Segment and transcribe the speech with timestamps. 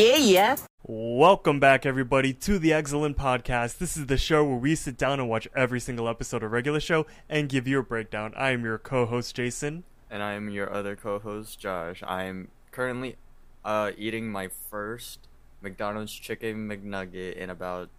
[0.00, 0.56] Yeah, yeah.
[0.82, 3.76] Welcome back, everybody, to the Eggscellent Podcast.
[3.76, 6.80] This is the show where we sit down and watch every single episode of regular
[6.80, 8.32] show and give you a breakdown.
[8.34, 9.84] I am your co-host Jason.
[10.10, 12.02] and I am your other co-host Josh.
[12.06, 13.16] I am currently
[13.62, 15.28] uh, eating my first
[15.60, 17.90] McDonald's chicken McNugget in about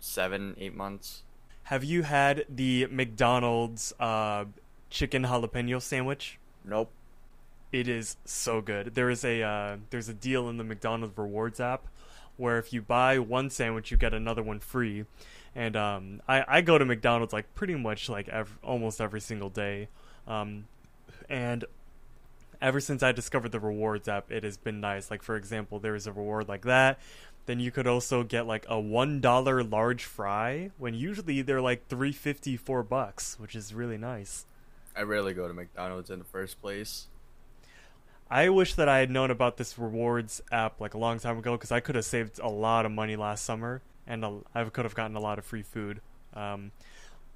[0.00, 1.22] seven, eight months.
[1.64, 4.46] Have you had the McDonald's uh,
[4.88, 6.38] chicken jalapeno sandwich?
[6.64, 6.90] Nope.
[7.72, 8.94] It is so good.
[8.94, 11.86] There is a uh, there's a deal in the McDonald's rewards app
[12.36, 15.06] where if you buy one sandwich, you get another one free.
[15.54, 18.28] And um, I I go to McDonald's like pretty much like
[18.62, 19.88] almost every single day.
[20.26, 20.66] Um,
[21.30, 21.64] and
[22.60, 25.10] ever since I discovered the rewards app, it has been nice.
[25.10, 27.00] Like for example, there is a reward like that.
[27.46, 31.88] Then you could also get like a one dollar large fry when usually they're like
[31.88, 34.44] three fifty four bucks, which is really nice.
[34.94, 37.06] I rarely go to McDonald's in the first place.
[38.32, 41.52] I wish that I had known about this rewards app like a long time ago
[41.52, 44.86] because I could have saved a lot of money last summer and a, I could
[44.86, 46.00] have gotten a lot of free food.
[46.32, 46.72] Um,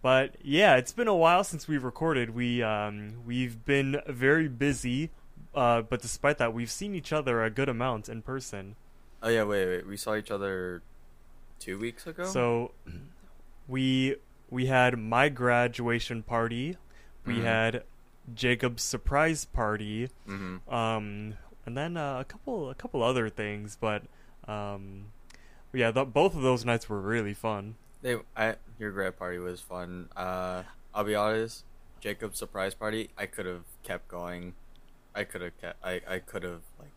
[0.01, 2.31] but yeah, it's been a while since we've recorded.
[2.31, 5.11] We um, we've been very busy,
[5.55, 8.77] uh, but despite that, we've seen each other a good amount in person.
[9.23, 9.87] Oh yeah, wait, wait.
[9.87, 10.83] We saw each other
[11.59, 12.25] two weeks ago.
[12.25, 12.73] So
[13.69, 14.17] we
[14.49, 16.77] we had my graduation party,
[17.27, 17.43] we Mhm.
[17.43, 17.83] had
[18.35, 24.03] Jacob's surprise party, hmm um, and then uh, a couple a couple other things, but
[24.49, 25.07] um,
[25.73, 27.75] yeah, th- both of those nights were really fun.
[28.03, 30.09] they, I, your grad party was fun.
[30.17, 30.63] Uh,
[30.95, 31.65] I'll be honest.
[32.01, 34.55] Jacob's surprise party, I could have kept going.
[35.15, 35.85] I could have kept.
[35.85, 36.91] I, I could have like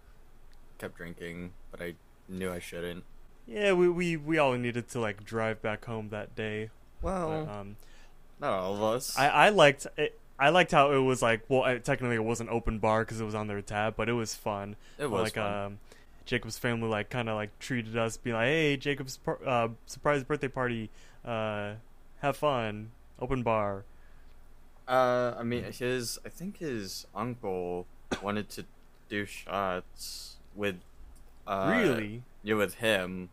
[0.77, 1.95] kept drinking, but I
[2.27, 3.03] knew I shouldn't.
[3.47, 6.69] Yeah, we we, we all needed to like drive back home that day.
[7.01, 7.75] Well, But, um,
[8.39, 9.17] not all of us.
[9.17, 10.19] I I liked it.
[10.39, 13.25] I liked how it was like well, I, technically it wasn't open bar because it
[13.25, 14.75] was on their tab, but it was fun.
[14.97, 15.53] it was like fun.
[15.53, 15.79] um,
[16.25, 20.23] Jacob's family like kind of like treated us, being like, "Hey, Jacob's par- uh, surprise
[20.23, 20.89] birthday party,
[21.25, 21.73] uh,
[22.21, 23.83] have fun, open bar."
[24.87, 27.85] Uh, I mean, his I think his uncle
[28.21, 28.65] wanted to
[29.09, 30.77] do shots with.
[31.45, 32.23] Uh, really?
[32.43, 33.29] Yeah, with him.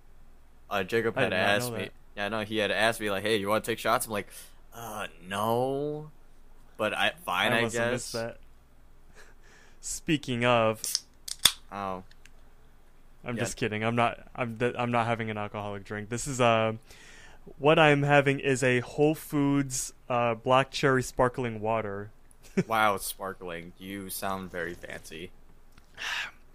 [0.68, 1.78] Uh, Jacob had asked me.
[1.78, 1.92] that.
[2.16, 4.28] Yeah, no, he had asked me like, "Hey, you want to take shots?" I'm like,
[4.74, 6.10] "Uh, no."
[6.76, 8.12] But I fine, I, missed guess.
[8.12, 8.36] that.
[9.80, 10.82] Speaking of,
[11.72, 12.02] Oh,
[13.24, 13.42] I'm Yeah.
[13.42, 13.82] just kidding.
[13.84, 14.20] I'm not.
[14.36, 14.56] I'm.
[14.58, 16.08] th- I'm not having an alcoholic drink.
[16.10, 16.74] This is uh,
[17.58, 22.10] what I'm having is a Whole Foods uh, black cherry sparkling water,
[22.68, 23.72] wow, sparkling.
[23.78, 25.30] You sound very fancy.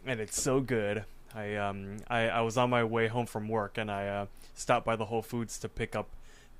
[0.06, 1.03] and it's so good.
[1.36, 4.86] I um I, I was on my way home from work and I uh, stopped
[4.86, 6.08] by the Whole Foods to pick up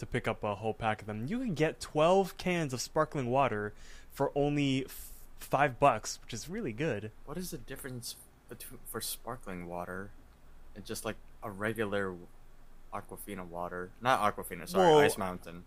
[0.02, 1.26] to pick up a whole pack of them.
[1.28, 3.74] You can get 12 cans of sparkling water
[4.12, 7.12] for only f- five bucks, which is really good.
[7.26, 8.16] What is the difference
[8.50, 10.10] between for sparkling water
[10.76, 12.16] and just like a regular
[12.94, 13.92] Aquafina water?
[14.02, 15.64] Not Aquafina, sorry, Well- Ice Mountain.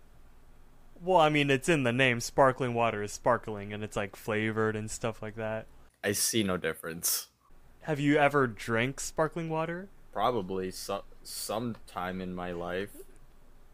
[1.01, 2.19] Well, I mean, it's in the name.
[2.21, 5.67] Sparkling water is sparkling, and it's like flavored and stuff like that.
[6.03, 7.27] I see no difference.
[7.81, 9.89] Have you ever drank sparkling water?
[10.13, 12.91] Probably so- sometime in my life.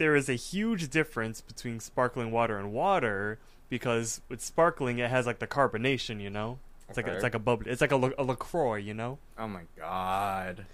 [0.02, 3.38] There is a huge difference between sparkling water and water
[3.70, 6.20] because with sparkling, it has like the carbonation.
[6.20, 6.58] You know,
[6.90, 7.14] it's like Okay.
[7.16, 7.66] it's like a bubble.
[7.68, 8.78] It's like a, La- a Lacroix.
[8.90, 9.20] You know.
[9.38, 10.66] Oh my god.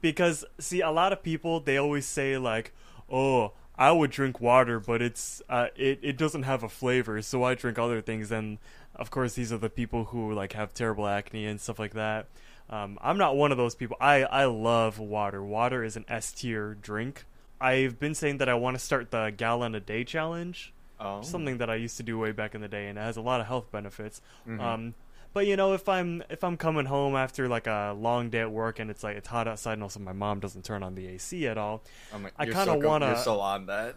[0.00, 2.72] because see a lot of people they always say like
[3.10, 7.42] oh i would drink water but it's uh, it, it doesn't have a flavor so
[7.42, 8.58] i drink other things and
[8.94, 12.26] of course these are the people who like have terrible acne and stuff like that
[12.68, 16.30] um, i'm not one of those people i i love water water is an s
[16.32, 17.24] tier drink
[17.60, 21.20] i've been saying that i want to start the gallon a day challenge Oh.
[21.22, 23.20] something that i used to do way back in the day and it has a
[23.20, 24.60] lot of health benefits Mhm.
[24.60, 24.94] um,
[25.34, 28.50] but you know, if I'm if I'm coming home after like a long day at
[28.50, 31.06] work and it's like it's hot outside and also my mom doesn't turn on the
[31.08, 33.96] AC at all, my, I kinda so wanna- You're still on that.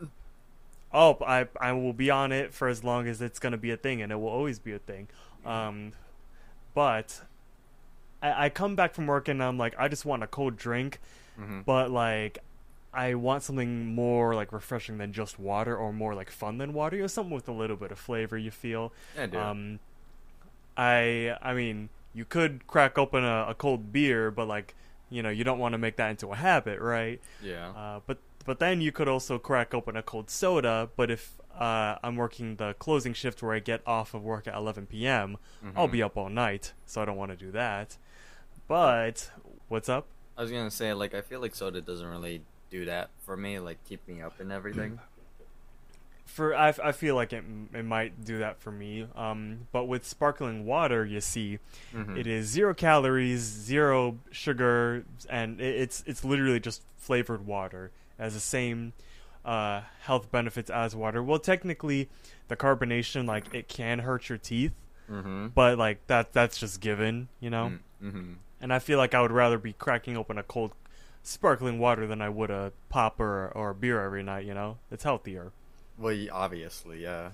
[0.94, 3.78] oh, I I will be on it for as long as it's gonna be a
[3.78, 5.08] thing, and it will always be a thing.
[5.46, 5.94] Um,
[6.74, 7.22] but
[8.22, 11.00] I, I come back from work and I'm like, I just want a cold drink,
[11.38, 12.40] hmm but like.
[12.94, 16.96] I want something more like refreshing than just water, or more like fun than water.
[16.96, 18.38] You know, something with a little bit of flavor.
[18.38, 18.92] You feel.
[19.16, 19.36] Yeah, dude.
[19.40, 19.80] Um,
[20.78, 24.76] I I mean, you could crack open a, a cold beer, but like,
[25.10, 27.22] you know, you don't want to make that into a habit, right?
[27.42, 27.70] yeah.
[27.70, 30.90] Uh, but but then you could also crack open a cold soda.
[30.96, 34.56] But if uh, I'm working the closing shift where I get off of work at
[34.56, 35.38] 11 p.m.,
[35.76, 35.92] I'll Mhm.
[35.92, 37.98] be up all night, so I don't want to do that.
[38.68, 39.30] But
[39.68, 40.08] what's up?
[40.38, 43.60] I was gonna say, like, I feel like soda doesn't really do that for me,
[43.60, 45.00] like keep me up and everything.
[46.26, 47.44] for I, I feel like it
[47.74, 49.08] it might do that for me.
[49.16, 51.60] Um, but with sparkling water, you see,
[51.94, 52.18] Mhm.
[52.18, 57.92] it is zero calories, zero sugar, and it, it's it's literally just flavored water.
[58.20, 58.94] It has the same
[59.46, 61.24] uh, health benefits as water.
[61.24, 62.10] Well, technically,
[62.50, 64.74] the carbonation like it can hurt your teeth,
[65.10, 65.48] Mm-hmm.
[65.56, 67.74] but like that that's just given, you know.
[68.04, 68.34] Mm-hmm.
[68.62, 70.74] And I feel like I would rather be cracking open a cold
[71.24, 74.78] sparkling water than I would a pop or, or a beer every night, you know?
[74.92, 75.52] It's healthier.
[75.98, 77.32] Well, obviously, yeah.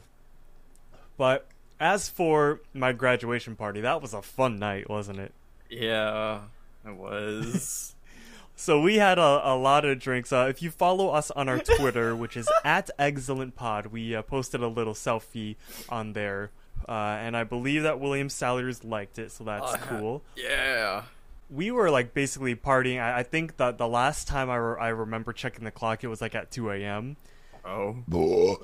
[1.18, 1.48] But
[1.80, 5.34] as for my graduation party, that was a fun night, wasn't it?
[5.70, 6.42] Yeah,
[6.86, 7.92] it was.
[8.58, 10.32] So we had a, a lot of drinks.
[10.32, 14.22] Uh, if you follow us on our Twitter, which is at Eggscellent Pod, we uh,
[14.22, 15.58] posted a little selfie
[15.90, 16.52] on there,
[16.88, 20.24] uh, and I believe that William Salyers liked it, so that's Uh, cool.
[20.38, 21.04] yeah.
[21.50, 23.02] We were like basically partying.
[23.02, 26.08] I, I think that the last time I, re- I remember checking the clock, it
[26.08, 27.18] was like at 2 a.m.
[27.64, 27.98] Oh.
[28.12, 28.58] Um,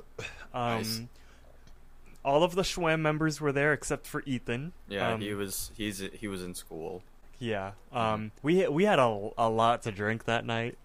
[0.54, 1.02] Nice.
[2.24, 4.74] All of the Shwwam members were there except for Ethan.
[4.88, 5.72] Yeah, Um, he was.
[5.76, 7.02] He's he was in school.
[7.40, 7.72] Yeah.
[7.92, 10.78] Um, we we had a, a lot to drink that night.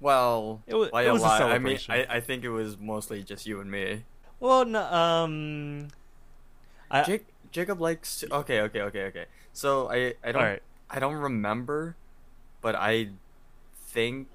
[0.00, 1.78] Well, It wa- by it was a lot, I mean.
[1.88, 4.04] I, I think it was mostly just you and me.
[4.38, 5.88] Well, no, um,
[6.88, 8.20] I, Jake, Jacob likes.
[8.20, 9.24] To, okay, okay, okay, okay.
[9.52, 10.62] So I I don't Alright.
[10.90, 11.96] I don't remember,
[12.60, 13.08] but I
[13.74, 14.28] think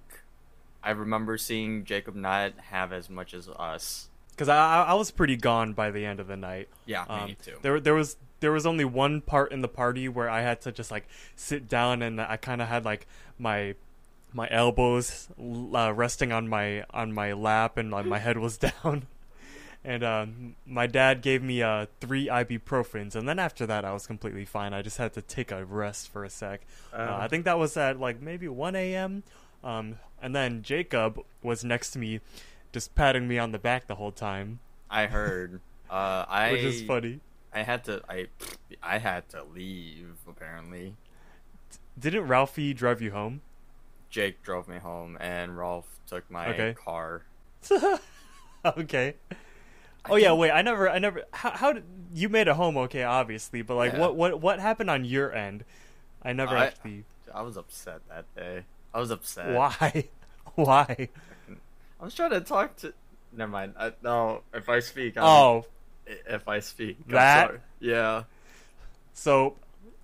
[0.84, 4.10] I remember seeing Jacob not have as much as us.
[4.32, 6.68] because I, I was pretty gone by the end of the night.
[6.86, 7.58] Yeah, Um, me too.
[7.62, 10.72] There there was there was only one part in the party where I had to
[10.72, 13.08] just like sit down and I kind of had like
[13.40, 13.76] my
[14.34, 19.08] my elbows uh, resting on my on my lap and like my head was down.
[19.86, 24.08] And um, my dad gave me uh, three ibuprofens, and then after that, I was
[24.08, 24.74] completely fine.
[24.74, 26.62] I just had to take a rest for a sec.
[26.94, 27.24] Uh, Uh-huh.
[27.24, 29.24] I think that was at like maybe 1 a.m.
[29.64, 32.22] Um, and then Jacob was next to me,
[32.72, 34.60] just patting me on the back the whole time,
[34.90, 35.60] I heard.
[35.90, 37.20] Uh, I which is funny.
[37.54, 38.02] I had to.
[38.08, 38.28] I
[38.82, 40.16] I had to leave.
[40.28, 40.96] Apparently,
[42.00, 43.42] Didn't Ralphie drive you home?
[44.10, 46.74] Jake drove me home, and Rolf took my Okay.
[46.74, 47.24] car.
[48.66, 49.16] okay.
[50.06, 50.52] I Oh yeah, wait.
[50.52, 51.24] I never, I never.
[51.32, 51.84] How, how did
[52.14, 52.78] you made a home?
[52.78, 54.00] Okay, obviously, but like, Yeah.
[54.00, 55.64] what, what, what happened on your end?
[56.24, 57.06] I never I- actually.
[57.34, 58.64] I was upset that day.
[58.94, 59.54] I was upset.
[59.56, 60.06] Why?
[60.56, 61.10] Why?
[62.00, 62.94] I was trying to talk to.
[63.36, 63.74] Never mind.
[63.80, 65.66] I, no, if I speak, I'm, Oh,
[66.06, 67.48] if I speak, I'm That?
[67.48, 67.60] sorry.
[67.80, 68.24] Yeah.
[69.14, 69.56] so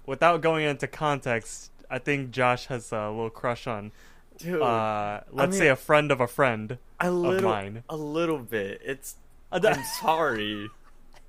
[0.08, 3.92] without going into context, I think Josh has a little crush on,
[4.40, 6.78] Dude, uh, let's say mean- a friend of a friend.
[7.00, 7.84] a little, mine.
[7.90, 8.82] a little bit.
[8.84, 9.16] It's.
[9.52, 10.70] I'm sorry.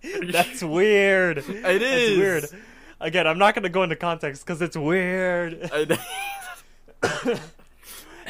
[0.33, 1.39] That's weird.
[1.39, 2.19] It That's is.
[2.19, 2.45] weird.
[3.01, 5.71] Again, I'm not going to go into context because it's weird.
[5.73, 5.85] Uh,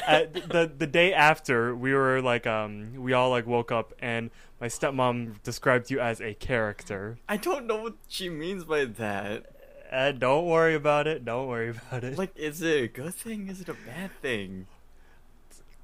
[0.07, 4.29] the the day after we were like um we all like woke up and
[4.59, 9.45] my stepmom described you as a character I don't know what she means by that.
[9.91, 13.47] uh, don't worry about it don't worry about it Like, is it a good thing?
[13.47, 14.67] Is it a bad thing?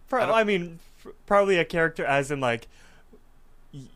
[0.09, 2.67] Pro- I I, mean f- probably a character as in like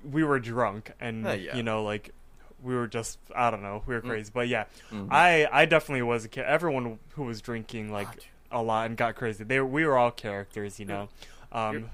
[0.10, 1.56] we were drunk and Uh, yeah.
[1.56, 2.14] you know like
[2.62, 4.08] we were just I don't know we were Mm.
[4.10, 5.08] crazy but yeah Mhm.
[5.12, 8.26] I I definitely was a kid everyone who was drinking like dude.
[8.52, 11.10] a lot and got crazy they we were all characters you know
[11.52, 11.90] um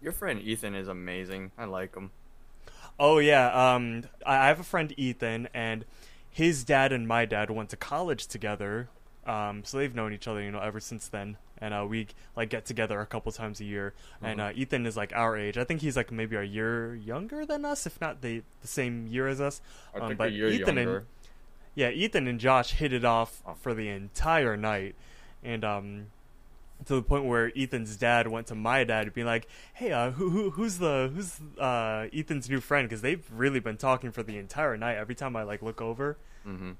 [0.00, 1.52] Your friend Ethan is amazing.
[1.56, 2.10] I like him.
[2.98, 5.84] Oh yeah, um, I I have a friend Ethan, and
[6.28, 8.88] his dad and my dad went to college together.
[9.26, 11.36] Um, so they've known each other, you know, ever since then.
[11.62, 13.94] And uh, we like get together a couple times a year.
[14.20, 14.48] And Mhm.
[14.50, 15.56] uh, Ethan is like our age.
[15.56, 19.06] I think he's like maybe a year younger than us, if not the the same
[19.06, 19.60] year as us.
[19.94, 20.96] I Um, think but a year Ethan younger.
[20.98, 21.06] and
[21.76, 23.54] yeah, Ethan and Josh hit it off Oh.
[23.54, 24.96] for the entire night,
[25.44, 26.06] and um,
[26.86, 30.30] to the point where Ethan's dad went to my dad, being like, "Hey, uh, who,
[30.30, 34.36] who who's the who's uh Ethan's new friend?" Because they've really been talking for the
[34.36, 34.96] entire night.
[34.96, 36.72] Every time I like look over, hmm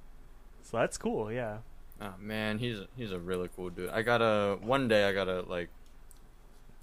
[0.62, 1.30] so that's cool.
[1.30, 1.58] Yeah.
[2.04, 3.90] Oh man, he's he's a really cool dude.
[3.90, 5.68] I gotta one day I gotta like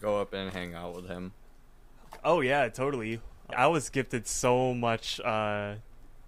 [0.02, 1.34] go up and hang out with him.
[2.24, 3.20] Oh yeah, totally.
[3.56, 5.76] I was gifted so much uh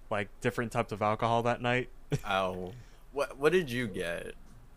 [0.09, 1.89] like different types of alcohol that night.
[2.27, 2.73] oh.
[3.13, 4.33] What what did you get?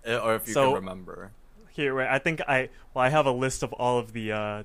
[0.07, 1.31] Uh, Or if you So- can remember.
[1.71, 4.63] Here, I think I well, I have a list of all of the uh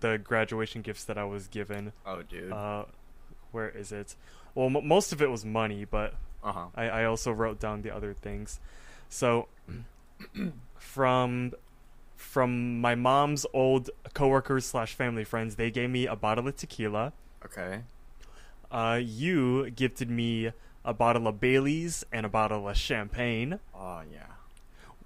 [0.00, 1.92] the graduation gifts that I was given.
[2.04, 2.50] Oh dude.
[2.50, 2.86] Uh,
[3.52, 4.16] where is it?
[4.56, 6.66] Well, m- most of it was money, but Uh huh.
[6.74, 8.58] I, I also wrote down the other things.
[9.08, 9.48] So,
[10.78, 11.52] from
[12.16, 17.12] from my mom's old coworkers slash family friends, they gave me a bottle of tequila.
[17.44, 17.82] Okay.
[18.70, 20.52] Uh, you gifted me
[20.84, 23.58] a bottle of Bailey's and a bottle of champagne.
[23.74, 24.26] Oh yeah.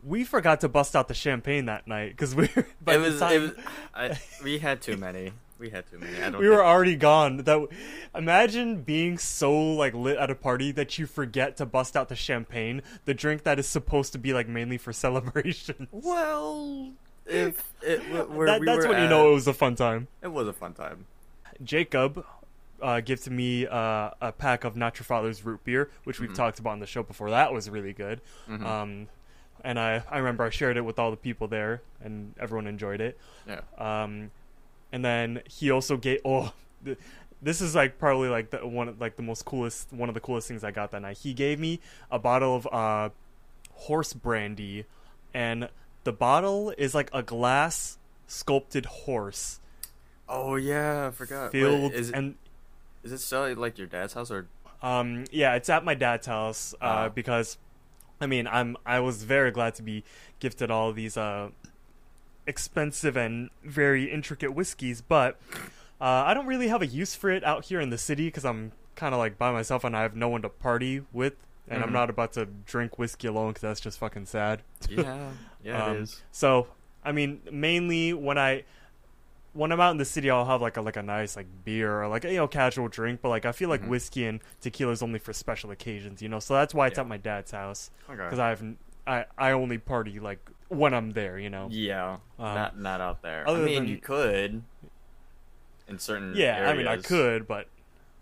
[0.05, 2.67] We forgot to bust out the champagne that night because we were.
[2.85, 3.65] by it was time- it was
[3.95, 5.33] I, we had too many.
[5.59, 6.23] We had too many.
[6.23, 6.41] I don't.
[6.41, 7.39] we were already gone.
[7.39, 7.67] That
[8.15, 12.17] imagine being so like lit at a party that you forget to bust out the
[12.17, 15.89] champagne, the drink that is supposed to be like mainly for celebration.
[15.91, 16.91] Well,
[17.27, 20.09] if it, wh- where That, we that's when you know it was a fun time.
[20.23, 21.07] it was a fun time.
[21.65, 22.25] Jacob
[22.83, 26.35] uh, gifted me uh, a pack of Not Your Father's root beer, which we've Mhm.
[26.37, 27.31] talked about on the show before.
[27.31, 28.21] That was really good.
[28.49, 28.63] Mhm.
[28.65, 29.09] Um,
[29.65, 33.01] and I, I remember I shared it with all the people there, and everyone enjoyed
[33.01, 33.19] it.
[33.49, 33.61] yeah.
[33.79, 34.31] Um,
[34.93, 36.21] and then he also gave.
[36.25, 36.53] Oh,
[36.85, 36.99] th-
[37.43, 40.21] this is like probably like the one of- like the most coolest one of the
[40.21, 41.19] coolest things I got that night.
[41.19, 43.11] He gave me a bottle of uh,
[43.73, 44.85] horse brandy,
[45.35, 45.69] and
[46.05, 49.61] the bottle is like a glass sculpted horse
[50.29, 51.53] Oh yeah, I forgot.
[51.53, 51.63] Wait,
[51.93, 52.35] is it, and
[53.05, 54.49] is it still at, like your dad's house or?
[54.83, 57.09] Um, yeah, it's at my dad's house uh, Ah.
[57.09, 57.59] because,
[58.21, 60.03] I mean, I'm I was very glad to be
[60.41, 61.51] gifted all these uh,
[62.47, 65.39] expensive and very intricate whiskeys, but
[66.01, 68.45] uh, I don't really have a use for it out here in the city because
[68.45, 71.35] I'm kind of like by myself and I have no one to party with,
[71.69, 71.93] and I'm Mhm.
[71.93, 74.63] not about to drink whiskey alone because that's just fucking sad.
[74.89, 76.23] Yeah, yeah, Um, it is.
[76.33, 76.69] So,
[77.05, 78.65] I mean, mainly when I
[79.53, 82.03] when I'm out in the city, I'll have like a like a nice like beer
[82.03, 83.21] or like a, you know casual drink.
[83.23, 83.89] But like I feel like Mhm.
[83.89, 86.41] whiskey and tequila is only for special occasions, you know.
[86.41, 87.03] So that's why it's Yeah.
[87.03, 88.17] at my dad's house Okay.
[88.23, 88.63] because I have
[89.07, 91.69] I I only party like when I'm there, you know.
[91.71, 93.49] Yeah, Um, not not out there.
[93.49, 94.63] I mean, than- you could.
[95.89, 97.69] In certain Yeah, I mean I could, but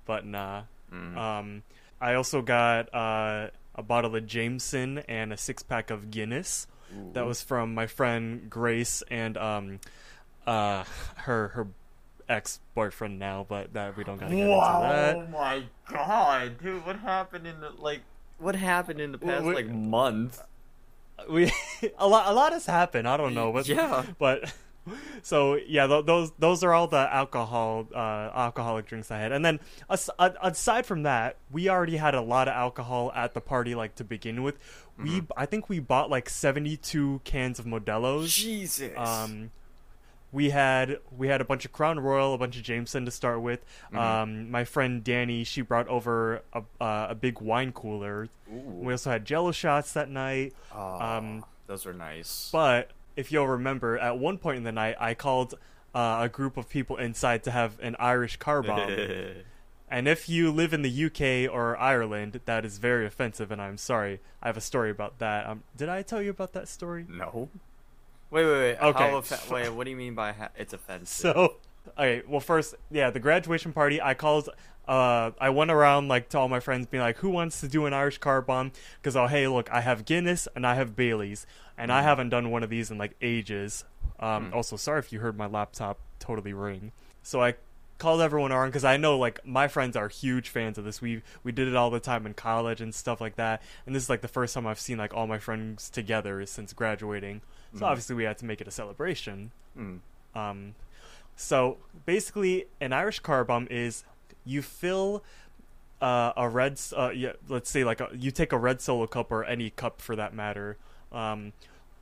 [0.05, 0.65] but nah.
[0.93, 1.17] Mm.
[1.17, 1.63] Um,
[2.01, 6.67] I also got uh, a bottle of Jameson and a six pack of Guinness.
[7.15, 9.81] That was from my friend Grace and um,
[10.47, 10.85] uh,
[11.17, 11.67] her her
[12.29, 15.17] ex boyfriend now, but that we don't gotta get into that.
[15.17, 16.87] Oh my god, dude!
[16.87, 18.03] What happened in the like?
[18.39, 20.41] What happened in the past like month?
[21.31, 21.53] We
[21.99, 23.09] a lot a lot has happened.
[23.09, 24.05] I don't know, but Yeah.
[24.19, 24.53] but
[25.23, 27.99] so yeah, th- those those are all the alcohol uh,
[28.35, 32.49] alcoholic drinks I had, and then as- aside from that, we already had a lot
[32.49, 33.75] of alcohol at the party.
[33.75, 34.59] Like to begin with,
[35.03, 38.35] we I think we bought like seventy two cans of Modelo's.
[38.35, 38.93] Jesus.
[38.97, 39.51] Um,
[40.35, 43.41] we had we had a bunch of Crown Royal, a bunch of Jameson to start
[43.41, 43.65] with.
[43.93, 43.99] Mhm.
[43.99, 48.29] Um, my friend Danny, she brought over a uh, a big wine cooler.
[48.53, 48.59] Ooh.
[48.59, 50.53] We also had Jello shots that night.
[50.73, 52.51] Aw, um, those are nice.
[52.53, 55.55] But if you'll remember, at one point in the night, I called
[55.95, 58.91] uh, a group of people inside to have an Irish car bomb.
[59.89, 63.79] and if you live in the UK or Ireland, that is very offensive, and I'm
[63.79, 64.21] sorry.
[64.43, 65.47] I have a story about that.
[65.47, 67.07] Um, did I tell you about that story?
[67.09, 67.49] no.
[68.35, 68.79] Wait, wait, wait.
[68.81, 69.21] Okay.
[69.49, 71.07] Wait, what do you mean by ha- it's offensive?
[71.09, 71.57] So,
[71.97, 74.03] okay, well, first, yeah, the graduation party.
[74.03, 74.49] I called.
[74.89, 77.87] Uh, I went around like to all my friends, being like, "Who wants to do
[77.87, 81.47] an Irish car bomb?" Because oh, hey, look, I have Guinness and I have Bailey's,
[81.79, 82.05] and I Mhm.
[82.05, 83.85] haven't done one of these in like ages.
[84.19, 84.55] Um, Mm.
[84.57, 86.91] Also, sorry if you heard my laptop totally ring.
[87.23, 87.55] So I
[87.99, 91.01] called everyone around because I know like my friends are huge fans of this.
[91.01, 93.63] We we did it all the time in college and stuff like that.
[93.87, 96.73] And this is like the first time I've seen like all my friends together since
[96.73, 97.41] graduating.
[97.75, 97.89] So Mhm.
[97.89, 99.53] obviously we had to make it a celebration.
[99.75, 99.97] Hmm.
[100.35, 100.75] Um,
[101.37, 104.05] so basically, an Irish car bomb is
[104.45, 105.23] you fill
[106.01, 109.33] uh, a red, uh, yeah, let's say like a, you take a red solo cup
[109.33, 110.77] or any cup for that matter.
[111.13, 111.53] Um,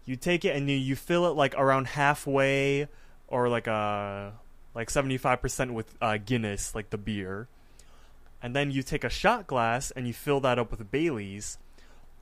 [0.04, 2.88] you take it and you, you fill it like around halfway
[3.28, 4.32] or like a
[4.74, 7.48] like seventy five percent with uh, Guinness, like the beer,
[8.42, 11.58] and then you take a shot glass and you fill that up with Bailey's.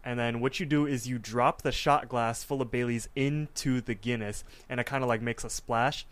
[0.02, 3.82] And then what you do is you drop the shot glass full of Bailey's into
[3.82, 6.06] the Guinness, and it kind of like makes a splash.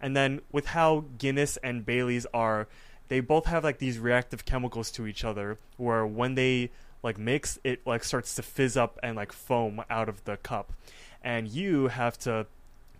[0.00, 2.68] And then with how Guinness and Bailey's are,
[3.08, 6.70] they both have like these reactive chemicals to each other, where when they
[7.02, 10.72] like mix, it like starts to fizz up and like foam out of the cup,
[11.20, 12.46] and you have to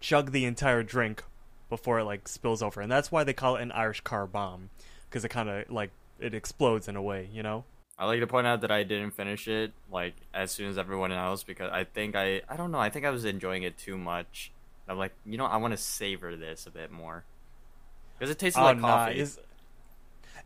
[0.01, 1.23] chug the entire drink
[1.73, 4.69] before it like spills over, and that's why they call it an Irish car bomb,
[5.09, 7.65] because it kind of like it explodes in a way, you know.
[7.99, 11.13] I like to point out that I didn't finish it like as soon as everyone
[11.13, 13.97] else because I think I I don't know I think I was enjoying it too
[13.97, 14.53] much.
[14.89, 17.25] I'm like you know I want to savor this a bit more
[18.19, 19.27] because it tasted Oh, like coffee.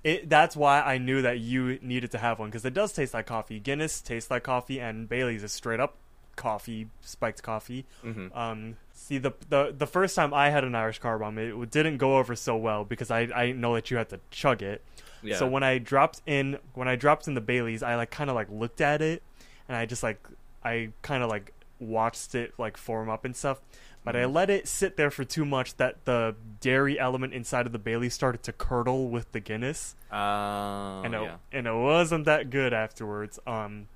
[0.04, 3.14] it, that's why I knew that you needed to have one because it does taste
[3.14, 3.58] like coffee.
[3.58, 5.96] Guinness tastes like coffee, and Bailey's is straight up
[6.36, 7.84] coffee, spiked coffee.
[8.02, 11.70] hmm Um, see, the, the the first time I had an Irish car bomb, it
[11.70, 14.62] didn't go over so well because I I didn't know that you had to chug
[14.62, 14.82] it.
[15.22, 15.36] Yeah.
[15.38, 18.36] So when I dropped in when I dropped in the Bailey's, I like kind of
[18.36, 19.22] like looked at it,
[19.68, 20.20] and I just like
[20.64, 23.60] I kind of like watched it like form up and stuff.
[24.04, 24.34] But I Mhm.
[24.34, 28.08] let it sit there for too much that the dairy element inside of the Bailey
[28.08, 31.36] started to curdle with the Guinness, uh, and it, yeah.
[31.52, 33.40] and it wasn't that good afterwards.
[33.48, 33.88] Um,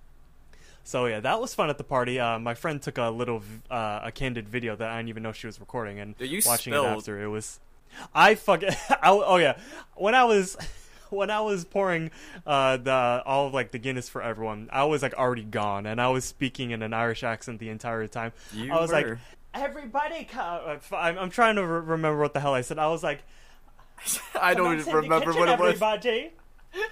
[0.85, 2.19] so yeah, that was fun at the party.
[2.19, 5.33] Uh, my friend took a little uh, a candid video that I didn't even know
[5.33, 6.87] she was recording, and you watching spilled.
[6.87, 7.61] it after it was
[8.15, 8.63] I fuck.
[8.91, 9.59] I, oh yeah,
[9.95, 10.57] when I was
[11.11, 12.11] when I was pouring
[12.47, 16.01] uh, the all of like the Guinness for everyone, I was like already gone, and
[16.01, 18.33] I was speaking in an Irish accent the entire time.
[18.53, 19.19] You I was like,
[19.55, 20.79] everybody, come.
[20.93, 22.79] I'm, I'm trying to re- remember what the hell I said.
[22.79, 23.23] I was like,
[24.41, 25.83] I don't remember kitchen, what it was.
[25.83, 26.33] Everybody.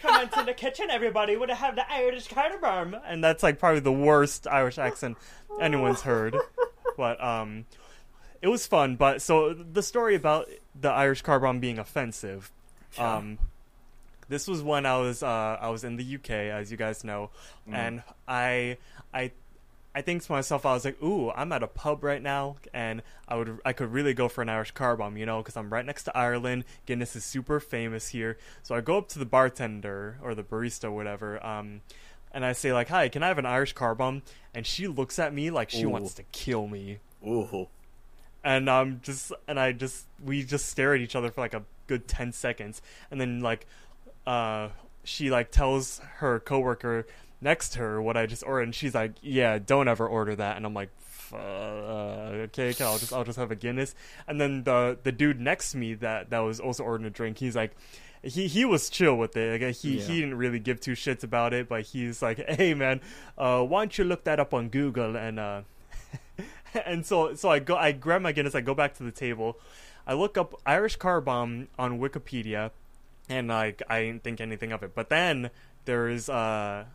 [0.03, 1.37] Come into the kitchen, everybody.
[1.37, 5.17] Would have the Irish car bomb, and that's like probably the worst Irish accent
[5.61, 6.37] anyone's heard.
[6.97, 7.65] But um,
[8.43, 8.97] it was fun.
[8.97, 10.49] But so the story about
[10.81, 12.51] the Irish car bomb being offensive.
[12.97, 13.17] Yeah.
[13.17, 13.39] Um,
[14.29, 17.31] this was when I was uh, I was in the UK, as you guys know,
[17.69, 17.75] Mhm.
[17.75, 18.79] and I
[19.15, 19.31] I
[19.99, 23.03] I think to myself, I was like, "Ooh, I'm at a pub right now, and
[23.27, 25.73] I would I could really go for an Irish car bomb, you know, because I'm
[25.73, 26.67] right next to Ireland.
[26.87, 28.39] Guinness is super famous here.
[28.63, 31.81] So I go up to the bartender or the barista, whatever, um,
[32.31, 34.23] and I say like, "Hi, can I have an Irish car bomb?"
[34.55, 35.89] And she looks at me like she Ooh.
[35.89, 37.67] wants to kill me Ooh.
[38.45, 41.65] and um just and I just we just stare at each other for like a
[41.89, 43.67] good 10 seconds and then like
[44.27, 44.69] uh
[45.03, 47.07] she like tells her coworker
[47.41, 50.57] next to her what I just ordered and she's like yeah don't ever order that
[50.57, 51.37] and I'm like "F- uh,
[52.51, 53.95] okay okay I'll just I'll just have a Guinness
[54.27, 57.39] and then the the dude next to me that that was also ordering a drink
[57.39, 57.77] he's like
[58.23, 59.63] he he was chill with it.
[59.63, 60.03] Like he Yeah.
[60.05, 63.01] he didn't really give two shits about it, but he's like, "Hey man,
[63.39, 65.63] uh, why don't you look that up on Google?" And uh,
[66.85, 69.61] and so so I go I grab my Guinness, I go back to the table,
[70.05, 72.73] I look up Irish car bomb on Wikipedia,
[73.29, 74.97] and like I didn't think anything of it.
[74.97, 75.51] But then
[75.85, 76.87] there is uh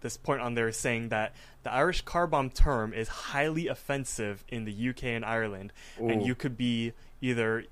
[0.00, 4.64] this point on there saying that the Irish car bomb term is highly offensive in
[4.64, 7.64] the UK and Ireland, and you could be either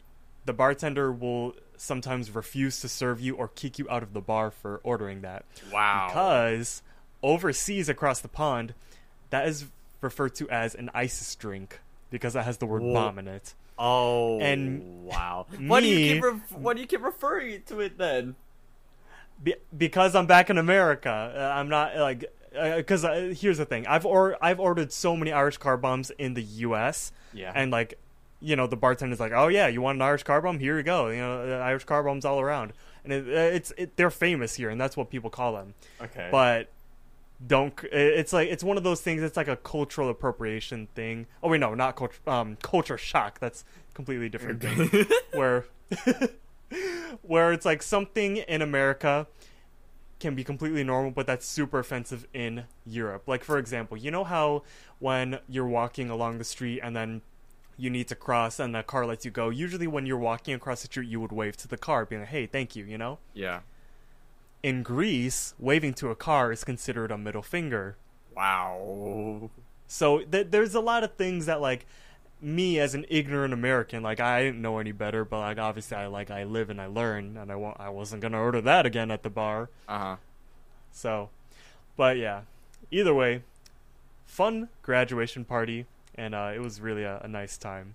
[0.44, 4.50] the bartender will sometimes refuse to serve you or kick you out of the bar
[4.50, 6.06] for ordering that Wow.
[6.08, 6.82] because
[7.23, 8.75] overseas across the pond
[9.30, 9.66] that is
[10.00, 11.80] referred to as an ISIS drink
[12.11, 12.94] because it has the word Whoa.
[12.94, 13.54] bomb in it.
[13.78, 14.40] Oh.
[14.40, 15.47] And wow.
[15.58, 18.35] Why do you keep ref- why do you keep referring to it then?
[19.42, 23.86] Be- because I'm back in America, uh, I'm not like because uh, here's the thing:
[23.86, 27.13] I've or I've ordered so many Irish car bombs in the U.S.
[27.32, 27.52] Yeah.
[27.54, 27.99] and like
[28.41, 30.58] you know the bartender's like, oh yeah, you want an Irish car bomb?
[30.58, 31.08] Here you go.
[31.08, 32.73] You know, uh, Irish car bombs all around,
[33.04, 35.75] and it, uh, it's it, they're famous here, and that's what people call them.
[36.00, 36.28] okay.
[36.30, 36.71] But
[37.47, 39.23] don't it's like it's one of those things.
[39.23, 41.26] It's like a cultural appropriation thing.
[41.43, 42.19] Oh wait, no, not culture.
[42.26, 43.39] Um, culture shock.
[43.39, 45.06] That's a completely different thing.
[45.32, 45.67] where
[47.23, 49.26] where it's like something in America
[50.21, 53.25] can be completely normal, but that's super offensive in Europe.
[53.26, 54.63] Like for example, you know how
[54.99, 57.23] when you're walking along the street and then
[57.76, 59.49] you need to cross and the car lets you go.
[59.49, 62.31] Usually when you're walking across the street you would wave to the car being like,
[62.31, 63.19] "Hey, thank you," you know?
[63.35, 63.61] yeah.
[64.61, 67.97] In Greece, waving to a car is considered a middle finger.
[68.35, 69.50] Wow.
[69.87, 71.87] So th- there's a lot of things that like
[72.41, 76.07] me as an ignorant American, like I didn't know any better, but like obviously I
[76.07, 79.11] like I live and I learn, and I won't, I wasn't gonna order that again
[79.11, 79.71] at the bar.
[79.89, 80.17] Uh huh.
[80.93, 81.31] So,
[81.97, 82.43] but yeah,
[82.91, 83.43] either way,
[84.27, 87.95] fun graduation party, and uh, it was really a, a nice time.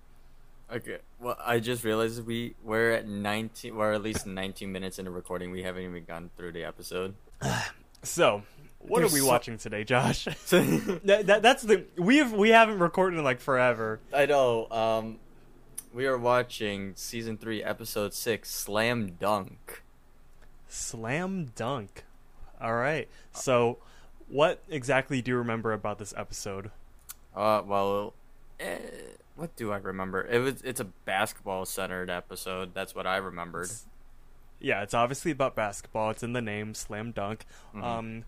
[0.72, 0.98] Okay.
[1.20, 3.76] Well, I just realized we we're at nineteen.
[3.76, 5.50] We're at least nineteen minutes into recording.
[5.50, 7.14] We haven't even gone through the episode.
[8.06, 8.42] So,
[8.86, 10.24] what There's are we so- watching today, Josh?
[10.50, 14.00] that, that, that's the we've we haven't recorded in like forever.
[14.12, 14.68] I know.
[14.70, 15.18] Um,
[15.92, 19.82] we are watching season three, episode six, Slam Dunk.
[20.68, 22.04] Slam dunk.
[22.60, 23.08] All right.
[23.32, 23.78] So,
[24.28, 26.70] what exactly do you remember about this episode?
[27.34, 28.14] Uh, well,
[28.58, 28.78] eh,
[29.36, 30.26] what do I remember?
[30.26, 32.74] It was it's a basketball centered episode.
[32.74, 33.70] That's what I remembered.
[34.60, 36.10] Yeah, it's obviously about basketball.
[36.10, 37.44] It's in the name, slam dunk.
[37.74, 37.82] Mhm.
[37.84, 38.24] Um,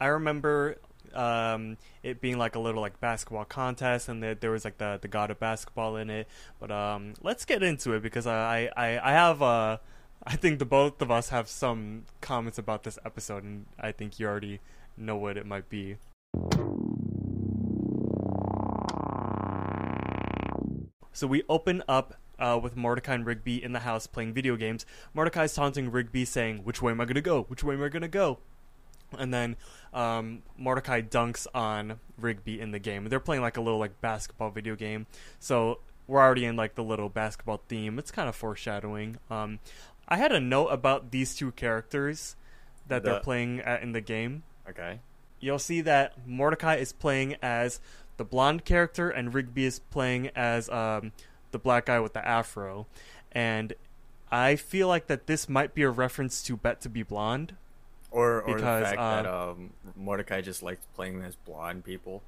[0.00, 0.76] I remember
[1.14, 4.98] um, it being like a little like basketball contest, and that there was like the
[5.00, 6.28] the god of basketball in it.
[6.60, 9.78] But um, let's get into it because I I, I have uh,
[10.24, 14.18] I think the both of us have some comments about this episode, and I think
[14.18, 14.60] you already
[14.96, 15.96] know what it might be.
[21.12, 24.86] So we open up uh, with Mordecai and Rigby in the house playing video games.
[25.14, 27.42] Mordecai's taunting Rigby, saying, "Which way am I gonna go?
[27.44, 28.38] Which way am I gonna go?"
[29.16, 29.56] And then
[29.94, 33.04] um, Mordecai dunks on Rigby in the game.
[33.08, 35.06] They're playing like a little like basketball video game.
[35.38, 37.98] So we're already in like the little basketball theme.
[37.98, 39.16] It's kind of foreshadowing.
[39.30, 39.60] Um,
[40.08, 42.34] I had a note about these two characters
[42.88, 45.00] that they're playing at, in the game Okay.
[45.40, 47.80] you'll see that Mordecai is playing as
[48.16, 51.12] the blonde character and Rigby is playing as um,
[51.50, 52.86] the black guy with the afro.
[53.32, 53.74] And
[54.30, 57.54] I feel like that this might be a reference to Bet to Be Blonde.
[58.10, 62.22] Or or Because, the fact uh, that um Mordecai just liked playing as blonde people.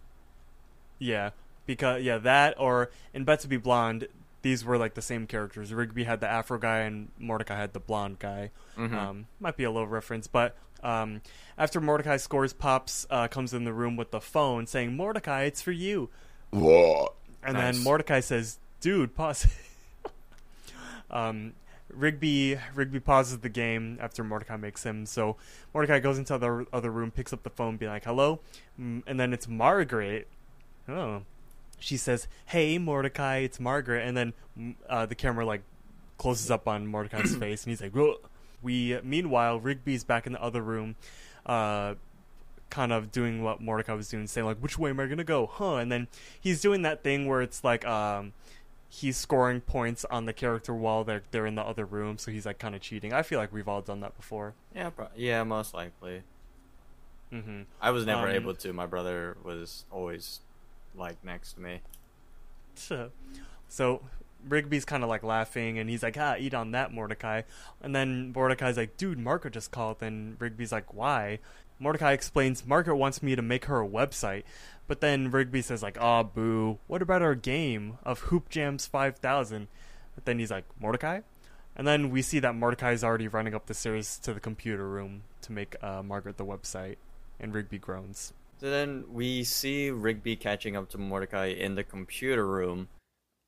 [0.98, 1.30] Yeah,
[1.66, 4.08] because yeah, that or in Bet to Be Blonde,
[4.42, 5.72] these were like the same characters.
[5.72, 8.50] Rigby had the Afro guy, and Mordecai had the blonde guy.
[8.76, 8.92] Mhm.
[8.92, 11.22] Um, might be a little reference, but um,
[11.58, 15.62] after Mordecai scores, Pops uh, comes in the room with the phone saying, "Mordecai, it's
[15.62, 16.10] for you."
[17.42, 17.74] And Nice.
[17.76, 19.46] then Mordecai says, "Dude, pause."
[21.10, 21.52] um,
[21.94, 25.06] Rigby Rigby pauses the game after Mordecai makes him.
[25.06, 25.36] So
[25.74, 28.40] Mordecai goes into the other room, picks up the phone, being like, "Hello,"
[28.78, 30.28] and then it's Margaret.
[30.88, 31.22] Oh,
[31.78, 35.62] she says, "Hey, Mordecai, it's Margaret," and then uh, the camera like
[36.18, 38.16] closes up on Mordecai's face, and he's like, "Whoa."
[38.62, 40.96] We meanwhile, Rigby's back in the other room.
[41.46, 41.94] Uh,
[42.68, 45.46] kind of doing what Mordecai was doing, saying like, "Which way am I gonna go?"
[45.46, 45.76] Huh?
[45.76, 46.08] And then
[46.40, 48.32] he's doing that thing where it's like, um,
[48.92, 52.44] he's scoring points on the character while they're they're in the other room, so he's
[52.44, 53.12] like kind of cheating.
[53.12, 54.54] I feel like we've all done that before.
[54.74, 56.22] Yeah, pro- yeah, most likely.
[57.30, 58.72] hmm I was never Um, able to.
[58.72, 60.40] My brother was always
[60.96, 61.80] like next to me.
[62.74, 63.10] So,
[63.68, 64.02] so
[64.48, 67.42] Rigby's kind of like laughing, and he's like, "Ah, eat on that, Mordecai."
[67.80, 71.38] And then Mordecai's like, "Dude, Marco just called." And Rigby's like, "Why?"
[71.80, 74.44] Mordecai explains, "Margaret wants me to make her a website."
[74.86, 76.78] But then Rigby says like, "Ah, boo.
[76.86, 79.66] What about our game of Hoop Jams 5000?"
[80.14, 81.22] But then he's like, "Mordecai?"
[81.74, 84.88] And then we see that Mordecai is already running up the stairs to the computer
[84.88, 86.96] room to make uh, Margaret the website,
[87.40, 88.34] and Rigby groans.
[88.60, 92.88] So then we see Rigby catching up to Mordecai in the computer room,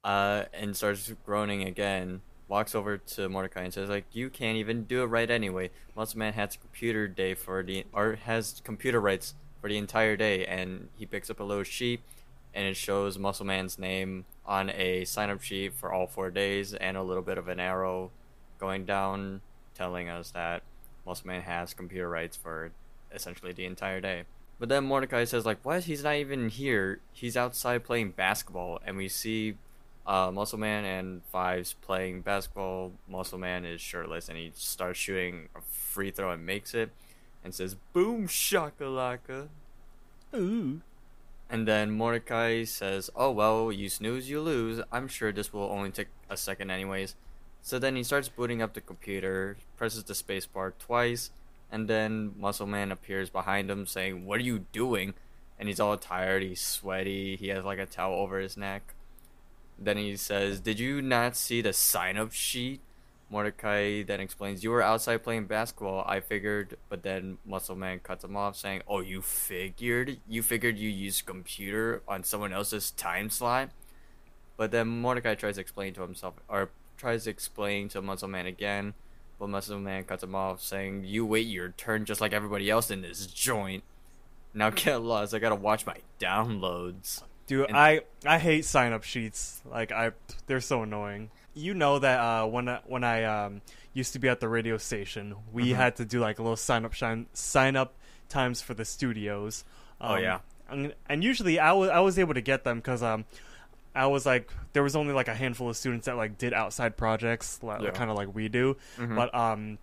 [0.04, 2.22] uh, and starts groaning again.
[2.52, 5.70] Walks over to Mordecai and says, "Like you can't even do it right anyway.
[5.96, 10.44] Muscle Man has computer day for the or has computer rights for the entire day."
[10.44, 12.02] And he picks up a little sheet,
[12.52, 16.94] and it shows Muscle Man's name on a sign-up sheet for all four days, and
[16.94, 18.10] a little bit of an arrow
[18.58, 19.40] going down,
[19.74, 20.62] telling us that
[21.06, 22.72] Muscle Man has computer rights for
[23.10, 24.24] essentially the entire day.
[24.58, 25.84] But then Mordecai says, like, what?
[25.84, 27.00] He's not even here.
[27.14, 28.78] He's outside playing basketball.
[28.84, 29.56] And we see
[30.06, 32.92] uh, Muscle Man and Fives playing basketball.
[33.08, 36.90] Muscle Man is shirtless and he starts shooting a free throw and makes it
[37.44, 39.48] and says, boom shakalaka.
[40.34, 40.80] Ooh.
[41.52, 44.80] And then Mordecai says, Oh, well, you snooze, you lose.
[44.90, 47.14] I'm sure this will only take a second, anyways.
[47.60, 51.30] So then he starts booting up the computer, presses the spacebar twice,
[51.70, 55.12] and then Muscle Man appears behind him saying, What are you doing?
[55.58, 58.94] And he's all tired, he's sweaty, he has like a towel over his neck.
[59.84, 62.80] Then he says, Did you not see the sign up sheet?
[63.30, 68.24] Mordecai then explains, You were outside playing basketball, I figured, but then Muscle Man cuts
[68.24, 70.18] him off, saying, Oh, you figured?
[70.28, 73.70] You figured you used computer on someone else's time slot?
[74.58, 78.46] But then Mordecai tries to explain to himself, or tries to explain to Muscle Man
[78.46, 78.92] again,
[79.38, 82.90] but Muscle Man cuts him off, saying, You wait your turn just like everybody else
[82.90, 83.82] in this joint.
[84.54, 87.22] Now get lost, I gotta watch my downloads.
[87.46, 89.60] Dude, And- I I hate sign up sheets.
[89.64, 90.12] Like I,
[90.46, 91.30] they're so annoying.
[91.54, 93.60] You know that uh, when I- when I um,
[93.92, 95.76] used to be at the radio station, we Mhm.
[95.76, 97.94] had to do like a little sign up shine, sign up
[98.28, 99.64] times for the studios.
[100.00, 100.38] Oh, Um, yeah.
[100.70, 103.24] and, and usually I was I was able to get them because um,
[103.94, 106.96] I was like there was only like a handful of students that like did outside
[106.96, 107.90] projects, like, Yeah.
[107.90, 108.76] kind of like we do.
[108.96, 109.14] Mhm.
[109.16, 109.78] But um,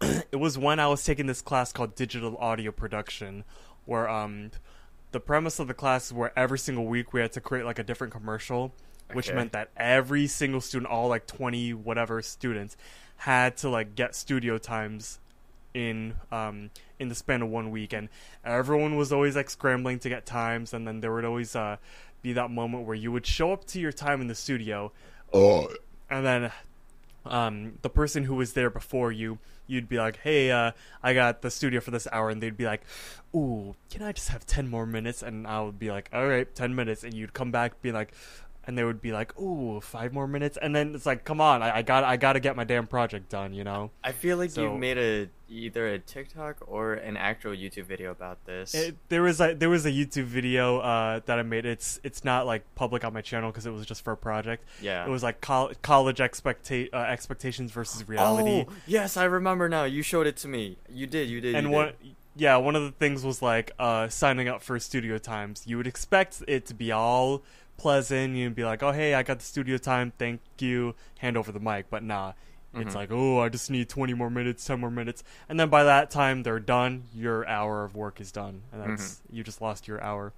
[0.32, 3.44] it was when I was taking this class called digital audio production,
[3.86, 4.50] where um,
[5.12, 7.78] the premise of the class is where every single week we had to create like
[7.78, 8.72] a different commercial,
[9.12, 9.36] which Okay.
[9.36, 12.76] meant that every single student, all like twenty whatever students,
[13.16, 15.18] had to like get studio times
[15.74, 17.92] in um in the span of one week.
[17.92, 18.08] And
[18.44, 20.72] everyone was always like scrambling to get times.
[20.74, 21.76] And then there would always uh
[22.22, 24.92] be that moment where you would show up to your time in the studio.
[26.10, 26.52] And then
[27.24, 29.38] um, the person who was there before you,
[29.70, 32.66] you'd be like, "Hey, uh, I got the studio for this hour," and they'd be
[32.66, 32.82] like,
[33.34, 36.52] "Ooh, can I just have ten more minutes?" And I would be like, "All right,
[36.54, 38.12] ten minutes," and you'd come back, be like,
[38.66, 41.62] and they would be like, "Ooh, five more minutes," and then it's like, "Come on,
[41.62, 43.90] I, I got, I got to get my damn project done," you know.
[44.04, 48.12] I feel like So- you made a either a TikTok or an actual YouTube video
[48.12, 48.72] about this.
[48.72, 51.66] It, there was a there was a YouTube video uh, that I made.
[51.66, 54.64] It's it's not like public on my channel because it was just for a project.
[54.80, 55.04] yeah.
[55.04, 58.66] It was like col- college expecta- uh, expectations versus reality.
[58.68, 59.84] Oh, yes, I remember now.
[59.84, 60.76] You showed it to me.
[60.88, 61.28] You did.
[61.28, 61.54] You did.
[61.56, 62.14] and you one did.
[62.36, 65.86] yeah one of the things was like uh signing up for studio times you would
[65.88, 67.42] expect it to be all
[67.80, 71.50] pleasant you'd be like oh hey i got the studio time thank you hand over
[71.50, 72.32] the mic but nah
[72.74, 72.94] it's Mhm.
[72.94, 76.10] like oh i just need 20 more minutes 10 more minutes and then by that
[76.10, 80.00] time they're done your hour of work is done and that's you just lost your
[80.02, 80.32] hour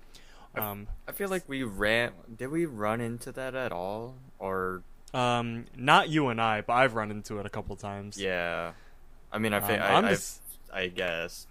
[0.57, 2.13] um I feel like we ran.
[2.37, 4.17] Did we run into that at all?
[4.39, 4.83] Or
[5.15, 8.73] um not you and i but i've run into it a couple times yeah.
[9.33, 10.41] I mean, I, Um, I, I'm I, just-
[10.73, 11.47] I guess.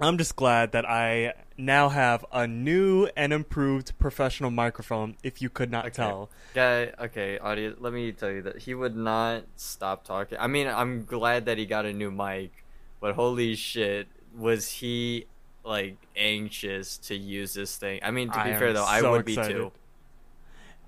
[0.00, 5.16] I'm just glad that I now have a new and improved professional microphone.
[5.22, 5.92] If you could not Okay.
[5.92, 7.76] tell, yeah, okay, audience.
[7.80, 10.38] Let me tell you that he would not stop talking.
[10.40, 12.64] I mean, I'm glad that he got a new mic,
[13.00, 15.26] but holy shit, was he
[15.64, 18.00] like anxious to use this thing?
[18.02, 19.24] I mean, to I be fair though, I would excited.
[19.24, 19.72] be too.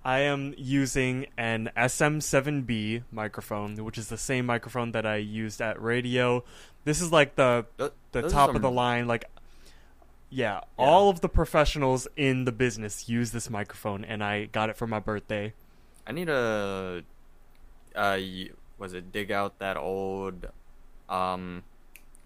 [0.04, 5.80] I am using an SM7B microphone, which is the same microphone that I used at
[5.80, 6.44] radio.
[6.84, 9.24] This is like the the those top some- of the line like
[10.30, 10.60] yeah, Yeah.
[10.76, 14.86] all of the professionals in the business use this microphone and I got it for
[14.86, 15.52] my birthday.
[16.06, 17.04] I need to,
[17.94, 18.18] uh,
[18.78, 20.48] was it dig out that old,
[21.08, 21.62] um,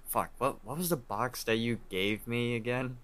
[0.06, 2.96] fuck, what what was the box that you gave me again?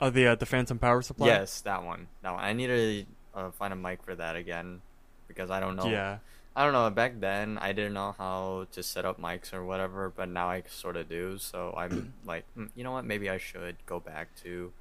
[0.00, 1.28] Oh, the uh, the Phantom Power Supply.
[1.28, 2.08] Yes, that one.
[2.22, 2.42] That one.
[2.42, 4.80] I need to uh, find a mic for that again
[5.28, 5.86] because I don't know.
[5.86, 6.18] Yeah.
[6.54, 6.90] I don't know.
[6.90, 10.62] Back then, I didn't know how to set up mics or whatever, but now I
[10.68, 11.38] sort of do.
[11.38, 13.04] So I'm like, "Hmm, you know what?
[13.06, 14.72] Maybe I should go back to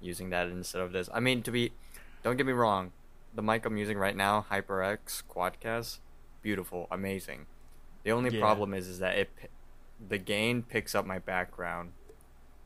[0.00, 1.08] using that instead of this.
[1.12, 1.72] I mean, to be,
[2.24, 2.92] don't get me wrong,
[3.34, 5.98] the mic I'm using right now, HyperX Quadcast,
[6.42, 7.46] beautiful, amazing.
[8.02, 8.40] The only Yeah.
[8.40, 9.30] problem is, is that it,
[10.08, 11.92] the gain picks up my background,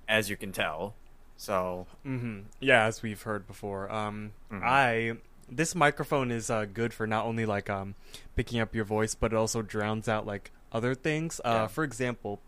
[0.09, 0.95] as you can tell.
[1.37, 3.91] So hmm Yeah, as we've heard before.
[3.93, 4.63] Um, Mhm.
[4.63, 5.17] I
[5.51, 7.95] this microphone is uh, good for not only like um
[8.37, 11.41] picking up your voice, but it also drowns out like other things.
[11.45, 11.67] Uh, Yeah.
[11.69, 12.41] for example,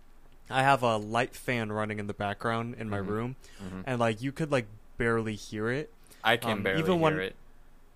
[0.50, 3.08] I have a light fan running in the background in my Mhm.
[3.08, 3.82] room, mhm.
[3.86, 4.66] and like you could like
[4.98, 5.92] barely hear it.
[6.24, 7.36] I can um, barely even when- hear it.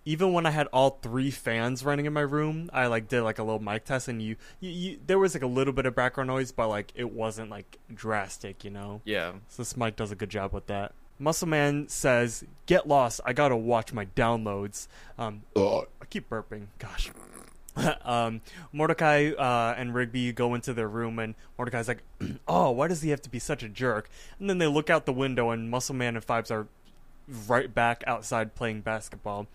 [0.07, 3.39] Even when I had all three fans running in my room, I like did like
[3.39, 5.95] a little mic test, and you, you, you there was like a little bit of
[5.95, 9.03] background noise, but like it wasn't like drastic, you know.
[9.05, 9.33] Yeah.
[9.49, 10.93] So this mic does a good job with that.
[11.21, 13.21] Muscle Man says, "Get lost.
[13.25, 15.43] I gotta watch my downloads." Um,
[16.01, 16.69] I keep burping.
[16.79, 17.11] Gosh.
[18.05, 18.41] um,
[18.73, 22.03] Mordecai uh, and Rigby go into their room, and Mordecai's like,
[22.49, 25.05] "Oh, why does he have to be such a jerk?" And then they look out
[25.05, 26.67] the window, and Muscle Man and Fives are
[27.47, 29.47] right back outside playing basketball.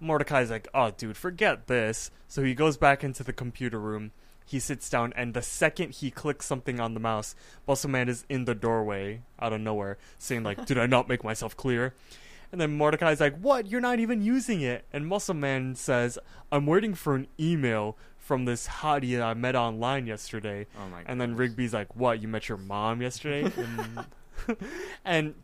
[0.00, 4.12] Mordecai's like, "Oh, dude, forget this." So he goes back into the computer room.
[4.50, 7.36] He sits down, and the second he clicks something on the mouse,
[7.68, 11.22] Muscle Man is in the doorway out of nowhere, saying like, "Did I not make
[11.22, 11.94] myself clear?"
[12.50, 13.68] And then Mordecai's like, "What?
[13.68, 16.18] You're not even using it." And Muscle Man says,
[16.50, 21.02] "I'm waiting for an email from this hottie that I met online yesterday." Oh my.
[21.06, 21.36] And then.
[21.36, 22.20] Rigby's like, "What?
[22.20, 24.06] You met your mom yesterday?" and,
[25.04, 25.34] and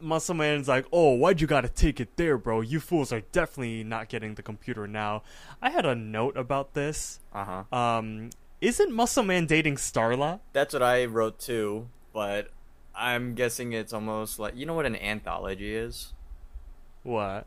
[0.00, 2.60] Muscle Man's like, "Oh, why'd you gotta take it there, bro?
[2.60, 5.22] You fools are definitely not getting the computer now."
[5.60, 7.20] I had a note about this.
[7.32, 7.76] Uh huh.
[7.76, 8.30] Um,
[8.60, 10.40] isn't Muscle Man dating Starla?
[10.52, 12.50] That's what I wrote too, but
[12.94, 16.12] I'm guessing it's almost like you know what an anthology is.
[17.02, 17.46] What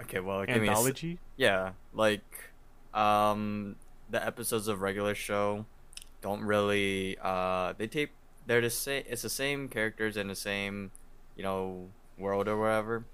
[0.00, 1.18] Okay, well, give me a s- anthology?
[1.36, 2.22] yeah, like
[2.94, 3.76] um
[4.10, 5.66] the episodes of regular show
[6.22, 8.10] don't really uh they tape
[8.48, 10.90] they're the same it's the same characters in the same
[11.36, 13.04] you know world or whatever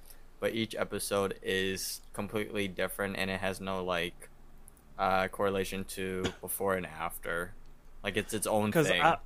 [0.41, 4.29] but each episode is completely different and it has no like
[4.99, 7.53] uh correlation to before and after
[8.03, 9.17] like it's its own thing I,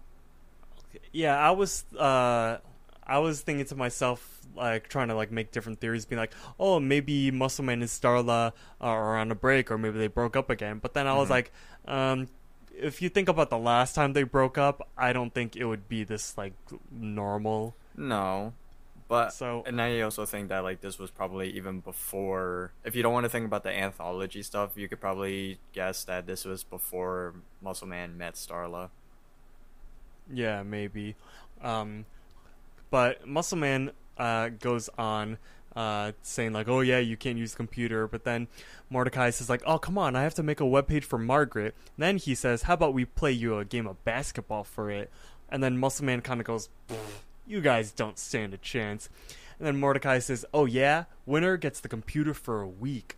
[1.12, 2.58] yeah, I was uh,
[3.06, 6.80] I was thinking to myself like trying to like make different theories, being like, oh,
[6.80, 10.78] maybe Muscle Man and Starla are on a break, or maybe they broke up again.
[10.78, 11.30] But then I was Mhm.
[11.30, 11.52] like,
[11.86, 12.28] um,
[12.80, 15.88] if you think about the last time they broke up, I don't think it would
[15.88, 16.54] be this like
[16.90, 17.74] normal.
[17.96, 18.52] No,
[19.08, 22.72] but So- and I also think that like this was probably even before.
[22.84, 26.26] If you don't want to think about the anthology stuff, you could probably guess that
[26.26, 28.90] this was before Muscle Man met Starla.
[30.32, 31.16] Yeah, maybe.
[31.62, 32.04] Um,
[32.90, 35.38] but Muscle Man uh, goes on
[35.78, 38.48] uh, saying like, "Oh yeah, you can't use computer." But then
[38.90, 42.02] Mordecai says like, "Oh come on, I have to make a webpage for Margaret." And
[42.02, 45.08] then he says, "How about we play you a game of basketball for it?"
[45.48, 46.68] And then Muscle Man kind of goes,
[47.46, 49.08] "You guys don't stand a chance."
[49.58, 53.16] And then Mordecai says, "Oh yeah, winner gets the computer for a week."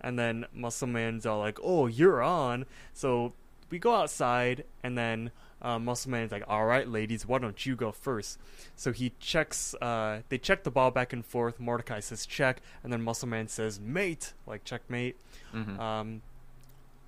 [0.00, 3.34] And then Muscle Man's all like, "Oh, you're on." So
[3.68, 7.74] we go outside, and then uh, Muscle is like, "All right, ladies, why don't you
[7.74, 8.38] go first?
[8.76, 9.74] So he checks.
[9.80, 11.58] Uh, they check the ball back and forth.
[11.58, 15.16] Mordecai says check, and then Muscle Man says mate, like checkmate.
[15.52, 15.80] Mm-hmm.
[15.80, 16.22] Um,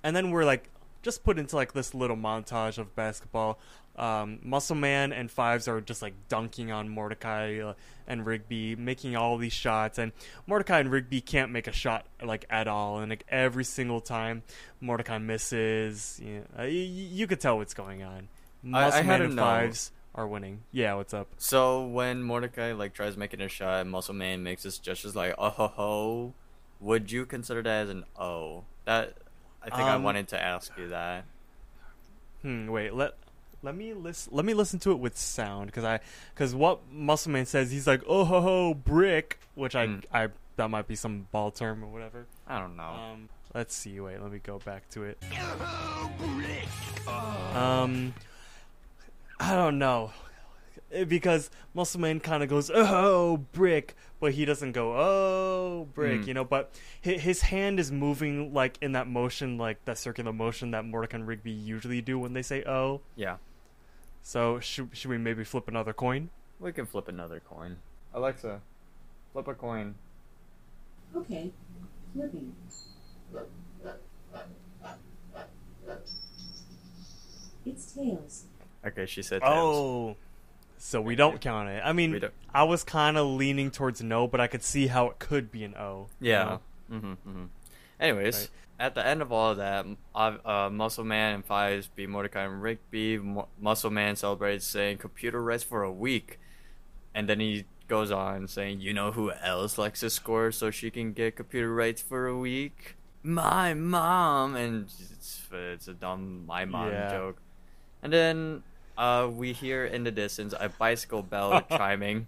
[0.03, 0.69] and then we're like
[1.01, 3.59] just put into like this little montage of basketball.
[3.95, 7.73] Um, Muscle Man and Fives are just like dunking on Mordecai uh,
[8.07, 10.11] and Rigby, making all these shots, and
[10.47, 14.43] Mordecai and Rigby can't make a shot like at all, and like every single time
[14.79, 18.27] Mordecai misses, you, know, uh, you could tell what's going on.
[18.63, 19.43] I- I Muscle had Man a and note.
[19.43, 20.63] Fives are winning.
[20.71, 21.27] Yeah, what's up?
[21.37, 25.49] So when Mordecai like tries making a shot, Muscle Man makes his gestures like oh
[25.49, 26.33] ho ho,
[26.79, 28.65] would you consider that as an O?
[28.85, 29.13] That
[29.63, 31.25] I think I Um, wanted to ask you that.
[32.41, 32.67] Hmm.
[32.69, 32.93] Wait.
[32.93, 33.15] Let
[33.63, 34.33] let me listen.
[34.35, 35.99] Let me listen to it with sound because I
[36.33, 40.03] because what Muscle Man says he's like oh ho ho brick, which I Mm.
[40.13, 42.25] I that might be some ball term or whatever.
[42.47, 42.83] I don't know.
[42.83, 43.99] Um, let's see.
[43.99, 45.23] Wait, let me go back to it.
[47.53, 48.13] Um,
[49.41, 50.11] I don't know
[50.93, 56.21] Eh, because Muscle Man kind of goes oh brick, but he doesn't go oh brick,
[56.21, 56.27] Mm.
[56.27, 56.43] you know.
[56.43, 60.83] But his, his hand is moving like in that motion, like that circular motion that
[60.83, 62.99] Mordecai and Rigby usually do when they say oh.
[63.15, 63.37] yeah,
[64.21, 66.29] So should should we maybe flip another coin?
[66.59, 67.77] we can flip another coin.
[68.13, 68.59] Alexa,
[69.31, 69.95] flip a coin.
[71.15, 71.51] Okay,
[72.13, 72.53] flipping.
[77.65, 78.45] It's tails.
[78.85, 79.41] Okay, she said.
[79.43, 80.15] Oh.
[80.77, 81.81] So we don't count it.
[81.85, 82.19] I mean,
[82.53, 85.63] I was kind of leaning towards no, but I could see how it could be
[85.63, 86.07] an O.
[86.19, 86.43] you Yeah.
[86.43, 86.59] know?
[86.97, 87.43] Mm-hmm, mm-hmm.
[87.99, 88.49] Anyways, Right.
[88.87, 92.45] at the end of all of that, uh, uh, Muscle Man and Fives beat Mordecai
[92.45, 93.19] and Rigby.
[93.19, 96.39] Mu- Muscle Man celebrates saying computer rest for a week.
[97.13, 100.89] And then he goes on saying, You know who else likes to score so she
[100.89, 102.95] can get computer rights for a week?
[103.21, 104.55] My mom.
[104.55, 107.11] And it's, it's a dumb my mom Yeah.
[107.11, 107.37] joke.
[108.01, 108.63] And then
[109.01, 112.27] uh, we hear in the distance a bicycle bell chiming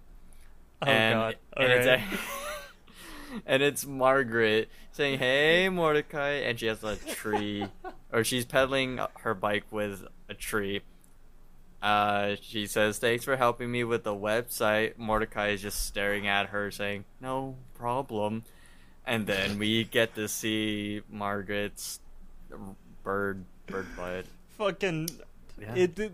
[0.82, 1.36] Oh and, god.
[1.56, 2.02] and it's a-
[3.46, 7.66] and it's Margaret saying, "Hey, Mordecai," and she has a tree,
[8.12, 10.82] or she's pedaling her bike with a tree.
[11.82, 16.48] Uh, she says, "Thanks for helping me with the website." Mordecai is just staring at
[16.48, 18.44] her, saying, "No problem."
[19.06, 22.00] And then we get to see Margaret's
[23.02, 24.24] bird bird butt.
[24.58, 25.08] fucking
[25.60, 25.74] Yeah.
[25.74, 26.12] it, it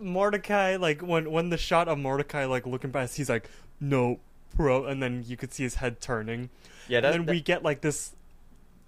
[0.00, 3.48] Mordecai like when when the shot of Mordecai like looking past he's like
[3.80, 4.18] no
[4.56, 6.50] bro and then you could see his head turning
[6.88, 8.12] yeah, and then that- we get like this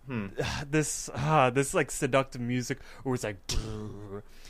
[0.06, 0.26] hmm.
[0.70, 3.36] this ah this like seductive music where it's like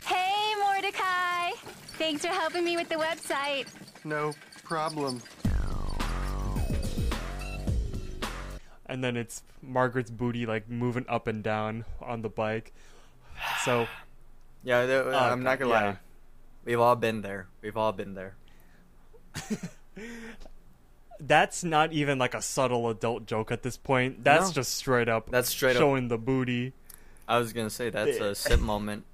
[0.07, 1.51] Hey, Mordecai!
[1.99, 3.67] Thanks for helping me with the website.
[4.05, 4.33] No
[4.65, 5.21] problem.
[8.87, 12.73] and then it's Margaret's booty like moving up and down on the bike
[13.65, 13.87] so
[14.65, 15.81] Yeah, th- I'm not gonna yeah.
[15.87, 15.97] lie.
[16.71, 17.49] We've all been there.
[17.63, 18.37] We've all been there.
[21.19, 24.53] that's not even like a subtle adult joke at this point that's No.
[24.55, 26.73] just straight up That's straight up- showing the booty
[27.29, 29.05] I was gonna say that's a sit moment.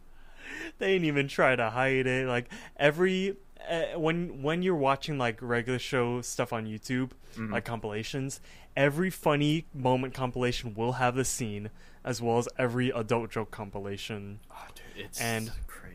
[0.78, 3.36] they didn't even try to hide it like every
[3.68, 7.50] uh, when when you're watching like regular show stuff on youtube Mhm.
[7.52, 8.40] like compilations
[8.76, 11.70] every funny moment compilation will have the scene
[12.04, 15.85] as well as every adult joke compilation Oh, dude, it's And- crazy.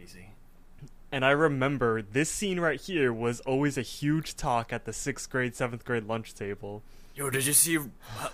[1.12, 5.30] And i remember this scene right here was always a huge talk at the sixth
[5.30, 7.78] grade seventh grade lunch table Yo, did you see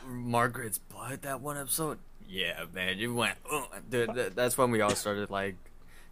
[0.07, 1.97] Margaret's butt that one episode?
[2.29, 3.37] Yeah, man, you went.
[3.49, 5.55] Oh, dude, th- that's when we all started like.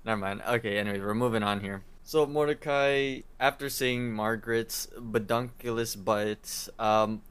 [0.03, 0.41] Never mind.
[0.47, 1.83] Okay, anyways, we're moving on here.
[2.03, 7.21] So Mordecai, after seeing Margaret's bedunculous butt, um,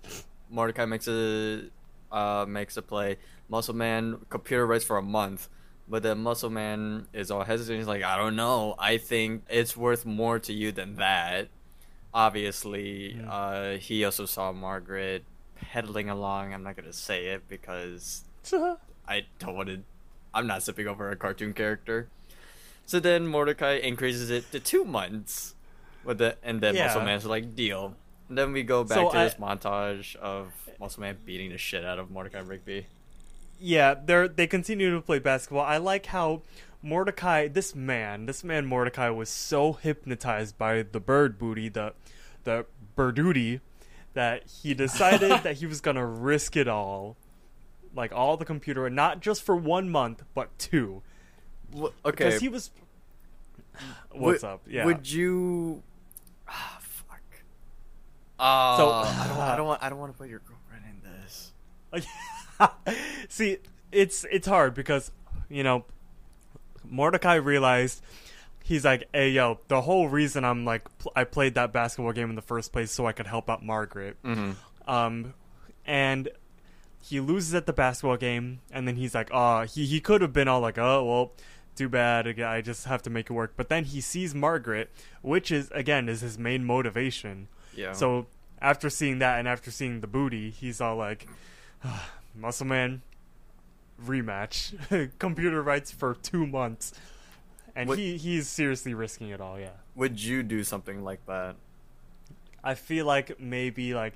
[0.50, 1.64] Mordecai makes a
[2.12, 3.16] uh, makes a play.
[3.48, 5.48] Muscle Man computer writes for a month,
[5.88, 7.78] but the Muscle Man is all hesitant.
[7.78, 8.74] He's like, I don't know.
[8.78, 11.48] I think it's worth more to you than that.
[12.12, 13.28] Obviously, Mm.
[13.28, 15.24] uh, he also saw Margaret
[15.56, 16.54] pedaling along.
[16.54, 18.24] I'm not gonna say it because
[19.08, 19.80] I don't want to.
[20.32, 22.08] I'm not sipping over a cartoon character.
[22.86, 25.54] So then Mordecai increases it to two months,
[26.04, 26.86] with the and then Yeah.
[26.86, 27.96] Muscle Man's like deal.
[28.28, 31.58] And then we go back So to I- this montage of Muscle Man beating the
[31.58, 32.86] shit out of Mordecai Rigby.
[33.60, 36.42] Yeah they're they continue to play basketball i like how
[36.82, 41.92] mordecai this man this man mordecai was so hypnotized by the bird booty the
[42.44, 43.60] the birdooty
[44.12, 47.16] that he decided that he was gonna risk it all
[47.94, 51.02] like all the computer and not just for one month but two
[51.74, 52.70] Wh- okay, because he was
[54.12, 55.82] what's would, up yeah Would you?
[56.48, 57.20] Ah, fuck.
[58.38, 59.38] Uh, So- I don't.
[59.38, 59.82] I don't want.
[59.82, 61.52] I don't want to put your girlfriend in this.
[63.28, 63.58] See,
[63.92, 65.10] it's it's hard because
[65.48, 65.84] you know
[66.84, 68.02] Mordecai realized
[68.62, 72.30] he's like, "Hey, yo, the whole reason I'm like pl- I played that basketball game
[72.30, 74.52] in the first place so I could help out Margaret." Mm-hmm.
[74.90, 75.34] Um,
[75.86, 76.28] and
[77.00, 80.32] he loses at the basketball game, and then he's like, "Oh, he he could have
[80.32, 81.32] been all like, oh well."
[81.76, 82.38] Too bad.
[82.38, 83.54] I just have to make it work.
[83.56, 84.90] But then he sees Margaret,
[85.22, 87.48] which is again is his main motivation.
[87.74, 87.94] Yeah.
[87.94, 88.26] So
[88.62, 91.26] after seeing that and after seeing the booty, he's all like,
[91.84, 93.02] "Ah, "Muscle Man,
[94.02, 96.92] rematch, computer rights for two months,"
[97.74, 99.58] and What- he he's seriously risking it all.
[99.58, 101.56] Yeah, would you do something like that?
[102.62, 104.14] I feel like maybe like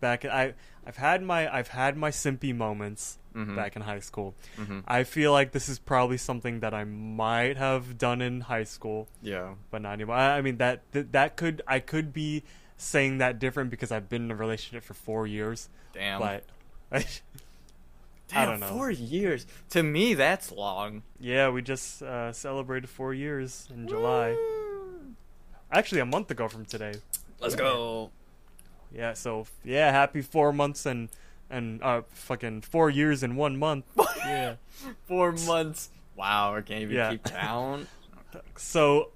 [0.00, 0.24] back.
[0.24, 0.54] I
[0.86, 3.54] I've had my I've had my simpy moments Mhm.
[3.54, 4.34] back in high school.
[4.56, 4.82] Mhm.
[4.88, 9.06] I feel like this is probably something that I might have done in high school,
[9.20, 9.54] Yeah.
[9.70, 10.16] but not anymore.
[10.16, 12.42] I I mean that that, that could I could be
[12.78, 16.20] saying that different because I've been in a relationship for four years, Damn.
[16.20, 16.44] but.
[16.92, 17.04] Damn,
[18.34, 18.66] I don't know.
[18.68, 19.46] Four years.
[19.70, 21.02] To me, that's long.
[21.18, 24.36] Yeah, we just uh, celebrated four years in July.
[25.72, 26.94] Actually, a month ago from today.
[27.40, 28.10] Let's go.
[28.94, 31.08] Yeah, so yeah, happy four months and
[31.50, 33.84] and uh fucking four years in one month.
[34.18, 34.56] yeah.
[35.06, 35.90] Four months.
[36.16, 37.10] Wow, I can't even Yeah.
[37.10, 37.86] keep count.
[38.56, 39.10] So,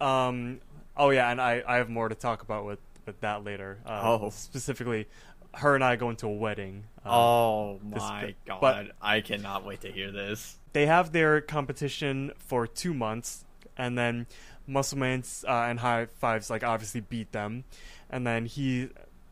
[0.00, 0.60] um,
[0.96, 3.78] oh yeah, and I I have more to talk about with with that later.
[3.86, 4.30] Uh, Oh.
[4.30, 5.08] specifically,
[5.54, 6.84] her and I going to a wedding.
[7.04, 8.60] Uh, oh this- my god.
[8.60, 10.58] but- I cannot wait to hear this.
[10.72, 13.44] they have their competition for two months,
[13.76, 14.26] and then
[14.68, 17.64] Muscleman's uh, and High Fives like obviously beat them,
[18.08, 18.88] and then he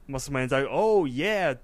[0.09, 1.55] Muscleman's like, oh yeah,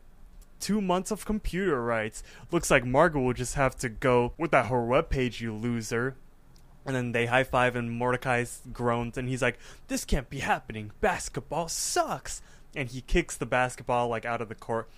[0.61, 2.22] two months of computer rights.
[2.50, 6.16] Looks like Margaret will just have to go without her webpage, you loser.
[6.86, 10.92] And then they high five, and Mordecai groans, and he's like, "This can't be happening.
[11.00, 12.42] Basketball sucks."
[12.77, 14.89] And he kicks the basketball like out of the court,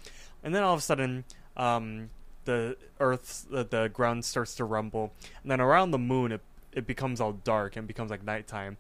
[0.43, 1.25] and then all of a sudden,
[1.57, 2.11] um,
[2.45, 5.13] the earth, the, the ground starts to rumble,
[5.43, 6.41] and then around the moon, it
[6.73, 8.77] it becomes all dark and becomes like nighttime,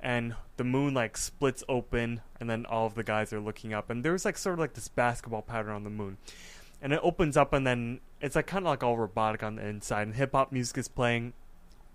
[0.00, 3.90] and the moon like splits open, and then all of the guys are looking up,
[3.90, 6.18] and there's like sort of like this basketball pattern on the moon,
[6.82, 9.66] and it opens up, and then it's like kind of like all robotic on the
[9.66, 11.32] inside, and hip hop music is playing,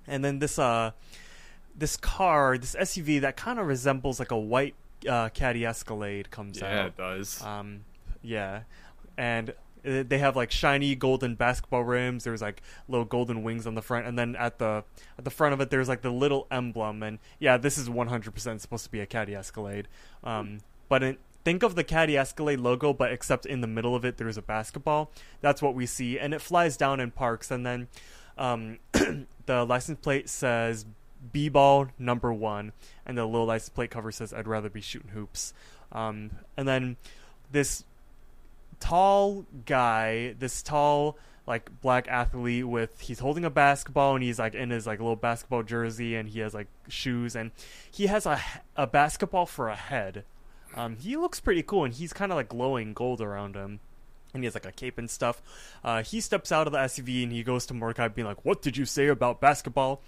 [0.07, 0.91] and then this uh
[1.75, 4.75] this car, this SUV that kind of resembles like a white
[5.07, 6.69] uh, Caddy Escalade comes out.
[6.69, 7.41] Yeah, it does.
[7.41, 7.85] Um,
[8.21, 8.61] yeah,
[9.17, 9.51] and
[9.85, 12.23] uh, they have like shiny golden basketball rims.
[12.23, 14.83] There's like little golden wings on the front, and then at the
[15.17, 17.03] at the front of it, there's like the little emblem.
[17.03, 19.87] And yeah, this is 100% supposed to be a Caddy Escalade.
[20.23, 24.03] Um, but in, think of the Caddy Escalade logo, but except in the middle of
[24.03, 25.11] it, there's a basketball.
[25.41, 27.87] That's what we see, and it flies down and parks, and then
[28.37, 28.79] um,
[29.45, 30.85] the license plate says
[31.31, 32.73] B-ball number one,
[33.05, 35.53] and the little license plate cover says "I'd rather be shooting hoops."
[35.91, 36.97] Um, and then
[37.51, 37.83] this
[38.79, 41.17] tall guy, this tall
[41.49, 45.15] like black athlete with he's holding a basketball and he's like in his like little
[45.15, 47.49] basketball jersey and he has like shoes and
[47.89, 48.39] he has a
[48.75, 50.23] a basketball for a head.
[50.75, 53.79] Um, he looks pretty cool and he's kind of like glowing gold around him.
[54.31, 55.41] And he has like a cape and stuff.
[55.83, 58.61] Uh, he steps out of the SUV and he goes to Mordecai, being like, "What
[58.61, 60.01] did you say about basketball?"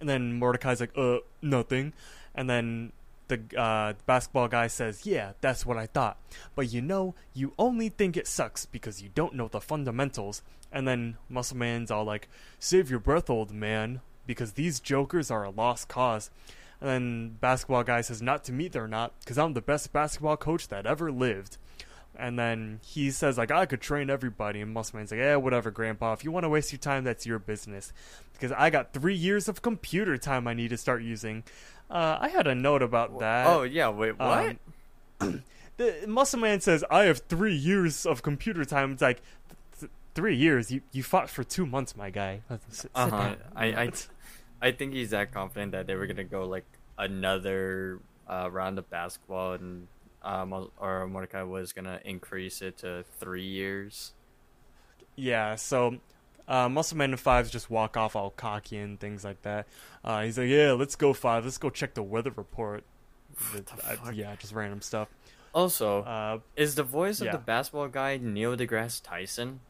[0.00, 1.92] And then Mordecai's like, "Uh, nothing."
[2.34, 2.92] And then
[3.28, 6.18] the uh, basketball guy says, "Yeah, that's what I thought.
[6.54, 10.86] But you know, you only think it sucks because you don't know the fundamentals." And
[10.86, 12.28] then Muscle Man's all like,
[12.58, 16.30] "Save your breath, old man, because these jokers are a lost cause."
[16.80, 20.36] And then basketball guy says, "Not to me, they're not, because I'm the best basketball
[20.36, 21.58] coach that ever lived."
[22.18, 24.60] And then he says, like, I could train everybody.
[24.60, 26.12] And Muscle Muscleman's like, yeah, whatever, Grandpa.
[26.14, 27.92] If you want to waste your time, that's your business.
[28.32, 31.44] Because I got three years of computer time I need to start using.
[31.90, 33.46] Uh, I had a note about that.
[33.46, 34.56] oh yeah, wait, what?
[35.20, 35.44] Um,
[35.76, 38.92] the Muscle Man says, I have three years of computer time.
[38.92, 39.22] It's like,
[39.80, 40.70] th- three years?
[40.70, 42.42] You you fought for two months, my guy.
[42.50, 43.34] S- uh huh.
[43.56, 43.92] I, I
[44.60, 46.66] I think he's that confident that they were gonna go like
[46.98, 49.86] another uh, round of basketball and
[50.22, 54.12] um or Mordecai was gonna increase it to three years.
[55.16, 55.98] Yeah, so
[56.46, 59.66] uh, Muscle Man and Fives just walk off all cocky and things like that.
[60.04, 61.44] Uh, he's like, "Yeah, let's go Five.
[61.44, 62.84] Let's go check the weather report."
[63.52, 63.64] The
[64.04, 65.08] I- yeah, just random stuff.
[65.54, 67.26] Also, Uh, is the voice yeah.
[67.28, 69.60] of the basketball guy Neil deGrasse Tyson?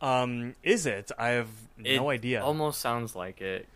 [0.00, 1.10] um, is it?
[1.18, 1.48] I have
[1.82, 2.42] It no idea.
[2.42, 3.66] Almost sounds like it.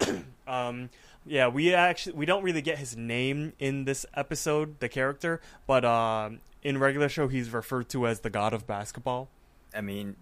[0.46, 0.90] Um,
[1.26, 5.84] yeah, we actually we don't really get his name in this episode, the character, but
[5.84, 9.28] um, in regular show he's referred to as the god of basketball.
[9.74, 10.16] I mean,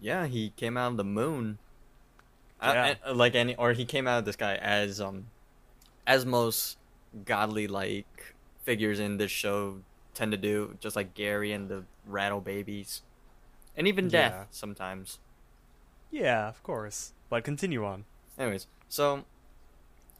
[0.00, 1.58] yeah, he came out of the moon.
[2.62, 2.94] Yeah.
[3.06, 5.26] uh, like any, or he came out of the sky as um,
[6.06, 6.78] as most
[7.24, 9.78] godly like figures in this show
[10.14, 13.02] tend to do, just like Gary and the Rattle Babies,
[13.76, 14.10] and even Yeah.
[14.28, 15.18] Death sometimes.
[16.10, 17.12] Yeah, of course.
[17.28, 18.04] But continue on.
[18.38, 19.24] Anyways, so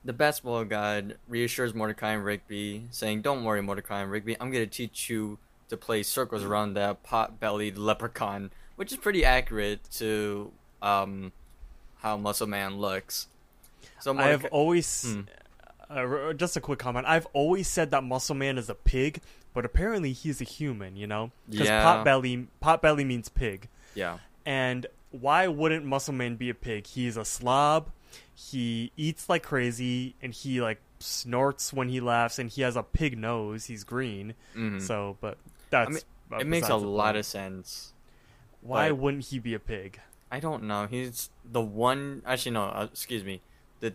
[0.06, 4.36] the basketball god reassures Mordecai and Rigby, saying, "Don't worry, Mordecai and Rigby.
[4.40, 5.38] I'm gonna teach you
[5.68, 11.32] to play circles around that pot-bellied leprechaun," which is pretty accurate to um
[11.98, 13.26] how Muscle Man looks.
[14.00, 15.20] So I have always Hmm.
[15.90, 17.06] uh, just a quick comment.
[17.06, 19.20] I've always said that Muscle Man is a pig,
[19.54, 20.96] but apparently he's a human.
[20.96, 21.82] You know, because Yeah.
[21.84, 23.68] potbelly potbelly means pig.
[23.94, 26.86] yeah, And why wouldn't Muscle Man be a pig?
[26.86, 27.90] He's a slob.
[28.38, 32.82] He eats like crazy, and he like snorts when he laughs, and he has a
[32.82, 33.64] pig nose.
[33.64, 34.34] He's green.
[34.54, 34.80] Mhm.
[34.82, 35.38] So, but
[35.70, 37.16] That's I mean, uh, it makes a lot point.
[37.16, 37.94] of sense.
[38.60, 40.00] Why wouldn't he be a pig?
[40.30, 40.86] I don't know.
[40.86, 42.22] He's the one.
[42.26, 42.64] Actually, no.
[42.64, 43.40] Uh, excuse me.
[43.80, 43.94] The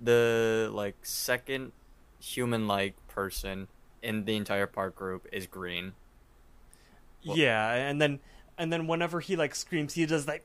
[0.00, 1.72] the like second
[2.20, 3.68] human-like person
[4.02, 5.92] in the entire park group is green.
[7.26, 8.20] Well- yeah, and then
[8.58, 10.44] and then whenever he like screams, he does like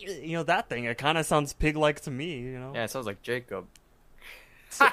[0.00, 0.84] you know that thing.
[0.84, 2.38] It kind of sounds pig-like to me.
[2.40, 2.72] You know.
[2.74, 3.66] Yeah, it sounds like Jacob.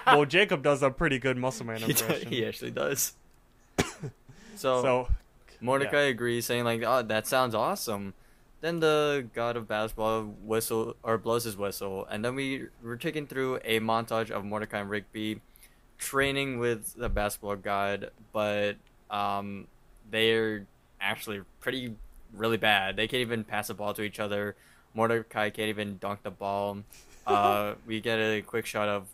[0.06, 2.30] well, Jacob does a pretty good muscle man He, impression.
[2.30, 3.14] he actually does.
[4.56, 5.10] so, So
[5.60, 8.14] Mordecai agrees, saying like, "Oh, that sounds awesome."
[8.62, 13.26] Then the god of basketball whistle or blows his whistle, and then we we're taken
[13.26, 15.42] through a montage of Mordecai and Rigby
[15.98, 18.76] training with the basketball god, but
[19.10, 19.68] um,
[20.12, 20.68] they're
[21.00, 21.96] actually pretty
[22.36, 22.96] really bad.
[22.96, 24.56] They can't even pass the ball to each other.
[24.94, 26.80] Mordecai can't even dunk the ball.
[27.28, 29.06] Uh, we get a quick shot of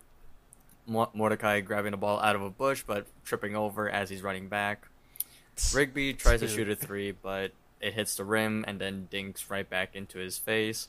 [0.88, 4.88] Mordecai grabbing the ball out of a bush, but tripping over as he's running back.
[5.74, 7.52] Rigby tries to shoot a three, but
[7.82, 10.88] it hits the rim and then dinks right back into his face.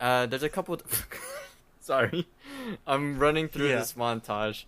[0.00, 0.80] Uh, there's a couple.
[1.80, 2.26] Sorry,
[2.86, 3.80] I'm running through Yeah.
[3.80, 4.64] this montage.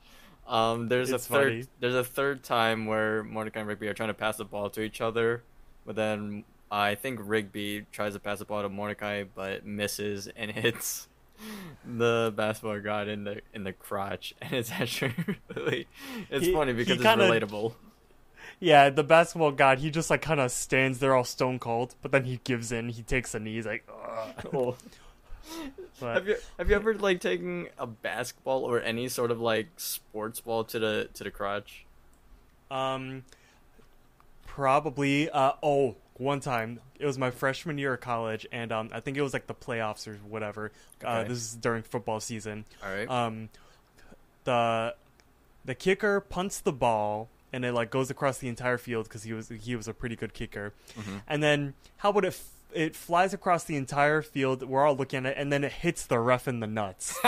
[0.46, 1.52] Um, there's It's a third.
[1.52, 1.66] funny.
[1.80, 4.82] There's a third time where Mordecai and Rigby are trying to pass the ball to
[4.82, 5.42] each other,
[5.86, 6.44] but then
[6.76, 11.06] I think Rigby tries to pass the ball to Mordecai, but misses and hits
[11.84, 15.14] the basketball god in the in the crotch, and it's actually
[15.54, 15.86] really
[16.30, 17.74] it's He- funny because it's kinda- relatable.
[18.60, 22.10] yeah, the basketball god, he just like kind of stands there all stone cold, but
[22.12, 22.88] then he gives in.
[22.88, 23.54] He takes a knee.
[23.54, 23.86] He's like,
[24.52, 24.76] Oh.
[26.00, 29.68] But- Have you have you ever like taken a basketball or any sort of like
[29.76, 31.84] sports ball to the to the crotch?
[32.70, 33.24] Um,
[34.46, 35.28] probably.
[35.30, 39.16] Uh, oh, one time it was my freshman year of college, and um, I think
[39.16, 40.70] it was like the playoffs or whatever.
[41.04, 41.28] Uh, Okay.
[41.28, 42.64] this is during football season.
[42.84, 43.08] All right.
[43.10, 43.48] Um,
[44.44, 44.94] the
[45.64, 49.32] the kicker punts the ball, and it like goes across the entire field because he
[49.32, 50.72] was he was a pretty good kicker.
[50.98, 51.22] Mhm.
[51.26, 52.28] And then how about it?
[52.28, 54.62] F- it flies across the entire field.
[54.64, 57.16] We're all looking at it, and then it hits the ref in the nuts.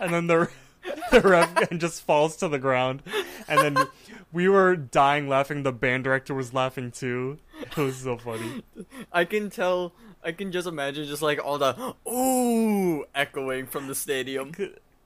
[0.00, 0.48] and then the
[1.10, 3.02] the ref just falls to the ground,
[3.48, 3.86] and then
[4.32, 5.62] we were dying laughing.
[5.62, 7.38] The band director was laughing too.
[7.60, 8.62] It was so funny.
[9.12, 9.92] I can tell.
[10.24, 14.52] I can just imagine just like all the ooh echoing from the stadium.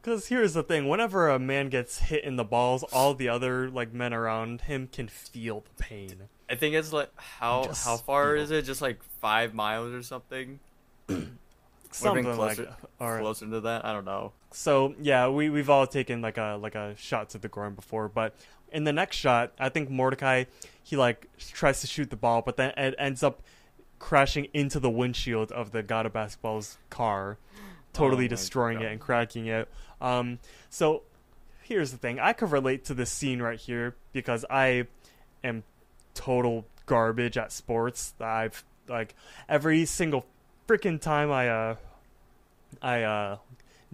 [0.02, 3.68] Because here's the thing: whenever a man gets hit in the balls, all the other
[3.70, 6.28] like men around him can feel the pain.
[6.48, 8.42] I think it's like how Just how far feel.
[8.44, 8.62] is it?
[8.62, 10.60] Just like five miles or something.
[11.92, 14.32] Something been like closer- Closer to that, I don't know.
[14.50, 18.08] So yeah, we we've all taken like a like a shot to the groin before,
[18.08, 18.34] but
[18.72, 20.44] in the next shot, I think Mordecai
[20.82, 23.42] he like tries to shoot the ball, but then it ends up
[23.98, 27.38] crashing into the windshield of the God of Basketball's car,
[27.92, 28.84] totally Oh destroying God.
[28.86, 29.68] it and cracking it.
[30.00, 30.38] Um,
[30.70, 31.02] so
[31.62, 34.86] here's the thing: I could relate to this scene right here because I
[35.42, 35.64] am
[36.14, 38.14] total garbage at sports.
[38.20, 39.14] I've like
[39.48, 40.24] every single
[40.68, 41.76] freaking time I uh
[42.80, 43.38] I uh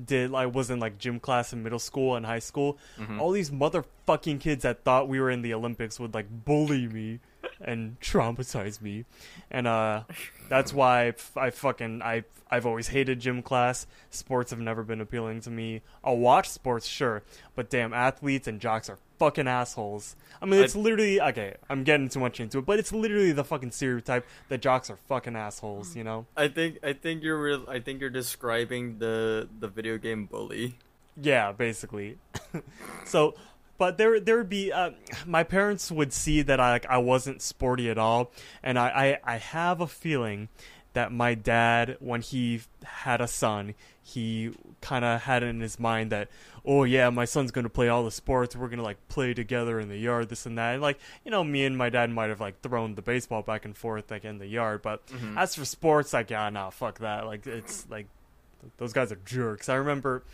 [0.07, 2.79] did I was in like gym class in middle school and high school.
[2.99, 3.21] Mhm.
[3.21, 7.21] All these motherfucking kids that thought we were in the Olympics would like bully me
[7.65, 9.05] and traumatize me,
[9.51, 10.03] and uh,
[10.49, 13.87] that's why I, fucking I I've always hated gym class.
[14.11, 15.83] Sports have never been appealing to me.
[16.05, 17.23] I'll watch sports, sure,
[17.55, 20.17] but damn, athletes and jocks are fucking assholes.
[20.41, 21.55] I mean, it's I- literally okay.
[21.71, 24.97] I'm getting too much into it, but it's literally the fucking stereotype that jocks are
[25.09, 25.95] fucking assholes.
[25.95, 26.27] You know?
[26.37, 27.65] I think I think you're real.
[27.69, 30.77] I think you're describing the the video game bully.
[31.21, 32.19] Yeah, basically.
[33.05, 33.35] so,
[33.79, 34.91] but there there would be uh,
[35.27, 38.31] my parents would see that I like I wasn't sporty at all,
[38.63, 40.49] and I I, I have a feeling
[40.95, 44.51] that my dad when he had a son he
[44.81, 46.29] kind of had it in his mind that
[46.67, 48.55] oh yeah my son's going to play all the sports.
[48.57, 50.75] We're going to like play together in the yard this and that.
[50.75, 53.65] And like you know me and my dad might have like thrown the baseball back
[53.65, 55.03] and forth like in the yard but
[55.37, 57.27] as for sports like yeah nah fuck that.
[57.27, 58.07] Like it's like
[58.77, 59.69] those guys are jerks.
[59.69, 60.25] I remember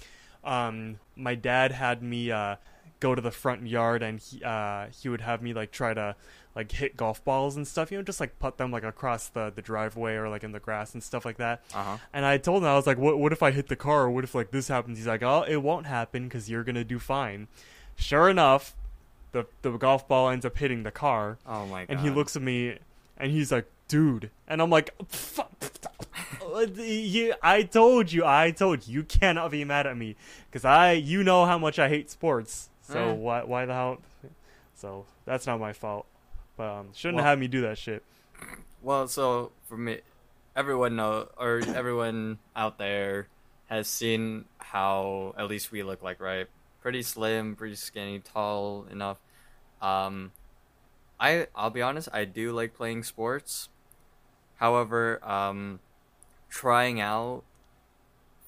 [0.45, 2.57] um, my dad had me uh,
[3.01, 6.17] go to the front yard and he uh, he would have me like try to
[6.55, 9.53] like hit golf balls and stuff, you know, just like put them like across the,
[9.55, 11.63] the driveway or like in the grass and stuff like that.
[11.73, 11.97] Uh huh.
[12.13, 14.03] And I told him I was like, "What what if I hit the car?
[14.05, 16.85] Or what if like this happens?" He's like, "Oh, it won't happen because you're gonna
[16.85, 17.47] do fine."
[17.97, 18.75] Sure enough,
[19.33, 21.87] the the golf ball ends up hitting the car, Oh my god.
[21.91, 22.79] and he looks at me
[23.17, 25.51] and he's like, "Dude," and I'm like, "Fuck."
[26.77, 30.17] you, I told you, I told you, you cannot be mad at me
[30.51, 32.71] because I, you know how much I hate sports.
[32.89, 33.13] So Eh.
[33.13, 33.99] why, why the hell?
[34.75, 36.07] So that's not my fault.
[36.57, 38.03] But um, shouldn't Well- have had me do that shit.
[38.83, 40.01] Well, so for me,
[40.57, 43.29] everyone know or everyone out there
[43.69, 46.47] has seen how at least we look like, right?
[46.81, 49.19] Pretty slim, pretty skinny, tall enough.
[49.83, 50.33] Um,
[51.21, 53.69] I I'll be honest, I do like playing sports.
[54.57, 55.81] However, um,
[56.49, 57.43] trying out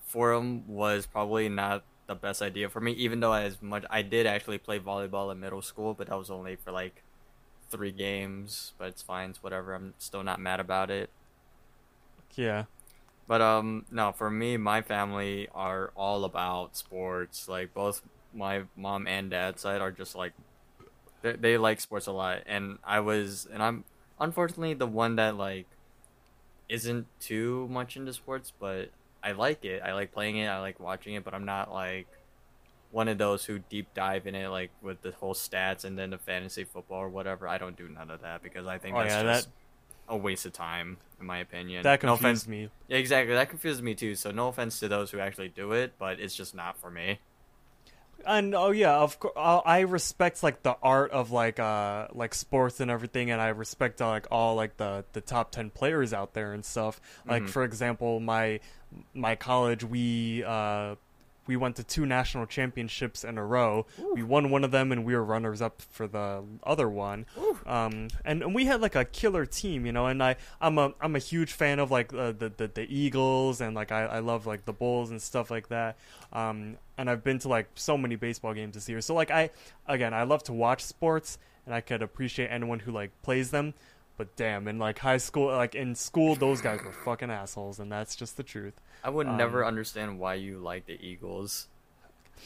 [0.06, 2.90] for them was probably not the best idea for me.
[2.92, 6.28] Even though as much I did actually play volleyball in middle school, but that was
[6.28, 7.02] only for like
[7.70, 8.72] three games.
[8.78, 9.74] But it's fine, it's whatever.
[9.74, 11.08] I'm still not mad about it.
[12.34, 12.64] Yeah.
[13.28, 17.48] But um, no, for me, my family are all about sports.
[17.48, 18.02] Like both
[18.34, 20.32] my mom and dad side are just like
[21.22, 23.84] they, they like sports a lot, and I was, and I'm
[24.18, 25.66] unfortunately the one that like
[26.68, 28.90] isn't too much into sports, but
[29.22, 29.82] I like it.
[29.84, 30.46] I like playing it.
[30.46, 32.06] I like watching it, but I'm not like
[32.90, 36.10] one of those who deep dive in it like with the whole stats and then
[36.10, 37.46] the fantasy football or whatever.
[37.46, 39.52] I don't do none of that because I think Oh that's yeah, just that
[40.08, 41.82] a waste of time in my opinion.
[41.84, 42.68] that no confused offense, me.
[42.88, 43.34] yeah, exactly.
[43.34, 44.14] That confuses me too.
[44.16, 47.20] So no offense to those who actually do it, but it's just not for me.
[48.26, 52.78] And oh yeah, of course, I respect like the art of like uh like sports
[52.80, 56.34] and everything, and I respect uh, like all like the the top ten players out
[56.34, 57.00] there and stuff.
[57.26, 57.48] Like Mhm.
[57.48, 58.60] for example, my
[59.14, 60.96] my college, we uh
[61.46, 63.84] we went to two national championships in a row.
[64.14, 67.26] We won one of them, and we were runners up for the other one.
[67.66, 70.06] Um, and, and we had like a killer team, you know.
[70.06, 73.60] And I, I'm a, I'm a huge fan of like uh, the, the the Eagles,
[73.60, 75.96] and like I, I love like the Bulls and stuff like that.
[76.32, 79.00] Um, and I've been to like so many baseball games this year.
[79.00, 79.50] So like I,
[79.86, 81.36] again, I love to watch sports,
[81.66, 83.74] and I could appreciate anyone who like plays them.
[84.20, 87.90] But damn, in like high school, like in school, those guys were fucking assholes, and
[87.90, 88.74] that's just the truth.
[89.02, 91.68] I would Um, never understand why you like the Eagles.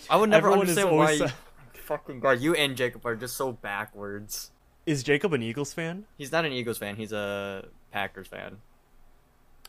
[0.09, 1.27] I would never understand why you,
[1.75, 4.53] fucking God, you and Jacob are just so backwards.
[4.87, 6.05] Is Jacob an Eagles fan?
[6.16, 6.95] He's not an Eagles fan.
[6.95, 8.59] He's a Packers fan.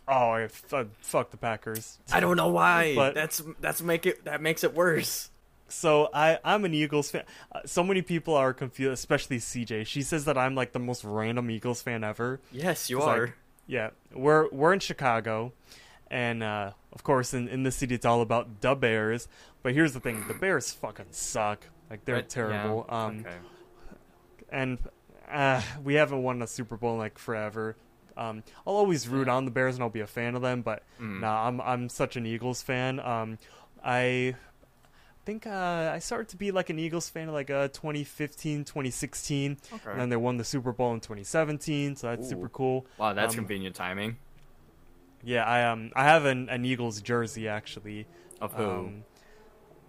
[0.07, 1.97] Oh, I fuck the Packers.
[2.13, 2.93] I don't know why.
[2.93, 5.31] But- that's that's make it that makes it worse.
[5.67, 7.23] So I I'm an Eagles fan.
[7.51, 9.85] Uh, so many people are confused, especially CJ.
[9.87, 12.39] She says that I'm like the most random Eagles fan ever.
[12.51, 13.21] Yes, you are.
[13.25, 13.33] like-
[13.67, 15.53] Yeah, we're we're in Chicago,
[16.11, 19.27] and uh, of course in in the city it's all about the Bears.
[19.63, 21.65] But here's the thing: the Bears fucking suck.
[21.89, 22.85] Like they're Right, terrible.
[22.87, 23.35] yeah, Um, okay.
[24.49, 24.77] and
[25.31, 27.75] uh, we haven't won a Super Bowl in like forever.
[28.17, 30.83] Um, I'll always root on the Bears and I'll be a fan of them, but
[31.01, 31.21] Mm.
[31.21, 32.99] nah, I'm I'm such an Eagles fan.
[32.99, 33.37] Um,
[33.83, 34.35] I
[35.25, 39.91] think uh, I started to be like an Eagles fan like uh, 2015, 2016, Okay.
[39.91, 42.29] and then they won the Super Bowl in 2017, so that's Ooh.
[42.29, 42.85] super cool.
[42.97, 44.17] Wow, that's um, convenient timing.
[45.23, 48.05] Yeah, I um I have an, an Eagles jersey actually.
[48.39, 48.63] Of who?
[48.69, 49.03] Um,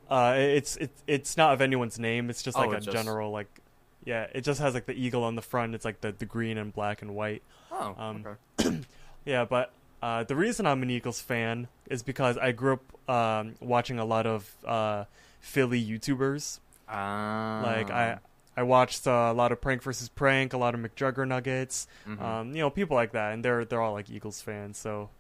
[0.09, 2.31] uh, it's it's it's not of anyone's name.
[2.31, 3.61] It's just Oh, like a just- general like,
[4.05, 4.29] yeah.
[4.35, 5.75] It just has like the eagle on the front.
[5.75, 7.43] It's like the, the green and black and white.
[7.73, 8.25] oh, um,
[8.61, 8.81] okay.
[9.27, 13.57] Yeah, but uh, the reason I'm an Eagles fan is because I grew up um,
[13.61, 15.05] watching a lot of uh,
[15.47, 16.59] Philly YouTubers.
[16.89, 17.63] Ah.
[17.65, 18.19] Like I
[18.57, 22.21] I watched uh, a lot of Prank versus Prank, a lot of McJugger Nuggets, Mhm.
[22.21, 24.77] um, you know, people like that, and they're they're all like Eagles fans.
[24.79, 25.11] So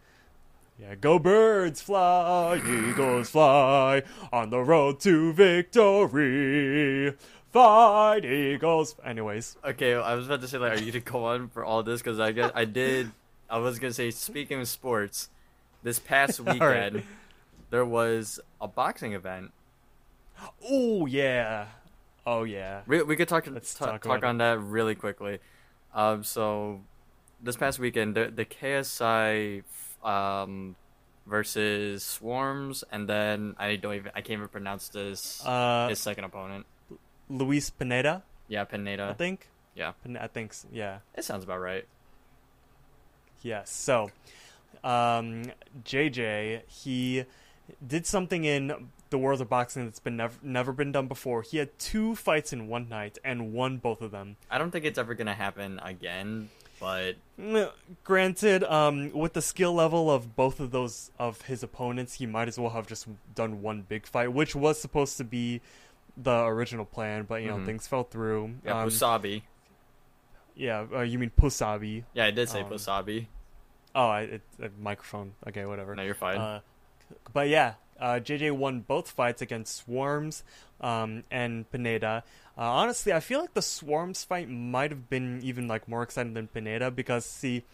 [0.78, 4.02] yeah, go birds fly, Eagles fly
[4.32, 7.14] on the road to victory.
[7.52, 8.96] Fight Eagles.
[9.04, 11.82] Anyways, Okay, I was about to say like, are you to go on for all
[11.82, 12.02] this?
[12.02, 13.12] Because I guess I did.
[13.48, 15.30] I was gonna say, speaking of sports,
[15.82, 16.52] this past right.
[16.54, 17.02] weekend
[17.70, 19.52] there was a boxing event.
[20.64, 21.66] Oh yeah,
[22.26, 22.82] oh yeah.
[22.86, 25.38] We, we could talk Let's ta- talk talk, about on that really quickly.
[25.94, 26.80] Um, so
[27.42, 29.62] this past weekend, the, the KSI
[30.04, 30.76] um
[31.26, 36.24] versus Swarmz, and then I don't even I can't even pronounce this Uh, his second
[36.24, 36.66] opponent.
[37.28, 39.08] Luis Pineda, Yeah, Pineda.
[39.10, 39.48] I think.
[39.74, 40.98] Yeah, Pin- I think yeah.
[41.14, 41.84] it sounds about right.
[43.42, 43.70] Yes.
[43.70, 44.10] So,
[44.84, 45.50] um,
[45.84, 47.24] JJ, he
[47.86, 51.42] did something in the world of boxing that's been never never been done before.
[51.42, 54.36] He had two fights in one night and won both of them.
[54.50, 56.50] I don't think it's ever gonna happen again,
[56.80, 57.70] but Mm,
[58.04, 62.48] Granted, um, with the skill level of both of those of his opponents, he might
[62.48, 65.60] as well have just done one big fight, which was supposed to be
[66.16, 67.66] the original plan, but you know Mhm.
[67.66, 68.54] things fell through.
[68.64, 69.42] yeah, um, Pusabi.
[70.54, 72.04] yeah, uh, you mean Pusabi?
[72.14, 73.26] Yeah, I did say um, Pusabi.
[73.94, 75.34] Oh, I, it, a microphone.
[75.46, 75.94] Okay, whatever.
[75.94, 76.38] No, you're fine.
[76.38, 76.60] Uh,
[77.32, 80.42] but yeah, uh, JJ won both fights against Swarmz
[80.80, 82.22] um, and Pineda.
[82.58, 86.34] Uh, honestly, I feel like the Swarmz fight might have been even like more exciting
[86.34, 87.64] than Pineda because see,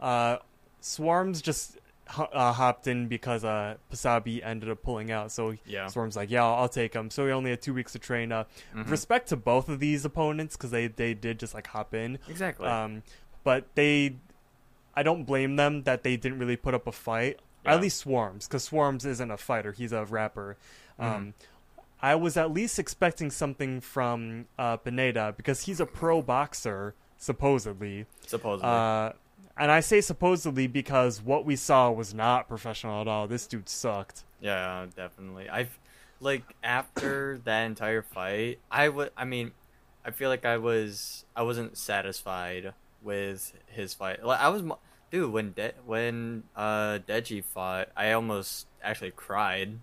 [0.00, 0.38] uh,
[0.82, 5.32] Swarmz just ho- uh, hopped in because uh, Pasabi ended up pulling out.
[5.32, 5.86] So Yeah.
[5.86, 7.10] Swarmz like, yeah, I'll, I'll take him.
[7.10, 8.30] So he only had two weeks to train.
[8.32, 8.90] Uh, Mhm.
[8.90, 12.18] Respect to both of these opponents because they they did just like hop in.
[12.28, 12.66] exactly.
[12.68, 13.02] Um,
[13.42, 14.16] but they,
[14.94, 17.38] I don't blame them that they didn't really put up a fight.
[17.66, 17.74] Yeah.
[17.74, 20.56] At least Swarmz, because Swarmz isn't a fighter; he's a rapper.
[20.98, 21.34] Um,
[22.00, 28.06] I was at least expecting something from uh, Pineda because he's a pro boxer, supposedly.
[28.26, 28.68] Supposedly.
[28.68, 29.12] Uh,
[29.56, 33.26] and I say supposedly because what we saw was not professional at all.
[33.26, 34.24] This dude sucked.
[34.40, 35.48] Yeah, definitely.
[35.48, 35.78] I've
[36.20, 39.10] like after that entire fight, I would.
[39.16, 39.52] I mean,
[40.04, 41.24] I feel like I was.
[41.34, 44.24] I wasn't satisfied with his fight.
[44.24, 44.62] Like I was,
[45.20, 45.32] dude.
[45.32, 49.78] When De- when uh Deji fought, I almost actually cried.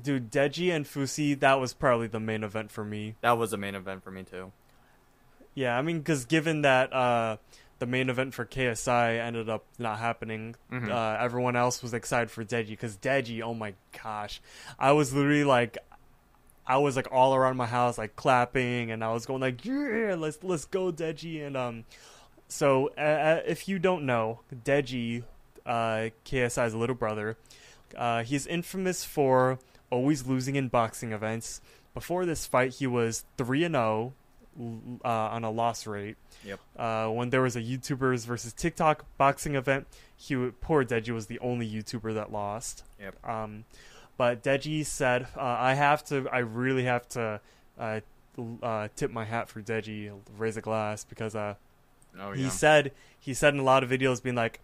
[0.00, 3.14] Dude, Deji and Fousey, that was probably the main event for me.
[3.22, 4.52] That was the main event for me too.
[5.54, 7.38] Yeah, I mean, because given that uh,
[7.78, 10.90] the main event for KSI ended up not happening, Mhm.
[10.90, 12.68] uh, everyone else was excited for Deji.
[12.68, 14.42] Because Deji, oh my gosh,
[14.78, 15.78] I was literally like,
[16.66, 20.14] I was like all around my house, like clapping, and I was going like, yeah,
[20.18, 21.46] let's let's go Deji.
[21.46, 21.84] And um,
[22.48, 25.24] so uh, if you don't know, Deji,
[25.64, 27.36] uh, KSI's little brother,
[27.96, 29.58] uh, he's infamous for
[29.90, 31.60] always losing in boxing events.
[31.94, 34.12] Before this fight, he was three and zero
[35.04, 36.16] uh, on a loss rate.
[36.44, 36.60] Yep.
[36.76, 39.86] Uh, when there was a YouTubers versus TikTok boxing event,
[40.16, 42.84] he poor Deji was the only YouTuber that lost.
[43.00, 43.28] Yep.
[43.28, 43.64] Um,
[44.16, 46.28] but Deji said, uh, "I have to.
[46.30, 47.40] I really have to
[47.78, 48.00] uh,
[48.62, 51.34] uh, tip my hat for Deji, raise a glass because
[52.20, 52.48] Oh he yeah.
[52.48, 54.60] said he said in a lot of videos being like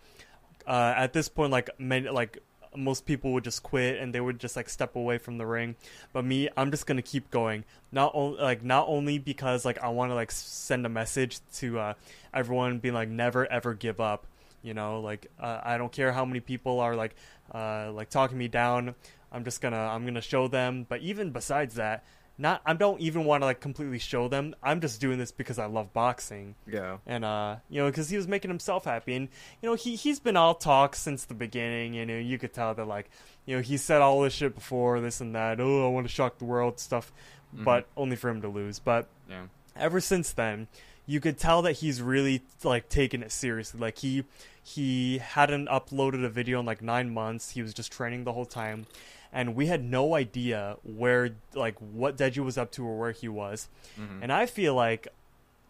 [0.67, 2.43] uh, at this point like many like
[2.75, 5.77] most people would just quit and they would just like step away from the ring.
[6.13, 7.65] But me i'm just gonna keep going.
[7.91, 11.79] Not only like not only because like i want to like send a message to
[11.79, 11.95] uh,
[12.33, 14.27] everyone being like never ever give up.
[14.63, 17.15] You know like uh, i don't care how many people are like
[17.53, 18.95] uh, like talking me down.
[19.31, 20.87] I'm just gonna i'm gonna show them.
[20.89, 22.05] But even besides that
[22.43, 24.55] not i don't even want to like completely show them.
[24.63, 26.55] I'm just doing this because i love boxing.
[26.67, 26.99] Yeah.
[27.07, 29.15] and uh you know because he was making himself happy.
[29.15, 29.29] And
[29.63, 31.95] you know he he's been all talk since the beginning.
[31.95, 33.09] You know you could tell that like
[33.47, 35.61] you know he said all this shit before this and that.
[35.61, 37.13] Oh i want to shock the world stuff
[37.55, 38.79] but only for him to lose.
[38.79, 39.45] But Yeah.
[39.77, 40.69] ever since then
[41.07, 43.79] you could tell that he's really like taking it seriously.
[43.81, 44.25] Like he
[44.63, 47.51] he hadn't uploaded a video in like nine months.
[47.51, 48.87] He was just training the whole time
[49.33, 53.29] and we had no idea where like what deji was up to or where he
[53.29, 53.69] was
[53.99, 54.23] Mhm.
[54.23, 55.09] and i feel like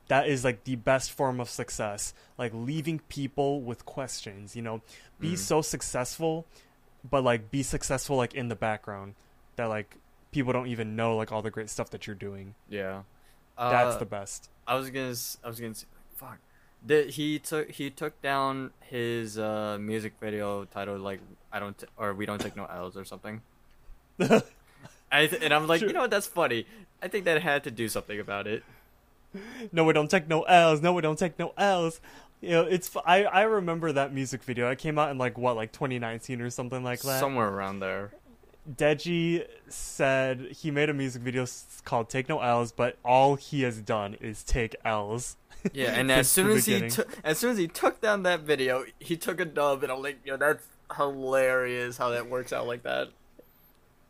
[0.08, 4.80] that is like the best form of success like leaving people with questions you know
[5.20, 5.38] be Mhm.
[5.38, 6.44] so successful
[7.08, 9.14] but like be successful like in the background
[9.56, 9.96] that like
[10.32, 13.02] people don't even know like all the great stuff that you're doing Yeah.
[13.56, 15.10] that's Uh, the best I was gonna.
[15.10, 15.86] s- I was gonna say,
[16.16, 16.38] fuck.
[16.86, 21.20] Did he took he took down his uh music video titled like
[21.52, 23.42] I don't t- or we don't take no L's or something.
[25.10, 25.88] I th- and I'm like, Sure.
[25.88, 26.10] you know what?
[26.10, 26.66] That's funny.
[27.02, 28.62] I think that had to do something about it.
[29.72, 32.02] no we don't take no l's no we don't take no l's
[32.42, 35.38] you know it's f- i i remember that music video it came out in like
[35.38, 38.12] what like 2019 or something like that Somewhere around there.
[38.76, 41.46] Deji said he made a music video
[41.84, 45.36] called "Take No L's," but all he has done is take L's.
[45.72, 48.84] Yeah, and as soon as he took as soon as he took down that video,
[49.00, 50.64] he took a dub, and I'm like, yo, that's
[50.96, 53.08] hilarious how that works out like that.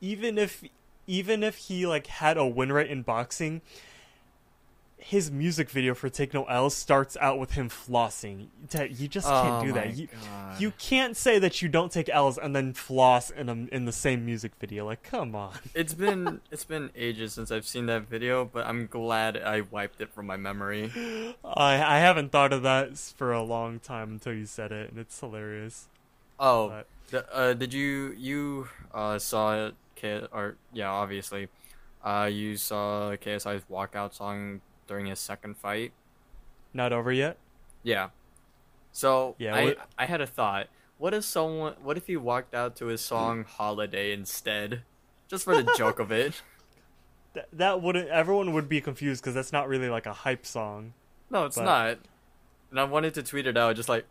[0.02, 0.62] Even if
[1.06, 3.62] even if he like had a win rate in boxing,
[4.98, 8.46] his music video for "Take No L's" starts out with him flossing.
[8.98, 9.96] You just can't Oh do that.
[9.96, 10.60] You, God.
[10.60, 13.92] you can't say that you don't take L's and then floss in a, in the
[13.92, 14.84] same music video.
[14.86, 15.54] Like, come on.
[15.74, 20.00] It's been it's been ages since I've seen that video, but I'm glad I wiped
[20.00, 20.90] it from my memory.
[21.44, 24.98] I I haven't thought of that for a long time until you said it, and
[25.00, 25.88] it's hilarious.
[26.38, 31.48] Oh, But- the, uh, did you you uh saw it, K or yeah, obviously,
[32.04, 35.92] uh, you saw KSI's walkout song during his second fight.
[36.74, 37.38] Not over yet.
[37.84, 38.08] Yeah.
[38.90, 40.66] So Yeah, I what- I had a thought.
[40.98, 41.74] What if someone?
[41.82, 44.82] What if he walked out to his song "Holiday" instead,
[45.28, 46.42] just for the joke of it?
[47.34, 48.08] Th- that wouldn't.
[48.08, 50.92] Everyone would be confused because that's not really like a hype song.
[51.30, 51.98] No, it's But- not.
[52.70, 54.04] And I wanted to tweet it out, just like,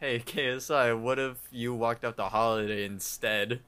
[0.00, 3.60] "Hey KSI, what if you walked out to "Holiday" instead?"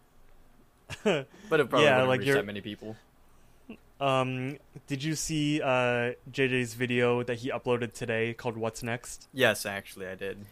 [1.05, 2.97] But it probably Yeah, like reach that many people.
[4.01, 9.29] Um, did you see uh JJ's video that he uploaded today called "What's Next"?
[9.33, 10.47] Yes, actually, I did.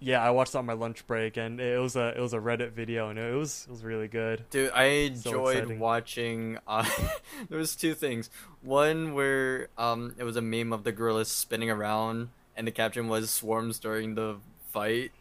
[0.00, 2.38] Yeah, I watched it on my lunch break, and it was a it was a
[2.38, 4.44] Reddit video, and it was it was really good.
[4.50, 5.78] Dude, I enjoyed exciting.
[5.78, 6.58] watching.
[6.68, 6.84] Uh,
[7.48, 8.28] there was two things.
[8.60, 13.08] One where um, it was a meme of the gorillas spinning around, and the caption
[13.08, 14.36] was "swarmz during the
[14.72, 15.12] fight."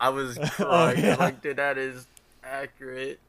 [0.00, 0.98] I was crying.
[0.98, 1.16] Oh, yeah.
[1.16, 2.06] Like, dude, that is
[2.42, 3.20] accurate.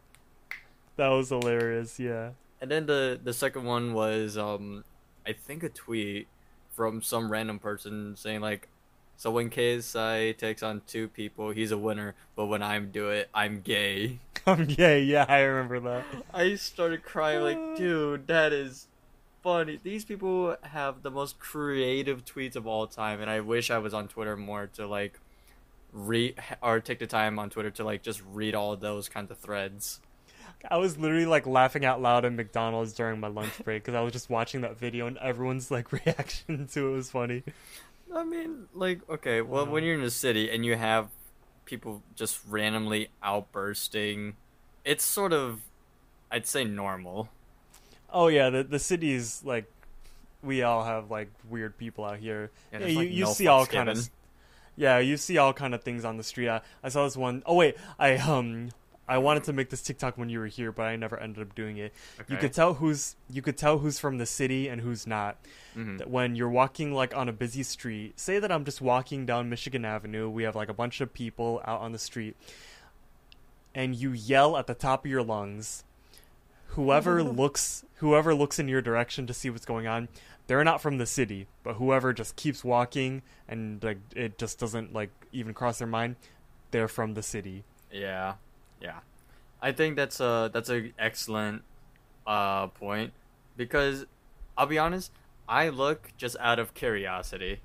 [0.95, 1.99] That was hilarious.
[1.99, 2.31] Yeah.
[2.61, 4.83] And then the the second one was um,
[5.25, 6.27] I think a tweet
[6.69, 8.69] from some random person saying like,
[9.17, 13.29] "So when KSI takes on two people, he's a winner, but when I do it,
[13.33, 16.03] I'm gay." Um, yeah, yeah, I remember that.
[16.33, 18.87] I started crying like, dude, that is
[19.41, 19.79] funny.
[19.81, 23.93] These people have the most creative tweets of all time, and I wish I was
[23.93, 25.17] on Twitter more to like
[25.93, 29.37] read or take the time on Twitter to like just read all those kinds of
[29.37, 30.01] threads.
[30.69, 34.01] I was literally like laughing out loud at McDonald's during my lunch break because I
[34.01, 37.43] was just watching that video and everyone's like reaction to it was funny.
[38.13, 41.09] I mean, like, okay, well, when you're in a city and you have
[41.65, 44.35] people just randomly outbursting,
[44.85, 45.61] it's sort of,
[46.31, 47.29] I'd say, normal.
[48.11, 49.65] Oh yeah, the the cities like
[50.43, 52.51] we all have like weird people out here.
[52.71, 54.09] Yeah, Yeah, you, like, you no see all kind of
[54.75, 56.49] yeah, you see all kind of things on the street.
[56.49, 58.69] I, I saw this one oh wait, I um
[59.07, 61.53] I wanted to make this TikTok when you were here, but I never ended up
[61.55, 61.93] doing it.
[62.29, 65.37] You could tell who's you could tell who's from the city and who's not.
[65.75, 65.97] Mhm.
[65.97, 69.49] That when you're walking like on a busy street, say that I'm just walking down
[69.49, 72.37] Michigan Avenue, we have like a bunch of people out on the street,
[73.75, 75.83] and you yell at the top of your lungs.
[76.67, 80.07] Whoever looks whoever looks in your direction to see what's going on,
[80.47, 84.93] they're not from the city, but whoever just keeps walking and like it just doesn't
[84.93, 86.15] like even cross their mind,
[86.71, 87.63] they're from the city.
[87.91, 88.35] Yeah,
[88.83, 88.99] yeah.
[89.61, 91.63] I think that's a that's a excellent
[92.27, 93.13] uh point
[93.57, 94.05] because
[94.57, 95.11] I'll be honest,
[95.47, 97.61] I look just out of curiosity.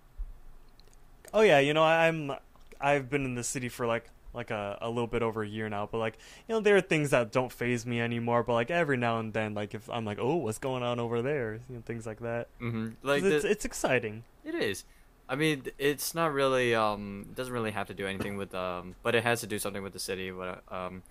[1.34, 2.32] Oh yeah, you know I'm
[2.80, 5.68] I've been in the city for like like a, a little bit over a year
[5.68, 8.42] now, but like you know there are things that don't phase me anymore.
[8.44, 11.20] But like every now and then, like if I'm like, oh, what's going on over
[11.22, 12.48] there, you know, things like that.
[12.60, 12.90] Mm-hmm.
[13.02, 14.22] Like 'Cause it's it's exciting.
[14.44, 14.84] It is.
[15.28, 16.74] I mean, it's not really.
[16.74, 18.54] Um, it doesn't really have to do anything with.
[18.54, 20.30] Um, but it has to do something with the city.
[20.30, 21.02] But um,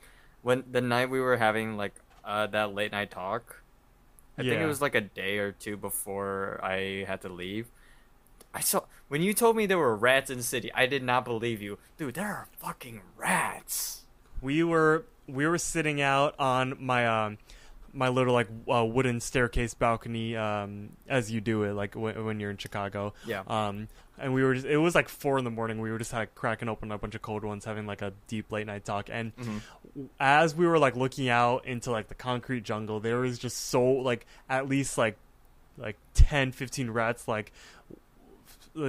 [0.42, 1.94] when the night we were having like
[2.24, 3.62] uh that late night talk,
[4.38, 7.68] I think it was like a day or two before I had to leave.
[8.54, 10.72] I saw when you told me there were rats in the city.
[10.74, 12.16] I did not believe you, dude.
[12.16, 14.04] There are fucking rats.
[14.42, 17.38] We were we were sitting out on my um
[17.94, 22.40] my little like uh, wooden staircase balcony um as you do it like w- when
[22.40, 23.14] you're in Chicago.
[23.26, 23.44] Yeah.
[23.48, 23.88] Um
[24.18, 25.80] and we were just it was like four in the morning.
[25.80, 28.52] We were just like cracking open a bunch of cold ones, having like a deep
[28.52, 29.10] late night talk.
[29.12, 30.06] And mm-hmm.
[30.20, 33.84] as we were like looking out into like the concrete jungle, there was just so
[33.84, 35.18] like at least like
[35.78, 37.52] like 10, 15 rats like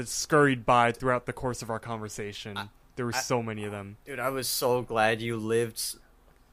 [0.05, 2.59] scurried by throughout the course of our conversation.
[2.97, 3.97] there were I- so many of them.
[4.07, 5.83] Dude, I was so glad you lived,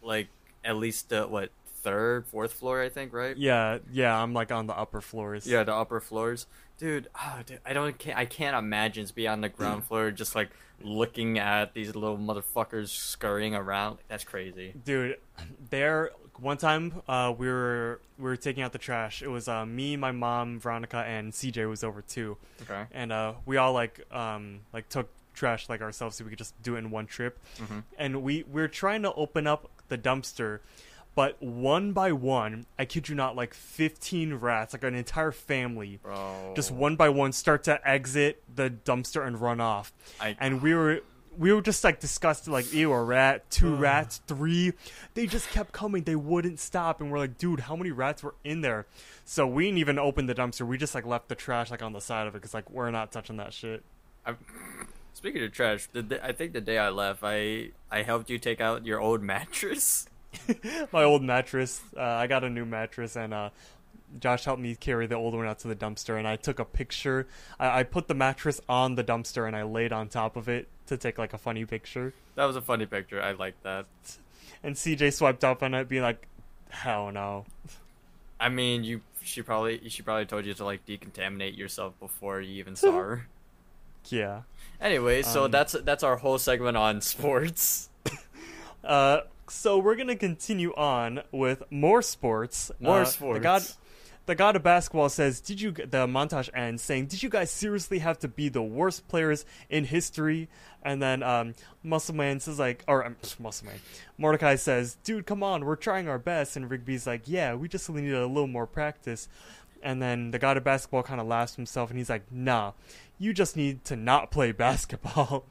[0.01, 0.27] like
[0.63, 1.51] at least the what
[1.85, 3.37] third, fourth floor, I think, right?
[3.37, 5.45] Yeah, yeah, I'm like on the upper floors.
[5.45, 6.47] Yeah, the upper floors,
[6.77, 7.07] dude.
[7.15, 7.97] Oh, dude I don't.
[7.97, 10.49] Can't, I can't imagine being on the ground floor, just like
[10.81, 13.97] looking at these little motherfuckers scurrying around.
[14.07, 14.73] That's crazy.
[14.83, 15.17] dude.
[15.69, 19.21] There, one time, uh, we were we were taking out the trash.
[19.21, 22.85] It was uh, me, my mom, Veronica, and CJ was over too, Okay.
[22.91, 26.61] and uh, we all like um like took trash like ourselves so we could just
[26.63, 27.37] do it in one trip.
[27.57, 27.83] Mhm.
[27.97, 30.59] And we we were trying to open up the dumpster.
[31.15, 35.99] But one by one, I kid you not, like 15 rats, like an entire family,
[36.03, 36.53] Bro.
[36.55, 36.75] just oh.
[36.75, 39.93] one by one start to exit the dumpster and run off.
[40.19, 41.01] I- and we were
[41.37, 44.73] we were just like disgusted, like ew, a rat, two rats, three.
[45.13, 46.03] They just kept coming.
[46.03, 48.85] They wouldn't stop, and we're like, dude, how many rats were in there?
[49.25, 50.67] So we didn't even open the dumpster.
[50.67, 52.91] We just like left the trash like on the side of it because like we're
[52.91, 53.83] not touching that shit.
[54.25, 54.35] I,
[55.13, 58.61] speaking of trash, the, I think the day I left, I I helped you take
[58.61, 60.07] out your old mattress.
[60.91, 61.81] My old mattress.
[61.95, 63.49] Uh, I got a new mattress, and uh,
[64.19, 66.17] Josh helped me carry the old one out to the dumpster.
[66.17, 67.27] And I took a picture.
[67.59, 70.67] I, I put the mattress on the dumpster, and I laid on top of it
[70.87, 72.13] to take like a funny picture.
[72.35, 73.21] That was a funny picture.
[73.21, 73.85] I like that.
[74.63, 76.27] And CJ swiped up on it, being like,
[76.69, 77.45] "Hell no."
[78.39, 79.01] I mean, you.
[79.23, 83.27] She probably she probably told you to like decontaminate yourself before you even saw her.
[84.09, 84.41] Yeah.
[84.79, 87.89] Anyway, so Um, that's that's our whole segment on sports.
[88.83, 92.71] Uh, so we're gonna continue on with more sports.
[92.79, 93.37] More Uh, sports.
[93.37, 93.63] The god,
[94.25, 97.99] the god of basketball says, "Did you?" The montage ends saying, "Did you guys seriously
[97.99, 100.49] have to be the worst players in history?"
[100.83, 103.79] And then um, Muscle Man says, "Like, or um, Muscle Man,
[104.17, 107.89] Mordecai says, dude, come on, we're trying our best." And Rigby's like, "Yeah, we just
[107.89, 109.27] need a little more practice."
[109.83, 112.71] And then the god of basketball kind of laughs himself, and he's like, "Nah,
[113.19, 115.45] you just need to not play basketball."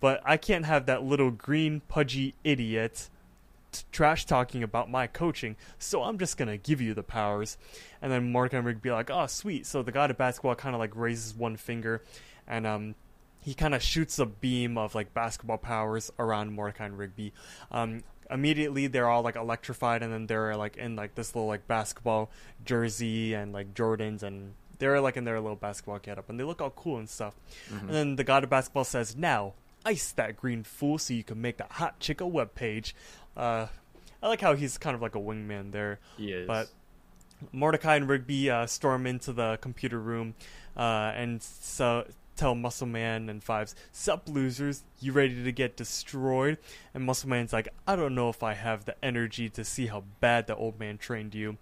[0.00, 3.10] but I can't have that little green pudgy idiot
[3.72, 7.56] t- trash talking about my coaching, so I'm just gonna give you the powers.
[8.00, 9.66] And then Mordecai and Rigby like, oh sweet.
[9.66, 12.02] So the god of basketball kind of like raises one finger,
[12.46, 12.94] and um,
[13.40, 17.32] he kind of shoots a beam of like basketball powers around Mordecai and Rigby.
[17.70, 21.66] Um, immediately they're all like electrified, and then they're like in like this little like
[21.66, 22.30] basketball
[22.64, 24.54] jersey and like Jordans and.
[24.80, 27.34] They're like in their little basketball getup, and they look all cool and stuff.
[27.80, 29.54] And then the god of basketball says, "Now,
[29.84, 32.94] ice that green fool so you can make that hot chick a web page."
[33.38, 33.66] Uh,
[34.22, 36.00] I like how he's kind of like a wingman there.
[36.16, 36.46] He is.
[36.46, 36.68] But
[37.52, 40.34] Mordecai and Rigby uh, storm into the computer room
[40.76, 44.84] uh, and so tell Muscle Man and Fives, "Sup, losers?
[45.00, 46.58] You ready to get destroyed?"
[46.94, 50.04] And Muscle Man's like, "I don't know if I have the energy to see how
[50.20, 51.58] bad the old man trained you."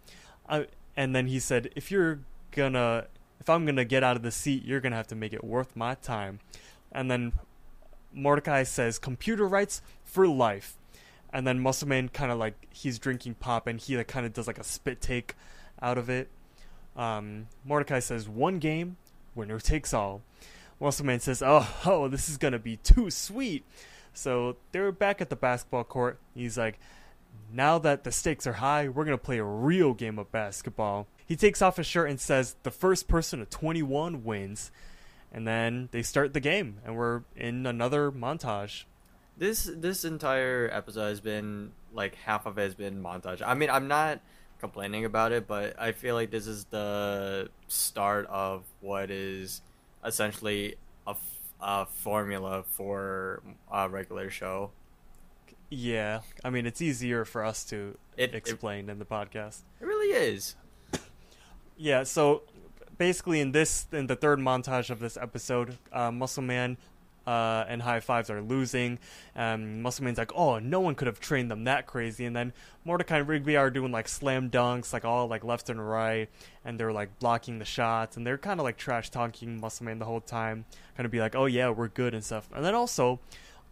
[0.49, 2.21] I, and then he said, "If you're
[2.53, 3.07] gonna,
[3.41, 5.75] if I'm gonna get out of the seat, you're gonna have to make it worth
[5.75, 6.41] my time."
[6.93, 7.33] And then
[8.13, 10.77] Mordecai says, "Computer rights for life."
[11.37, 14.33] And then Muscle Man kind of like he's drinking pop, and he like kind of
[14.33, 15.35] does like a spit take
[15.83, 16.31] out of it.
[16.97, 18.97] Um, Mordecai says, "One game,
[19.35, 20.23] winner takes all."
[20.81, 23.67] Muscle Man says, "Oh, oh, this is gonna be too sweet."
[24.15, 26.19] So they're back at the basketball court.
[26.35, 26.79] He's like,
[27.53, 31.37] "Now that the stakes are high, we're gonna play a real game of basketball." He
[31.37, 34.71] takes off his shirt and says, "The first person to 21 wins."
[35.31, 38.85] And then they start the game, and we're in another montage.
[39.37, 43.43] This this entire episode has been like half of it has been montage.
[43.45, 44.21] I mean, I'm not
[44.61, 49.61] complaining about it, but I feel like this is the start of what is
[50.05, 50.77] essentially
[51.07, 54.71] a, f- a formula for a regular show.
[55.69, 59.63] Yeah, I mean it's easier for us to It- it- explain in the podcast.
[59.81, 60.55] It really is.
[61.77, 62.43] Yeah, so
[62.97, 66.79] basically in this in the third montage of this episode, uh, Muscle Man
[67.27, 68.99] uh, and High Fives are losing.
[69.35, 72.53] Um, Muscle Man's like, "Oh, no one could have trained them that crazy." And then
[72.85, 76.29] Mordecai and Rigby are doing like slam dunks, like all like left and right,
[76.65, 79.99] and they're like blocking the shots, and they're kind of like trash talking Muscle Man
[79.99, 80.65] the whole time,
[80.97, 82.49] kind of be like, "Oh yeah, we're good" and stuff.
[82.55, 83.21] And then also,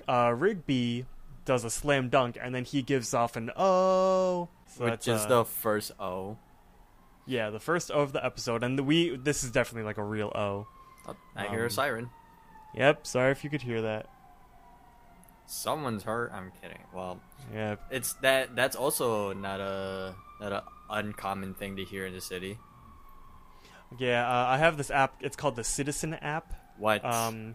[0.09, 1.07] uh, Rigby
[1.45, 5.27] does a slam dunk, and then he gives off an "oh," so which is uh,
[5.29, 6.39] the first O.
[7.27, 10.03] yeah, the first O of the episode, and the, we this is definitely like a
[10.05, 10.67] real O.
[11.07, 12.11] Oh, I hear a Um, siren.
[12.77, 13.07] Yep.
[13.07, 14.07] Sorry if you could hear that.
[15.47, 16.33] Someone's hurt.
[16.33, 16.81] I'm kidding.
[16.93, 17.20] Well,
[17.53, 17.77] Yeah.
[17.91, 18.57] it's that.
[18.57, 22.59] That's also not a not a uncommon thing to hear in the city.
[23.99, 24.27] Yeah.
[24.29, 25.14] Uh, I have this app.
[25.20, 26.53] It's called the Citizen app.
[26.79, 27.05] What?
[27.05, 27.55] Um,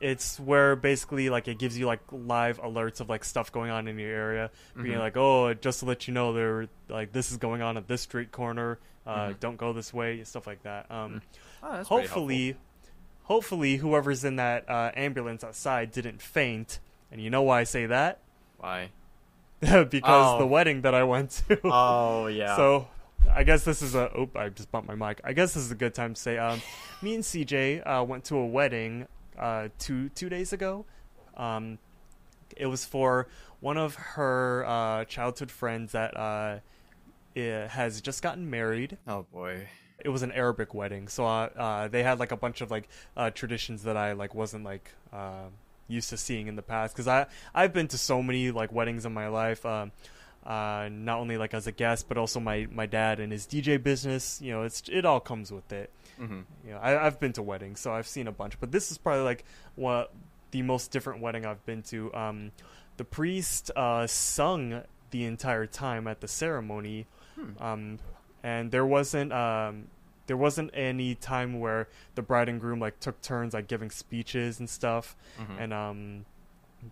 [0.00, 3.88] it's where basically like it gives you like live alerts of like stuff going on
[3.88, 4.50] in your area.
[4.76, 5.00] Being Mhm.
[5.00, 8.02] like, oh, just to let you know, there like this is going on at this
[8.02, 8.78] street corner.
[9.06, 9.40] Uh, Mhm.
[9.40, 10.22] Don't go this way.
[10.24, 10.90] Stuff like that.
[10.90, 11.22] Um,
[11.62, 12.56] Oh, that's pretty hopefully,
[13.28, 16.80] hopefully, whoever's in that uh, ambulance outside didn't faint.
[17.12, 18.18] And you know why I say that?
[18.58, 18.90] Why?
[19.60, 20.38] because Oh.
[20.38, 21.58] the wedding that I went to.
[21.64, 22.56] Oh yeah.
[22.56, 22.88] So
[23.34, 24.10] I guess this is a.
[24.16, 25.20] Oh, I just bumped my mic.
[25.24, 26.38] I guess this is a good time to say.
[26.38, 26.60] Um,
[27.02, 29.06] me and CJ uh, went to a wedding
[29.38, 30.84] uh, two two days ago.
[31.36, 31.78] Um,
[32.56, 33.28] it was for
[33.60, 36.58] one of her uh, childhood friends that uh,
[37.34, 38.98] has just gotten married.
[39.06, 39.68] oh boy.
[40.04, 42.88] It was an Arabic wedding, so uh, uh, they had like a bunch of like
[43.16, 45.46] uh, traditions that I like wasn't like uh,
[45.88, 46.94] used to seeing in the past.
[46.94, 49.66] Because I I've been to so many like weddings in my life.
[49.66, 49.90] Um,
[50.46, 53.82] uh, not only like as a guest, but also my, my dad and his DJ
[53.82, 54.40] business.
[54.40, 55.90] You know, it's it all comes with it.
[56.16, 58.90] hmm You know, I, I've been to weddings, so I've seen a bunch, but this
[58.90, 59.44] is probably like
[59.74, 60.12] what
[60.52, 62.14] the most different wedding I've been to.
[62.14, 62.52] Um,
[62.96, 67.62] the priest uh, sung the entire time at the ceremony, Hmm.
[67.62, 67.98] um,
[68.42, 69.88] and there wasn't um,
[70.26, 74.58] there wasn't any time where the bride and groom like took turns like giving speeches
[74.60, 75.60] and stuff, Mhm.
[75.60, 76.24] and um,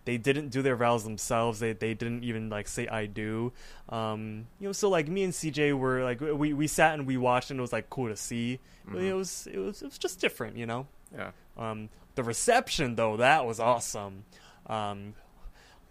[0.04, 1.60] they didn't do their vows themselves.
[1.60, 3.52] They they didn't even like say I do.
[3.88, 7.16] Um, you know, so like me and CJ were like we we sat and we
[7.16, 8.58] watched and it was like cool to see.
[8.86, 9.08] But Mhm.
[9.10, 10.86] It was it was it was just different, you know.
[11.14, 11.30] Yeah.
[11.56, 14.24] Um, the reception though that was awesome.
[14.66, 15.14] Um,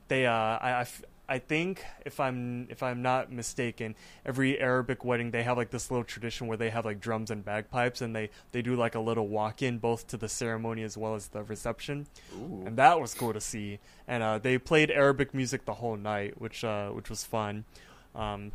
[0.10, 0.88] they uh, I, I
[1.28, 3.96] I think if I'm if I'm not mistaken,
[4.26, 7.44] every Arabic wedding they have like this little tradition where they have like drums and
[7.44, 10.98] bagpipes and they they do like a little walk in both to the ceremony as
[10.98, 12.64] well as the reception Ooh.
[12.66, 13.80] and that was cool to see.
[14.08, 17.66] And uh, they played Arabic music the whole night, which uh, which was fun.
[18.14, 18.52] Um,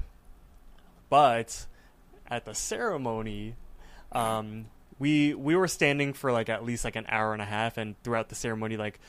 [1.08, 1.66] but
[2.28, 3.56] at the ceremony,
[4.12, 4.66] um,
[4.98, 8.00] we we were standing for like at least like an hour and a half, and
[8.04, 9.00] throughout the ceremony, like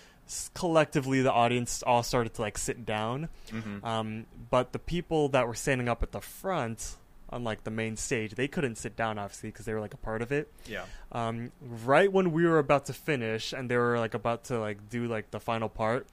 [0.54, 3.30] collectively the audience all started to like sit down.
[3.50, 3.84] Mhm.
[3.84, 6.98] Um, but the people that were standing up at the front,
[7.30, 9.98] on like the main stage, they couldn't sit down obviously because they were like a
[9.98, 10.84] part of it Yeah.
[11.14, 14.90] um, right when we were about to finish and they were like about to like
[14.90, 16.08] do like the final part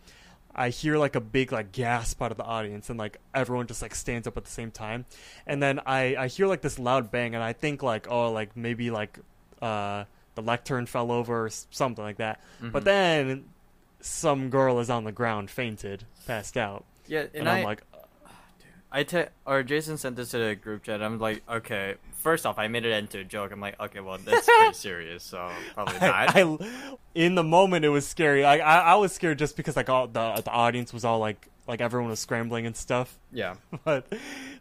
[0.54, 3.82] i hear like a big like gasp out of the audience and like everyone just
[3.82, 5.06] like stands up at the same time
[5.44, 8.56] and then i i hear like this loud bang and i think like oh like
[8.56, 9.18] maybe like
[9.60, 10.04] uh
[10.36, 12.84] the lectern fell over or something like that but Mhm.
[12.84, 13.44] then
[14.00, 17.82] some girl is on the ground fainted passed out Yeah, and, and, i'm I, like
[18.90, 21.02] I te- or Jason sent this to the group chat.
[21.02, 21.96] I'm like, okay.
[22.20, 23.52] First off, I made it into a joke.
[23.52, 26.34] I'm like, okay, well, that's pretty serious, so probably not.
[26.34, 28.46] I, I- in the moment it was scary.
[28.46, 31.48] I, I I was scared just because like all the the audience was all like
[31.66, 33.18] like everyone was scrambling and stuff.
[33.30, 33.56] yeah.
[33.84, 34.10] But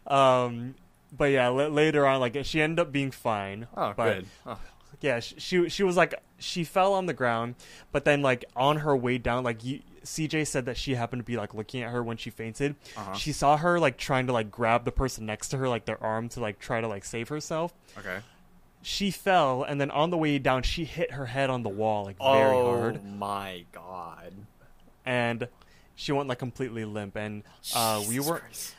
[0.06, 0.74] um,
[1.16, 3.66] but yeah, l- later on, like she ended up being fine.
[3.74, 4.26] Oh, but, good.
[4.46, 4.58] Oh,
[5.00, 7.54] Yeah, sh- she she was like she fell on the ground,
[7.92, 11.24] but then like on her way down, like you, CJ said that she happened to
[11.24, 12.74] be like looking at her when she fainted.
[12.96, 13.14] Uh-huh.
[13.14, 16.02] She saw her like trying to like grab the person next to her, like their
[16.02, 17.72] arm to like try to like save herself.
[17.96, 18.18] okay.
[18.80, 22.04] She fell, and then on the way down, she hit her head on the wall
[22.04, 24.32] like very oh hard, my god.
[25.04, 25.48] and
[25.96, 27.16] she went like completely limp.
[27.16, 27.42] And
[27.74, 28.74] uh, we were, Christ.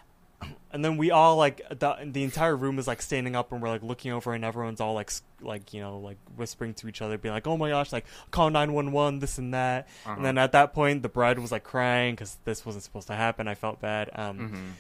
[0.71, 3.69] And then we all like the the entire room is like standing up and we're
[3.69, 5.11] like looking over and everyone's all like
[5.41, 8.49] like you know like whispering to each other being like oh my gosh like call
[8.49, 10.15] 911 this and that Uh-huh.
[10.15, 13.15] and then at that point the bride was like crying because this wasn't supposed to
[13.15, 14.73] happen i felt bad um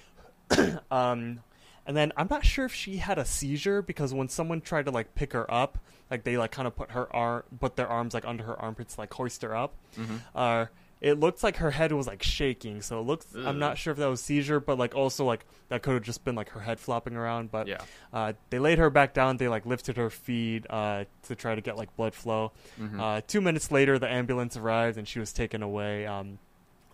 [0.49, 0.81] Mhm.
[0.91, 1.39] um
[1.85, 4.91] and then i'm not sure if she had a seizure because when someone tried to
[4.91, 5.77] like pick her up
[6.11, 8.97] like they like kind of put her arm put their arms like under her armpits
[8.97, 10.19] like hoist her up Mhm.
[10.35, 10.65] uh
[11.01, 13.97] it looked like her head was like shaking so it looks i'm not sure if
[13.97, 16.77] that was seizure but like also like that could have just been like her head
[16.79, 17.77] flopping around but Yeah.
[18.11, 21.61] uh, they laid her back down they like lifted her feet uh, to try to
[21.61, 22.99] get like blood flow Mhm.
[22.99, 26.37] uh, two minutes later the ambulance arrived and she was taken away um,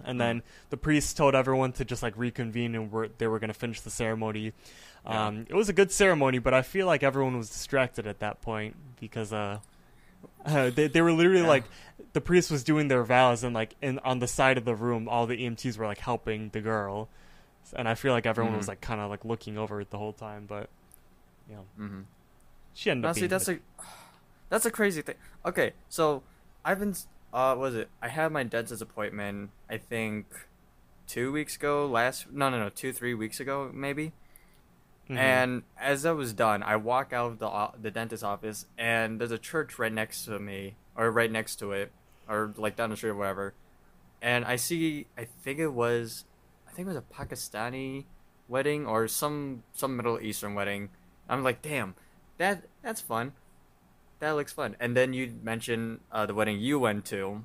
[0.04, 3.48] and then the priest told everyone to just like reconvene and we're, they were going
[3.48, 4.52] to finish the ceremony
[5.06, 5.28] Yeah.
[5.28, 8.42] um, it was a good ceremony but i feel like everyone was distracted at that
[8.42, 9.60] point because uh,
[10.46, 11.48] uh, they, they were literally Yeah.
[11.48, 11.64] like
[12.14, 15.08] the priest was doing their vows and like in on the side of the room
[15.10, 17.10] all the emts were like helping the girl
[17.76, 18.70] and i feel like everyone was Mhm.
[18.70, 20.70] like kind of like looking over it the whole time but
[21.50, 22.04] you know Mhm.
[22.74, 23.60] she ended Now, up see, being that's a
[24.50, 25.16] that's a crazy thing.
[25.46, 26.22] Okay, so
[26.64, 26.94] I've been
[27.34, 27.90] uh, what was it?
[28.02, 29.50] I had my dentist appointment.
[29.70, 30.26] I think
[31.08, 31.86] two weeks ago.
[31.88, 34.14] Last no, no, no, two, three weeks ago, maybe.
[35.10, 35.18] Mhm.
[35.18, 39.32] And as I was done, I walk out of the the dentist office, and there's
[39.32, 41.92] a church right next to me, or right next to it,
[42.28, 43.54] or like down the street or whatever.
[44.22, 46.26] And I see, I think it was,
[46.68, 48.06] I think it was a Pakistani
[48.48, 50.90] wedding or some some Middle Eastern wedding.
[51.30, 51.94] I'm like, damn,
[52.38, 53.34] that that's fun.
[54.20, 54.76] That looks fun.
[54.80, 57.44] And then you mentioned uh, the wedding you went to,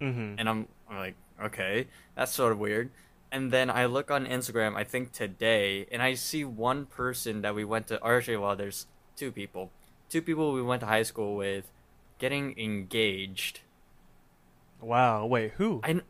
[0.00, 0.36] Mhm.
[0.38, 2.90] and I'm, I'm like, okay, that's sort of weird.
[3.34, 7.52] And then I look on Instagram, I think today, and I see one person that
[7.52, 7.98] we went to.
[8.06, 9.72] Actually, well, there's two people,
[10.08, 11.66] two people we went to high school with,
[12.22, 13.60] getting engaged.
[14.80, 16.00] wow wait who I,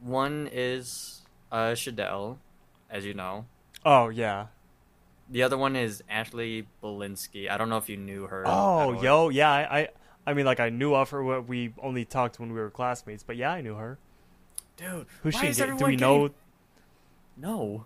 [0.00, 2.38] one is uh Shadell,
[2.90, 3.46] as you know.
[3.84, 4.46] oh yeah
[5.30, 7.48] The other one is Ashley Belinsky.
[7.48, 8.42] I don't know if you knew her.
[8.46, 9.88] oh yo yeah I, I
[10.26, 13.36] i mean like i knew of her we only talked when we were classmates but
[13.36, 13.98] yeah i knew her
[14.78, 15.04] dude.
[15.22, 16.30] who's why she is do everyone we getting- know
[17.36, 17.84] No.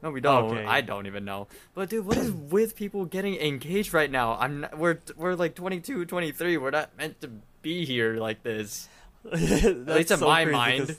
[0.00, 0.44] No, we don't.
[0.52, 0.64] Okay.
[0.64, 1.48] I don't even know.
[1.74, 4.36] But dude, what is with people getting engaged right now?
[4.38, 6.56] I'm not, we're we're like 22, 23.
[6.56, 7.30] We're not meant to
[7.62, 8.88] be here like this.
[9.32, 9.40] at
[9.86, 10.96] least in my mind.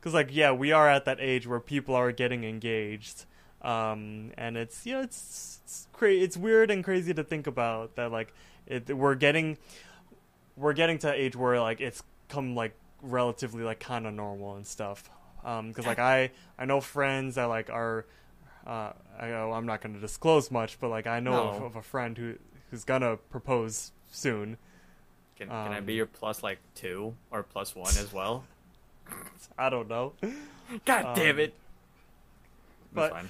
[0.00, 3.26] because like yeah we are at that age where people are getting engaged
[3.60, 7.94] um and it's you know it's it's, cra- it's weird and crazy to think about
[7.96, 8.32] that like
[8.66, 9.58] it, we're getting
[10.56, 12.72] we're getting to an age where like it's come like
[13.02, 15.10] relatively like kind of normal and stuff
[15.44, 18.06] um because like i i know friends that like are
[18.66, 21.66] uh I, oh, i'm not going to disclose much but like i know of, No.
[21.66, 22.34] of a friend who
[22.70, 24.56] who's gonna propose soon
[25.36, 28.44] Can, can I be Um, your plus like two or plus one as well?
[29.58, 30.12] i don't know
[30.86, 31.54] God damn Um, it!
[32.94, 33.28] but- fine.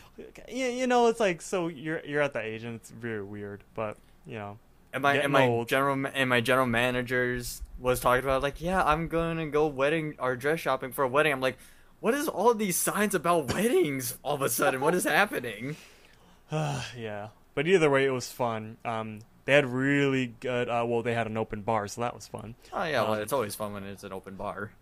[0.48, 3.62] yeah, you know, it's like so you're you're at that age and it's very weird,
[3.74, 3.96] but
[4.26, 4.58] you know,
[4.92, 5.68] And my and my old.
[5.68, 10.36] general and my general managers was talking about like, yeah, I'm gonna go wedding or
[10.36, 11.32] dress shopping for a wedding.
[11.32, 11.58] I'm like,
[12.00, 14.80] what is all these signs about weddings all of a sudden?
[14.80, 15.76] What is happening?
[16.50, 17.28] yeah.
[17.54, 18.78] But either way, it was fun.
[18.84, 20.68] Um, they had really good.
[20.68, 22.54] Uh, well, they had an open bar, so that was fun.
[22.72, 24.72] Oh yeah, well, Um, it's always fun when it's an open bar.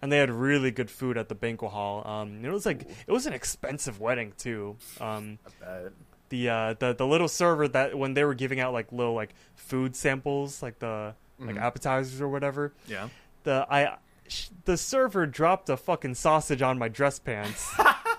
[0.00, 2.06] And they had really good food at the banquet hall.
[2.06, 4.76] Um, it was like it was an expensive wedding too.
[5.00, 5.92] Um, I bet.
[6.32, 9.34] The uh the the little server that when they were giving out like little like
[9.54, 11.60] food samples, like the like Mhm.
[11.60, 12.72] appetizers or whatever.
[12.88, 13.08] Yeah.
[13.44, 13.96] the I
[14.28, 17.70] sh- the server dropped a fucking sausage on my dress pants,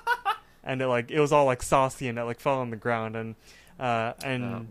[0.64, 3.15] and it like it was all like saucy and it like fell on the ground
[3.15, 3.35] and
[3.80, 4.65] uh and oh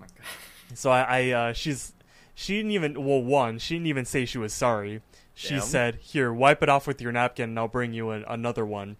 [0.75, 1.93] so I, I uh she's
[2.35, 5.03] she didn't even well one she didn't even say she was sorry.
[5.35, 5.63] She Damn.
[5.63, 8.97] said, "Here, wipe it off with your napkin, and I'll bring you an, another one."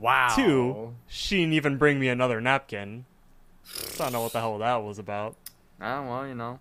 [0.00, 0.34] Wow.
[0.34, 3.04] Two, she didn't even bring me another napkin.
[3.66, 5.36] So I don't know what the hell that was about.
[5.80, 6.58] Ah, well, you know.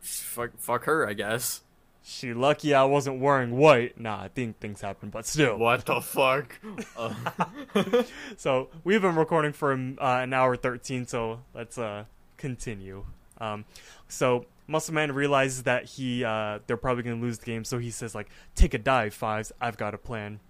[0.00, 1.62] Fuck, fuck her, I guess.
[2.02, 4.00] She lucky I wasn't wearing white.
[4.00, 5.56] Nah, I think things happen, but still.
[5.58, 6.58] What the fuck?
[6.96, 7.14] Uh,
[8.36, 12.04] so we've been recording for um, uh, an hour 13 so let's uh
[12.36, 13.04] continue
[13.40, 13.64] um
[14.08, 17.90] so muscle man realizes that he uh they're probably gonna lose the game so he
[17.90, 20.40] says like take a dive fives i've got a plan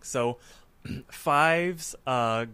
[0.00, 0.38] so
[1.08, 2.46] fives uh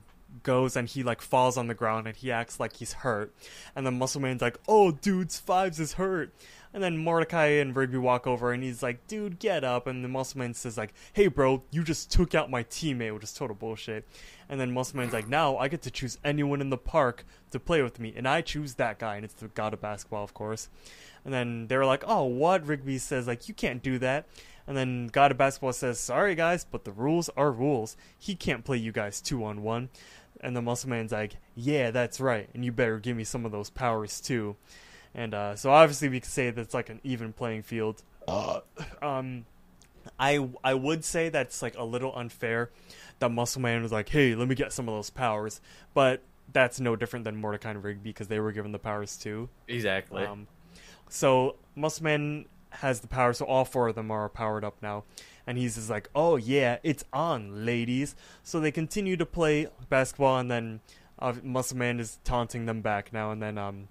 [0.43, 3.35] goes and he like falls on the ground and he acts like he's hurt.
[3.75, 6.33] And then Muscle Man's like, "Oh, dude's fives is hurt."
[6.75, 10.09] And then Mordecai and Rigby walk over and he's like, "Dude, get up." And the
[10.09, 13.57] Muscle Man says like, "Hey, bro, you just took out my teammate," which is total
[13.57, 14.07] bullshit.
[14.49, 17.61] And then Muscle Man's like, "Now I get to choose anyone in the park to
[17.61, 20.35] play with me, and I choose that guy." And it's the god of basketball, of
[20.35, 20.69] course.
[21.25, 24.27] And then they're like, "Oh, what?" Rigby says like, "You can't do that."
[24.67, 27.97] And then God of Basketball says, "Sorry guys, but the rules are rules.
[28.19, 29.91] He can't play you guys two on one."
[30.43, 33.53] And the Muscle Man's like, "Yeah, that's right, and you better give me some of
[33.53, 34.57] those powers too."
[35.15, 38.03] And uh, so obviously we can say that it's like an even playing field.
[39.03, 39.47] um,
[40.19, 42.71] I I would say that's like a little unfair.
[43.19, 45.61] That Muscle Man was like, "Hey, let me get some of those powers,"
[45.95, 49.49] but that's no different than Mordecai and Rigby because they were given the powers too.
[49.69, 50.25] Exactly.
[50.25, 50.49] Um,
[51.09, 55.05] so Muscle Man has the power, so all four of them are powered up now.
[55.47, 58.15] And he's just like, oh yeah, it's on, ladies.
[58.43, 60.81] So they continue to play basketball, and then
[61.19, 63.89] uh, Muscle Man is taunting them back now, and then um,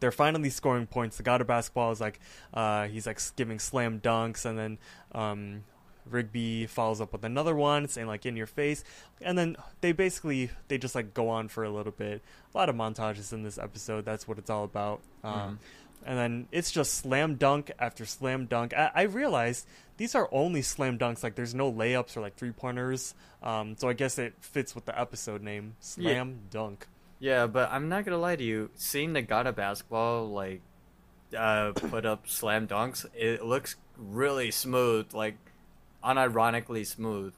[0.00, 1.16] they're finally scoring points.
[1.16, 2.20] The god of basketball is like,
[2.54, 4.78] uh, he's like giving slam dunks, and then
[5.12, 5.64] um,
[6.06, 8.84] Rigby follows up with another one, saying like in your face,
[9.20, 12.22] and then they basically they just like go on for a little bit.
[12.54, 14.04] A lot of montages in this episode.
[14.04, 15.00] That's what it's all about.
[15.24, 15.58] Um,
[16.04, 18.72] and then it's just slam dunk after slam dunk.
[18.74, 19.66] I, I realized
[19.96, 21.22] these are only slam dunks.
[21.22, 23.14] Like there's no layups or like three pointers.
[23.42, 26.86] Um, so I guess it fits with the episode name, slam dunk.
[27.20, 28.70] Yeah, but I'm not gonna lie to you.
[28.76, 30.60] Seeing the God of Basketball like
[31.36, 35.36] uh, put up slam dunks, it looks really smooth, like
[36.04, 37.34] unironically smooth,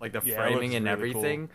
[0.00, 1.20] like the Yeah, framing and really cool.
[1.22, 1.48] everything.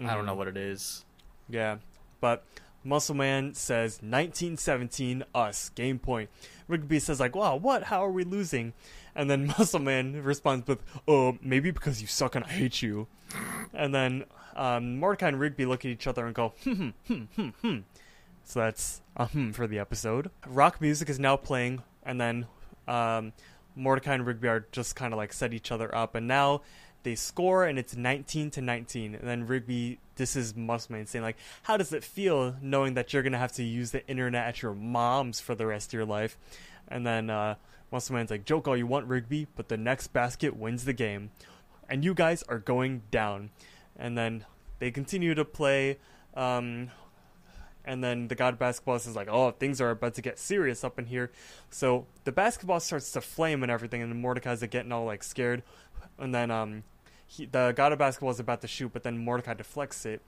[0.00, 0.38] I don't know Mhm.
[0.38, 1.04] what it is.
[1.48, 1.76] Yeah,
[2.20, 2.44] but
[2.86, 6.30] Muscle Man says 1917 us game point.
[6.68, 7.84] Rigby says like, "Wow, what?
[7.84, 8.72] How are we losing?"
[9.14, 13.08] And then Muscle Man responds with, "Oh, maybe because you suck and I hate you."
[13.74, 17.24] And then um, Mordecai and Rigby look at each other and go, "Hmm hmm hmm
[17.34, 17.78] hmm hmm."
[18.44, 20.30] So that's a hmm for the episode.
[20.46, 22.46] Rock music is now playing, and then
[22.86, 23.32] um,
[23.74, 26.62] Mordecai and Rigby are just kind of like set each other up, and now
[27.06, 29.14] they score, and it's 19 to 19.
[29.14, 33.22] And then Rigby, this is Muscleman saying like, "How does it feel knowing that you're
[33.22, 36.36] gonna have to use the internet at your mom's for the rest of your life?"
[36.88, 37.54] And then uh,
[37.92, 41.30] Muscleman's like, "Joke all you want, Rigby, but the next basket wins the game,
[41.88, 43.50] and you guys are going down."
[43.96, 44.44] And then
[44.80, 45.98] they continue to play.
[46.34, 46.90] Um,
[47.84, 50.82] and then the god of basketball is like, "Oh, things are about to get serious
[50.82, 51.30] up in here."
[51.70, 55.62] So the basketball starts to flame and everything, and Mordecai's getting all like scared.
[56.18, 56.82] And then um,
[57.26, 60.22] he, the god of basketball is about to shoot, but then Mordecai deflects it,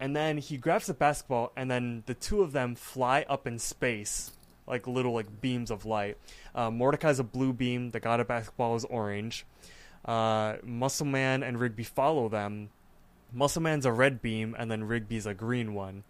[0.00, 3.58] and then he grabs the basketball, and then the two of them fly up in
[3.58, 4.32] space
[4.66, 6.16] like little like beams of light.
[6.54, 7.90] Uh, Mordecai's a blue beam.
[7.90, 9.44] The god of basketball is orange.
[10.04, 12.70] Uh, Muscle Man and Rigby follow them.
[13.32, 16.04] Muscle Man's a red beam, and then Rigby's a green one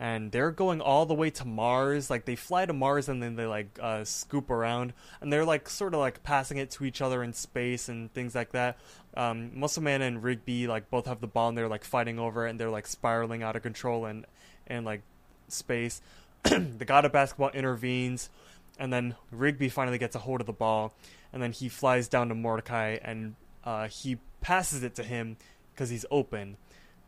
[0.00, 2.08] and they're going all the way to Mars.
[2.08, 5.68] Like they fly to Mars and then they like uh, scoop around, and they're like
[5.68, 8.78] sort of like passing it to each other in space and things like that.
[9.14, 12.46] Um, Muscle Man and Rigby like both have the ball and they're like fighting over
[12.46, 14.26] it and they're like spiraling out of control and
[14.66, 15.02] and like
[15.48, 16.00] space.
[16.44, 18.30] the God of Basketball intervenes,
[18.78, 20.94] and then Rigby finally gets a hold of the ball,
[21.32, 23.34] and then he flies down to Mordecai and
[23.64, 25.36] uh, he passes it to him
[25.74, 26.56] because he's open.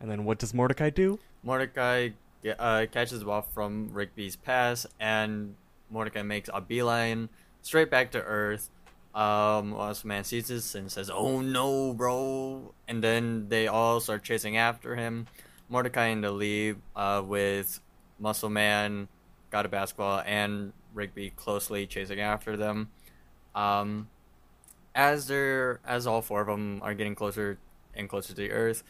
[0.01, 1.19] And then what does Mordecai do?
[1.43, 2.11] Mordecai
[2.59, 5.55] uh, catches the ball from Rigby's pass, and
[5.91, 7.29] Mordecai makes a beeline
[7.63, 8.71] straight back to Earth.
[9.15, 14.23] Um, Muscle Man sees this and says, "Oh no, bro!" And then they all start
[14.23, 15.27] chasing after him.
[15.69, 17.81] Mordecai in the lead uh, with
[18.19, 19.09] Muscle Man,
[19.51, 22.91] God of Basketball, and Rigby closely chasing after them.
[23.55, 24.09] Um,
[24.95, 27.59] as they're as all four of them are getting closer
[27.95, 28.83] and closer to the Earth,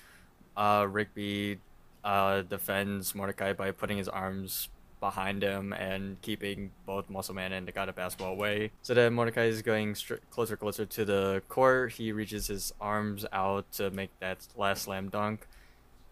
[0.56, 1.58] uh, Rigby
[2.04, 4.68] uh, defends Mordecai by putting his arms
[5.02, 8.70] behind him and keeping both Muscle Man and the God of Basketball away.
[8.82, 11.94] So then Mordecai is going str- closer, closer to the court.
[11.94, 15.48] He reaches his arms out to make that last slam dunk,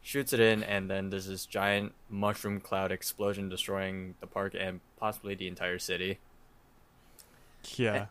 [0.03, 4.81] shoots it in, and then there's this giant mushroom cloud explosion destroying the park and
[4.99, 6.19] possibly the entire city.
[7.77, 8.07] Yeah.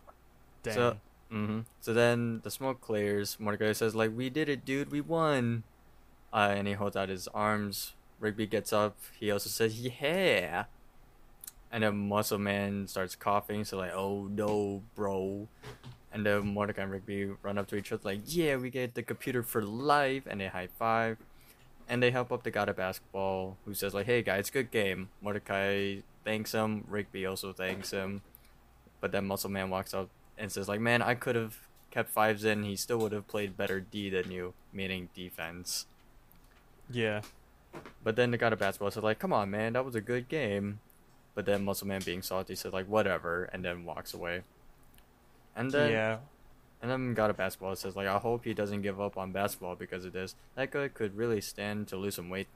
[0.64, 0.73] Dang.
[0.73, 0.97] So,
[1.30, 3.38] hmm so then the smoke clears.
[3.38, 4.91] Mordecai says, "Like we did it, dude.
[4.91, 5.64] We won."
[6.31, 7.93] Uh, and he holds out his arms.
[8.19, 8.97] Rigby gets up.
[9.19, 10.65] He also says, "Yeah."
[11.71, 13.63] And then Muscle Man starts coughing.
[13.63, 15.47] So like, "Oh no, bro."
[16.11, 19.03] And then Mordecai and Rigby run up to each other like, "Yeah, we get the
[19.03, 21.17] computer for life." And they high five.
[21.87, 25.09] And they help up the god of basketball, who says like, "Hey guys, good game."
[25.21, 26.85] Mordecai thanks him.
[26.87, 28.21] Rigby also thanks him.
[29.01, 32.43] But then Muscle Man walks out and says like, "Man, I could have kept fives
[32.43, 32.63] in.
[32.63, 35.85] He still would have played better D than you, meaning defense."
[36.89, 37.21] Yeah.
[38.03, 40.27] But then the guy to basketball said like, "Come on, man, that was a good
[40.29, 40.79] game."
[41.35, 44.43] But then Muscle Man, being salty, said like, "Whatever," and then walks away.
[45.55, 46.17] And then yeah.
[46.81, 49.75] and then god of basketball says like, "I hope he doesn't give up on basketball
[49.75, 50.35] because of this.
[50.55, 52.47] That guy could really stand to lose some weight."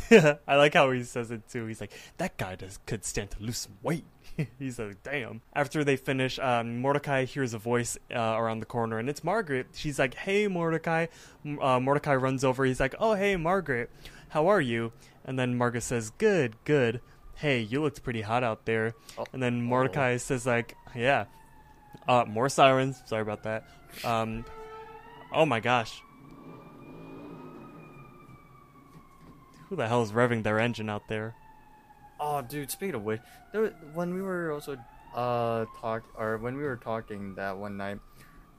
[0.46, 1.66] I like how he says it too.
[1.66, 4.04] He's like, that guy does could stand to lose some weight.
[4.58, 5.42] He's like, damn.
[5.54, 9.68] After they finish, um, Mordecai hears a voice uh, around the corner, and it's Margaret.
[9.74, 11.06] She's like, hey, Mordecai.
[11.60, 12.64] Uh, Mordecai runs over.
[12.64, 13.90] He's like, oh, hey, Margaret.
[14.30, 14.92] How are you?
[15.24, 17.00] And then Margaret says, good, good.
[17.34, 18.94] Hey, you looked pretty hot out there.
[19.18, 19.26] Oh.
[19.32, 21.26] And then Mordecai says, like, yeah.
[22.08, 23.02] Uh, more sirens.
[23.06, 23.68] Sorry about that.
[24.04, 24.44] Um,
[25.32, 26.00] oh my gosh.
[29.72, 31.34] Who the hell is revving their engine out there?
[32.20, 32.70] Oh, dude.
[32.70, 33.22] Speaking of which,
[33.54, 34.76] there, when we were also
[35.14, 37.98] uh talk or when we were talking that one night,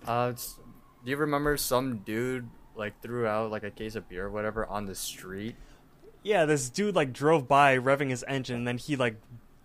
[0.07, 4.31] uh, do you remember some dude like threw out like a case of beer or
[4.31, 5.55] whatever on the street?
[6.23, 9.17] Yeah, this dude like drove by revving his engine, and then he like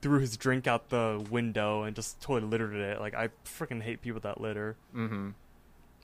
[0.02, 3.00] threw his drink out the window and just totally littered it.
[3.00, 4.76] Like I freaking hate people that litter.
[4.94, 5.30] Mm-hmm.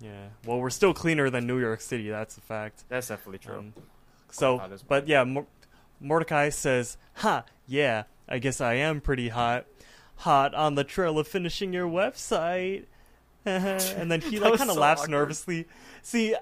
[0.01, 0.29] Yeah.
[0.47, 2.09] Well, we're still cleaner than New York City.
[2.09, 2.85] That's a fact.
[2.89, 3.59] That's definitely true.
[3.59, 3.75] Um,
[4.35, 5.01] so, hot as well.
[5.01, 5.47] but yeah, Mor-
[6.01, 9.67] Mordecai says, "Ha, yeah, I guess I am pretty hot,
[10.17, 12.85] hot on the trail of finishing your website."
[13.45, 15.11] and then he like kind of so laughs awkward.
[15.11, 15.67] nervously.
[16.03, 16.35] See,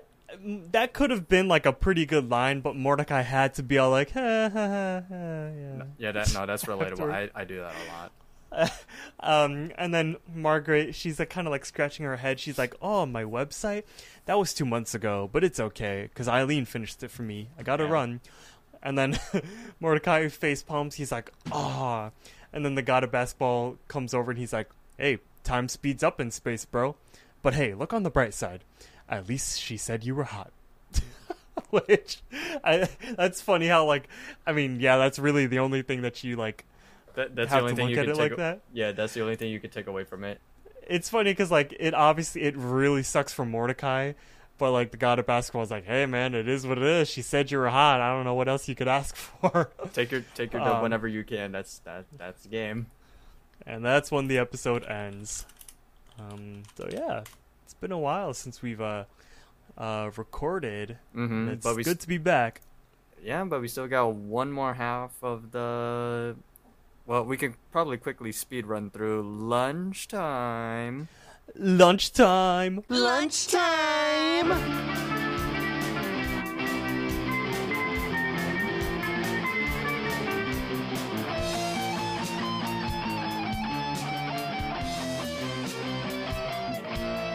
[0.70, 3.90] that could have been like a pretty good line, but Mordecai had to be all
[3.90, 5.82] like, ha, ha, ha, ha, yeah.
[5.98, 7.12] yeah, that no, that's relatable.
[7.12, 8.12] I, I do that a lot.
[9.20, 12.38] um, and then Margaret, she's like kind of like scratching her head.
[12.40, 13.84] She's like, "Oh, my website,
[14.26, 17.48] that was two months ago, but it's okay because Eileen finished it for me.
[17.58, 17.90] I got to Yeah.
[17.90, 18.20] run."
[18.82, 19.18] And then
[19.80, 20.96] Mordecai face palms.
[20.96, 22.10] He's like, "Ah,"
[22.52, 24.68] and then the god of basketball comes over and he's like,
[24.98, 26.96] "Hey, time speeds up in space, bro.
[27.42, 28.64] But hey, look on the bright side.
[29.08, 30.52] At least she said you were hot."
[31.70, 32.20] Which,
[32.64, 34.08] I, that's funny how like,
[34.46, 36.64] I mean, yeah, that's really the only thing that you like
[37.14, 38.60] That, that's the only thing you can take like a-.
[38.72, 40.40] Yeah, that's the only thing you could take away from it.
[40.86, 44.12] it's funny because like it obviously it really sucks for Mordecai,
[44.58, 47.08] but like the god of basketball is like, hey man, it is what it is.
[47.08, 48.00] She said you were hot.
[48.00, 49.70] I don't know what else you could ask for.
[49.92, 51.52] Take your take your dub Um, whenever you can.
[51.52, 52.86] That's that that's the game.
[53.66, 55.46] and that's when the episode ends.
[56.18, 57.22] Um, so yeah,
[57.64, 59.04] it's been a while since we've uh
[59.78, 60.98] uh recorded.
[61.16, 61.48] Mm-hmm.
[61.50, 62.60] It's But we good to be back.
[63.22, 66.36] yeah, but we still got one more half of the.
[67.06, 71.08] Well, we can probably quickly speed run through lunchtime.
[71.56, 72.84] Lunchtime.
[72.88, 74.52] Lunchtime!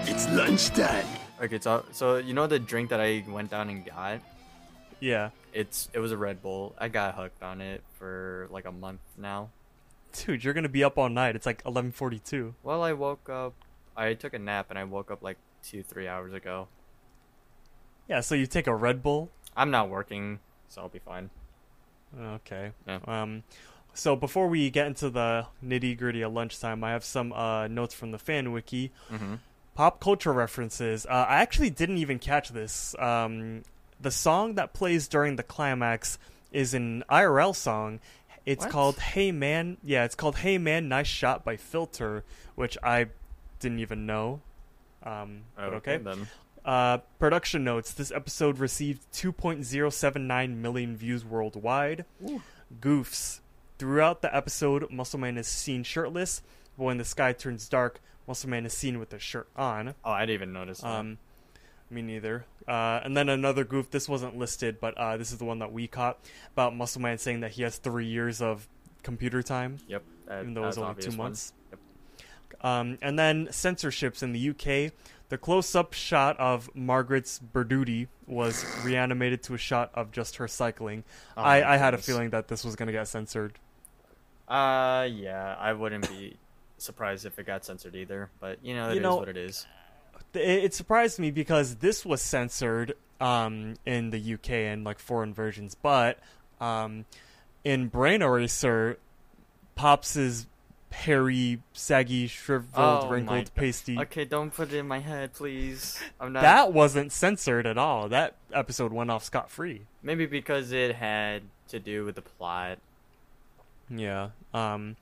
[0.09, 1.05] It's lunchtime.
[1.41, 4.21] Okay, so so you know the drink that I went down and got.
[4.99, 6.73] Yeah, It's it was a Red Bull.
[6.79, 9.49] I got hooked on it for like a month now.
[10.13, 11.35] Dude, you're gonna be up all night.
[11.35, 12.53] It's like 11:42.
[12.63, 13.53] Well, I woke up.
[13.95, 16.67] I took a nap and I woke up like two three hours ago.
[18.07, 19.29] Yeah, so you take a Red Bull.
[19.55, 20.39] I'm not working,
[20.69, 21.29] so I'll be fine.
[22.17, 22.71] Okay.
[22.87, 22.99] Yeah.
[23.05, 23.43] Um,
[23.93, 27.93] so before we get into the nitty gritty of lunchtime, I have some uh, notes
[27.93, 28.91] from the fan wiki.
[29.11, 29.35] Mm-hmm.
[29.75, 31.05] Pop culture references.
[31.05, 32.95] Uh, I actually didn't even catch this.
[32.99, 33.63] Um,
[33.99, 36.17] the song that plays during the climax
[36.51, 37.99] is an IRL song.
[38.47, 38.71] It's What?
[38.71, 42.23] called "Hey Man." Yeah, it's called "Hey Man, Nice Shot" by Filter,
[42.55, 43.07] which I
[43.59, 44.39] didn't even know.
[45.03, 45.97] Um, but okay.
[45.97, 46.27] then.
[46.63, 52.05] Uh, production notes: This episode received 2.079 million views worldwide.
[52.79, 53.41] Goofs:
[53.77, 56.41] Throughout the episode, Muscle Man is seen shirtless,
[56.77, 59.93] but when the sky turns dark, Muscle Man is seen with a shirt on.
[60.05, 60.79] Oh, I didn't even notice.
[60.79, 60.87] That.
[60.87, 61.17] Um,
[61.89, 62.45] me neither.
[62.67, 63.89] Uh, and then another goof.
[63.91, 66.19] This wasn't listed, but uh, this is the one that we caught
[66.53, 68.67] about Muscle Man saying that he has three years of
[69.03, 70.03] computer time yep.
[70.27, 71.17] That, even though it was only two one.
[71.17, 71.53] months.
[71.71, 72.65] Yep.
[72.65, 74.91] Um, and then censorships in the UK.
[75.29, 81.03] The close-up shot of Margaret's Berduti was reanimated to a shot of just her cycling.
[81.35, 83.59] Oh I, I had a feeling that this was going to get censored.
[84.47, 86.37] Uh, yeah, I wouldn't be
[86.77, 88.29] surprised if it got censored either.
[88.39, 89.65] But you know, it You is know- what it is.
[90.33, 95.33] It, it surprised me because this was censored um, in the UK and like foreign
[95.33, 96.19] versions, but
[96.61, 97.05] um,
[97.63, 98.97] in Brain Eraser,
[99.75, 100.47] Pops'
[100.91, 103.99] hairy, saggy, shriveled, Oh wrinkled, pasty.
[103.99, 105.99] Okay, don't put it in my head, please.
[106.19, 106.41] I'm not.
[106.41, 108.09] That wasn't censored at all.
[108.09, 109.81] That episode went off scot free.
[110.01, 112.79] maybe because it had to do with the plot.
[113.89, 114.29] Yeah.
[114.53, 114.95] Um.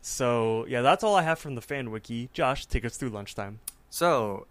[0.00, 2.28] So yeah, that's all I have from the fan wiki.
[2.32, 3.60] Josh, take us through lunchtime.
[3.88, 4.46] So,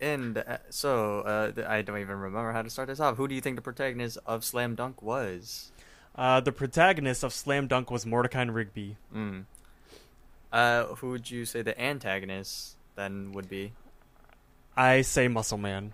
[0.00, 3.16] And uh, so, uh, I don't even remember how to start this off.
[3.16, 5.72] Who do you think the protagonist of Slam Dunk was?
[6.14, 8.96] Uh, the protagonist of Slam Dunk was Mordecai Rigby.
[9.14, 9.44] Mm.
[10.52, 13.72] Uh, who would you say the antagonist then would be?
[14.76, 15.92] I say Muscle Man.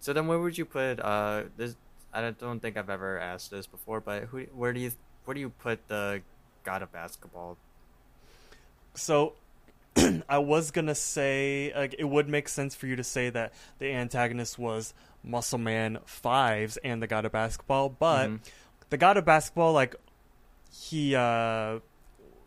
[0.00, 1.00] So then, where would you put?
[1.00, 1.76] Uh, this
[2.12, 4.42] I don't- don't think I've ever asked this before, but who?
[4.54, 4.92] Where do you?
[5.24, 6.22] Where do you put the
[6.62, 7.56] god of basketball?
[8.94, 9.34] So,
[10.28, 13.92] I was gonna say like it would make sense for you to say that the
[13.92, 18.40] antagonist was Muscle Man Fives and the God of Basketball, but Mhm.
[18.90, 19.94] the God of Basketball, like
[20.72, 21.78] he uh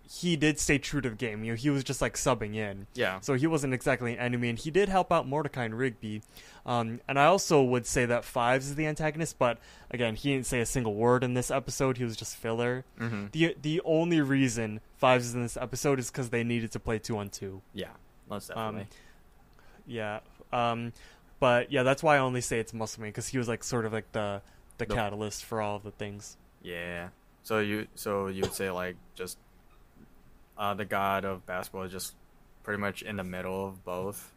[0.09, 1.43] he did stay true to the game.
[1.43, 2.87] You know, he was just like subbing in.
[2.93, 3.19] Yeah.
[3.19, 6.21] So he wasn't exactly an enemy, and he did help out Mordecai and Rigby.
[6.65, 9.57] Um, and I also would say that Fives is the antagonist, but
[9.91, 11.97] again, he didn't say a single word in this episode.
[11.97, 12.85] He was just filler.
[12.99, 13.25] Mm-hmm.
[13.33, 16.99] The the only reason Fives is in this episode is because they needed to play
[16.99, 17.61] two on two.
[17.73, 17.89] Yeah.
[18.29, 18.87] Most Um, definitely.
[19.85, 20.19] Yeah.
[20.51, 20.93] Um,
[21.39, 23.85] but yeah, that's why I only say it's Muscle Man because he was like sort
[23.85, 24.41] of like the
[24.77, 26.37] the The- catalyst for all of the things.
[26.61, 27.09] yeah.
[27.43, 29.37] So you so you would say like just
[30.57, 32.13] uh the god of basketball is just
[32.63, 34.33] pretty much in the middle of both.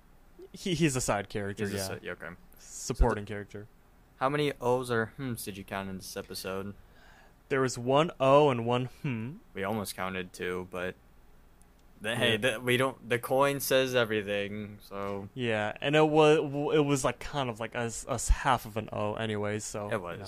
[0.53, 2.27] He he's a side character, Is yeah, a- yeah, okay.
[2.59, 3.67] supporting character.
[4.19, 6.75] How many O's or hmms did you count in this episode?
[7.49, 9.31] There was one O and one hmm.
[9.55, 10.95] We almost counted two, but
[12.01, 12.15] the, Yeah.
[12.17, 13.09] hey, the, we don't.
[13.09, 16.39] The coin says everything, so Yeah, and it was
[16.75, 19.65] it was like kind of like us us half of an O, anyways.
[19.65, 20.19] So it you was.
[20.19, 20.27] know.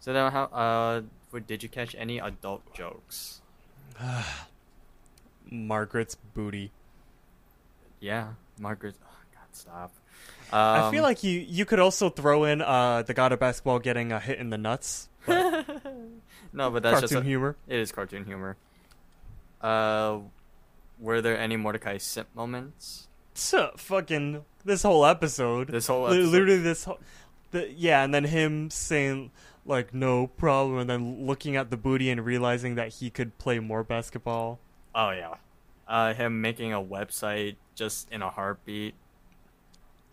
[0.00, 0.44] So then, how?
[0.44, 1.02] Uh,
[1.46, 3.40] did you catch any adult jokes?
[5.50, 6.70] Margaret's booty.
[8.00, 8.28] Yeah,
[8.58, 8.94] Margaret.
[9.02, 9.92] Oh, God, stop.
[10.52, 13.78] I feel Um, like you you could also throw in uh the god of basketball
[13.78, 15.08] getting a hit in the nuts.
[15.28, 15.64] no,
[16.70, 17.56] but that's Cartoon just a, humor.
[17.68, 18.56] it is cartoon humor.
[19.60, 20.18] Uh,
[20.98, 23.06] were there any Mordecai simp moments?
[23.34, 25.68] So, fucking this whole episode.
[25.68, 26.30] This whole episode?
[26.30, 26.98] literally this whole,
[27.52, 29.30] the, yeah, and then him saying
[29.64, 33.58] like no problem, and then looking at the booty and realizing that he could play
[33.60, 34.58] more basketball.
[34.94, 35.34] Oh yeah,
[35.88, 38.94] uh, him making a website just in a heartbeat.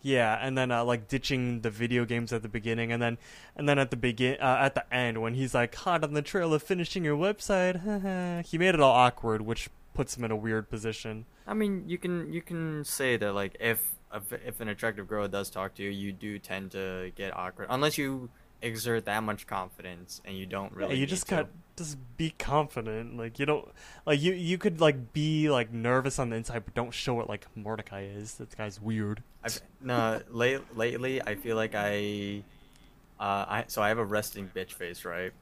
[0.00, 3.18] Yeah, and then uh, like ditching the video games at the beginning, and then
[3.56, 6.22] and then at the begin uh, at the end when he's like hot on the
[6.22, 8.44] trail of finishing your website.
[8.46, 11.24] he made it all awkward, which puts him in a weird position.
[11.46, 13.82] I mean, you can you can say that like if
[14.14, 17.66] if, if an attractive girl does talk to you, you do tend to get awkward
[17.68, 18.30] unless you
[18.62, 20.94] exert that much confidence and you don't really.
[20.94, 21.34] yeah, you just to.
[21.34, 21.48] got
[21.78, 23.16] just be confident.
[23.16, 23.66] Like you don't
[24.04, 27.28] like you you could like be like nervous on the inside, but don't show it
[27.28, 28.34] like Mordecai is.
[28.34, 29.22] That guy's weird.
[29.42, 32.42] I've, no, late, lately I feel like I,
[33.20, 35.32] uh, I so I have a resting bitch face, right?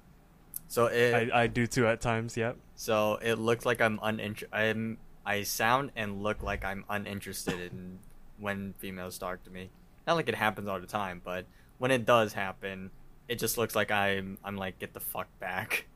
[0.68, 2.36] So it I, I do too at times.
[2.36, 2.56] Yep.
[2.76, 4.48] so it looks like I'm uninterested.
[4.52, 7.98] I'm I sound and look like I'm uninterested in
[8.38, 9.70] when females talk to me.
[10.06, 11.46] Not like it happens all the time, but
[11.78, 12.90] when it does happen,
[13.28, 15.86] it just looks like I'm I'm like get the fuck back.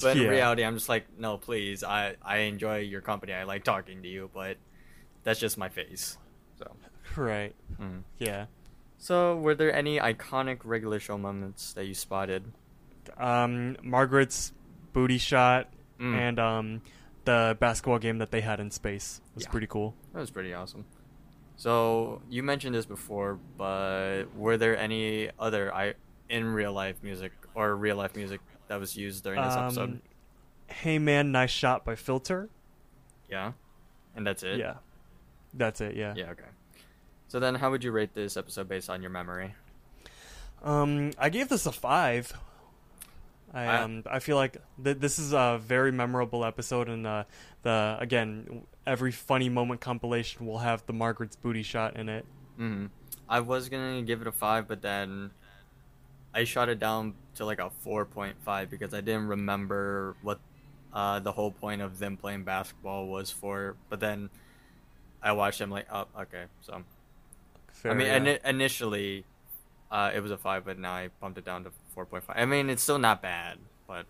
[0.00, 0.28] But in Yeah.
[0.30, 1.82] reality, I'm just like, no, please.
[1.82, 3.32] I I enjoy your company.
[3.32, 4.56] I like talking to you, but
[5.24, 6.18] that's just my face.
[6.58, 6.76] So.
[7.16, 7.54] Right.
[7.80, 8.02] mhm.
[8.18, 8.46] Yeah.
[8.98, 12.52] So, were there any iconic regular show moments that you spotted?
[13.16, 14.52] Um, Margaret's
[14.92, 15.68] booty shot
[15.98, 16.14] Mm.
[16.14, 16.82] and um,
[17.24, 19.50] the basketball game that they had in space was Yeah.
[19.50, 19.94] pretty cool.
[20.12, 20.84] That was pretty awesome.
[21.56, 25.94] So, you mentioned this before, but were there any other I
[26.28, 29.82] in real life music or real life music that was used during this episode?
[29.90, 30.02] Um,
[30.70, 32.50] Hey man, nice shot by Filter.
[33.30, 33.52] Yeah,
[34.14, 34.58] and that's it.
[34.58, 34.74] Yeah,
[35.54, 35.96] that's it.
[35.96, 36.12] Yeah.
[36.16, 36.30] Yeah.
[36.32, 36.44] Okay.
[37.28, 39.54] So then, how would you rate this episode based on your memory?
[40.62, 42.32] Um, I gave this a five.
[43.54, 47.24] I um, I feel like th- this is a very memorable episode, and uh,
[47.62, 52.26] the again, every funny moment compilation will have the Margaret's booty shot in it.
[52.56, 52.86] hmm
[53.28, 55.30] I was gonna give it a five, but then
[56.34, 60.38] I shot it down to like a four point five because I didn't remember what
[60.92, 63.76] uh, the whole point of them playing basketball was for.
[63.88, 64.30] But then
[65.22, 66.44] I watched them like, oh, okay.
[66.60, 66.82] So
[67.72, 69.24] Fair, I mean, ini- initially
[69.90, 72.36] uh, it was a five, but now I bumped it down to four point five.
[72.38, 74.06] I mean, it's still not bad, but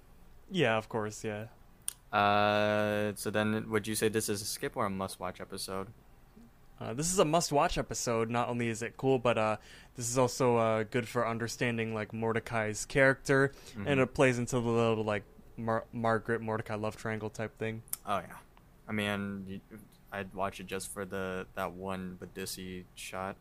[0.51, 1.47] yeah, of course, yeah.
[2.13, 5.89] uh, so then would you say this is a skip or a must-watch episode?
[6.81, 8.31] Uh, this is a must-watch episode.
[8.31, 9.57] Not only is it cool, but uh,
[9.97, 14.03] this is also uh, good for understanding like Mordecai's character, and Mhm.
[14.03, 15.25] it plays into the little like
[15.57, 17.83] Mar- Margaret Mordecai love triangle type thing.
[18.07, 18.37] Oh yeah,
[18.89, 19.61] I mean,
[20.13, 23.37] I'd watch it just for the that one Badissi shot.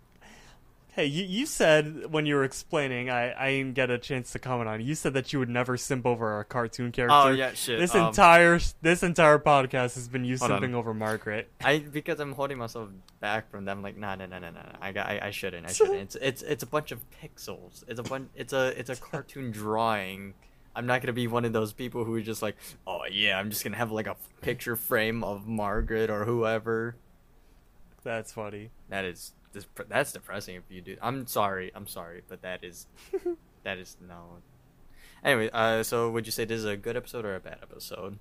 [0.98, 4.40] Hey, you, you said when you were explaining, I, I didn't get a chance to
[4.40, 4.82] comment on.
[4.82, 7.14] it, You said that you would never simp over a cartoon character.
[7.16, 7.78] Oh yeah, shit.
[7.78, 10.60] This um, entire this entire podcast has been you Hold on.
[10.64, 11.52] simping over Margaret.
[11.64, 13.84] I because I'm holding myself back from them.
[13.84, 14.50] Like, nah, nah, nah, nah.
[14.50, 14.62] nah.
[14.82, 15.68] I, got- I, I shouldn't.
[15.68, 16.00] I shouldn't.
[16.00, 17.84] It's, it's, it's a bunch of pixels.
[17.88, 18.30] It's a bunch.
[18.34, 20.34] It's a, it's a cartoon drawing.
[20.76, 22.56] I'm not gonna be one of those people who are just like,
[22.88, 26.96] oh yeah, I'm just gonna have like a picture frame of Margaret or whoever.
[28.04, 28.72] That's funny.
[28.90, 30.98] That is, this, that's depressing if you do.
[31.02, 31.72] I'm sorry.
[31.76, 32.88] I'm sorry, but that is,
[33.64, 34.38] that is no.
[35.24, 38.20] Anyway, uh, so would you say this is a good episode or a bad episode?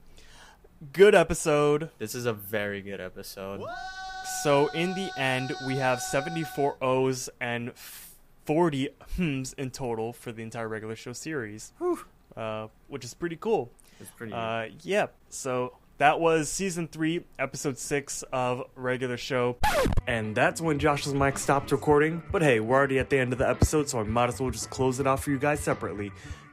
[0.92, 1.90] Good episode.
[1.98, 3.62] This is a very good episode.
[4.42, 7.72] So in the end, we have 74 O's and
[8.44, 11.72] 40 hms in total for the entire regular show series,
[12.36, 13.70] uh, which is pretty cool.
[14.00, 14.32] It's pretty.
[14.32, 15.06] Uh, yeah.
[15.28, 19.56] So that was season three, episode six of regular show,
[20.06, 22.22] and that's when Josh's mic stopped recording.
[22.30, 24.50] But hey, we're already at the end of the episode, so I might as well
[24.50, 26.12] just close it off for you guys separately.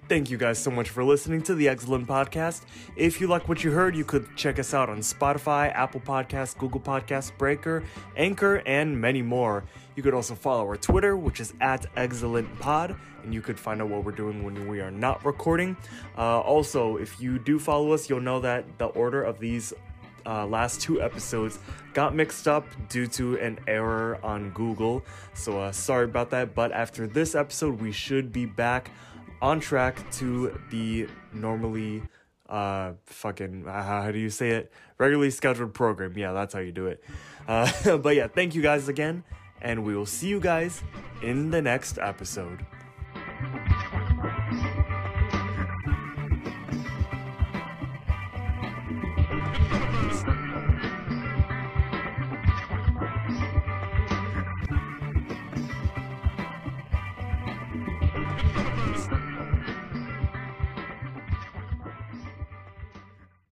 [0.09, 2.63] Thank you guys so much for listening to the Eggscellent Podcast.
[2.97, 6.57] If you like what you heard, you could check us out on Spotify, Apple Podcasts,
[6.57, 7.83] Google Podcasts, Breaker,
[8.17, 9.63] Anchor, and many more.
[9.95, 13.81] You could also follow our Twitter, which is at Eggscellent Pod, and you could find
[13.81, 15.75] out what we're doing when we are not recording.
[16.17, 19.73] Uh, also, if you do follow us, you'll know that the order of these
[20.25, 21.59] uh, last two episodes
[21.93, 25.03] got mixed up due to an error on Google.
[25.33, 26.55] So uh, sorry about that.
[26.55, 28.91] But after this episode, we should be back
[29.41, 32.01] on track to the normally
[32.49, 36.73] uh fucking uh, how do you say it regularly scheduled program yeah that's how you
[36.73, 37.01] do it
[37.47, 39.23] uh but yeah thank you guys again
[39.61, 40.83] and we will see you guys
[41.21, 42.65] in the next episode
[43.43, 44.02] Thank you.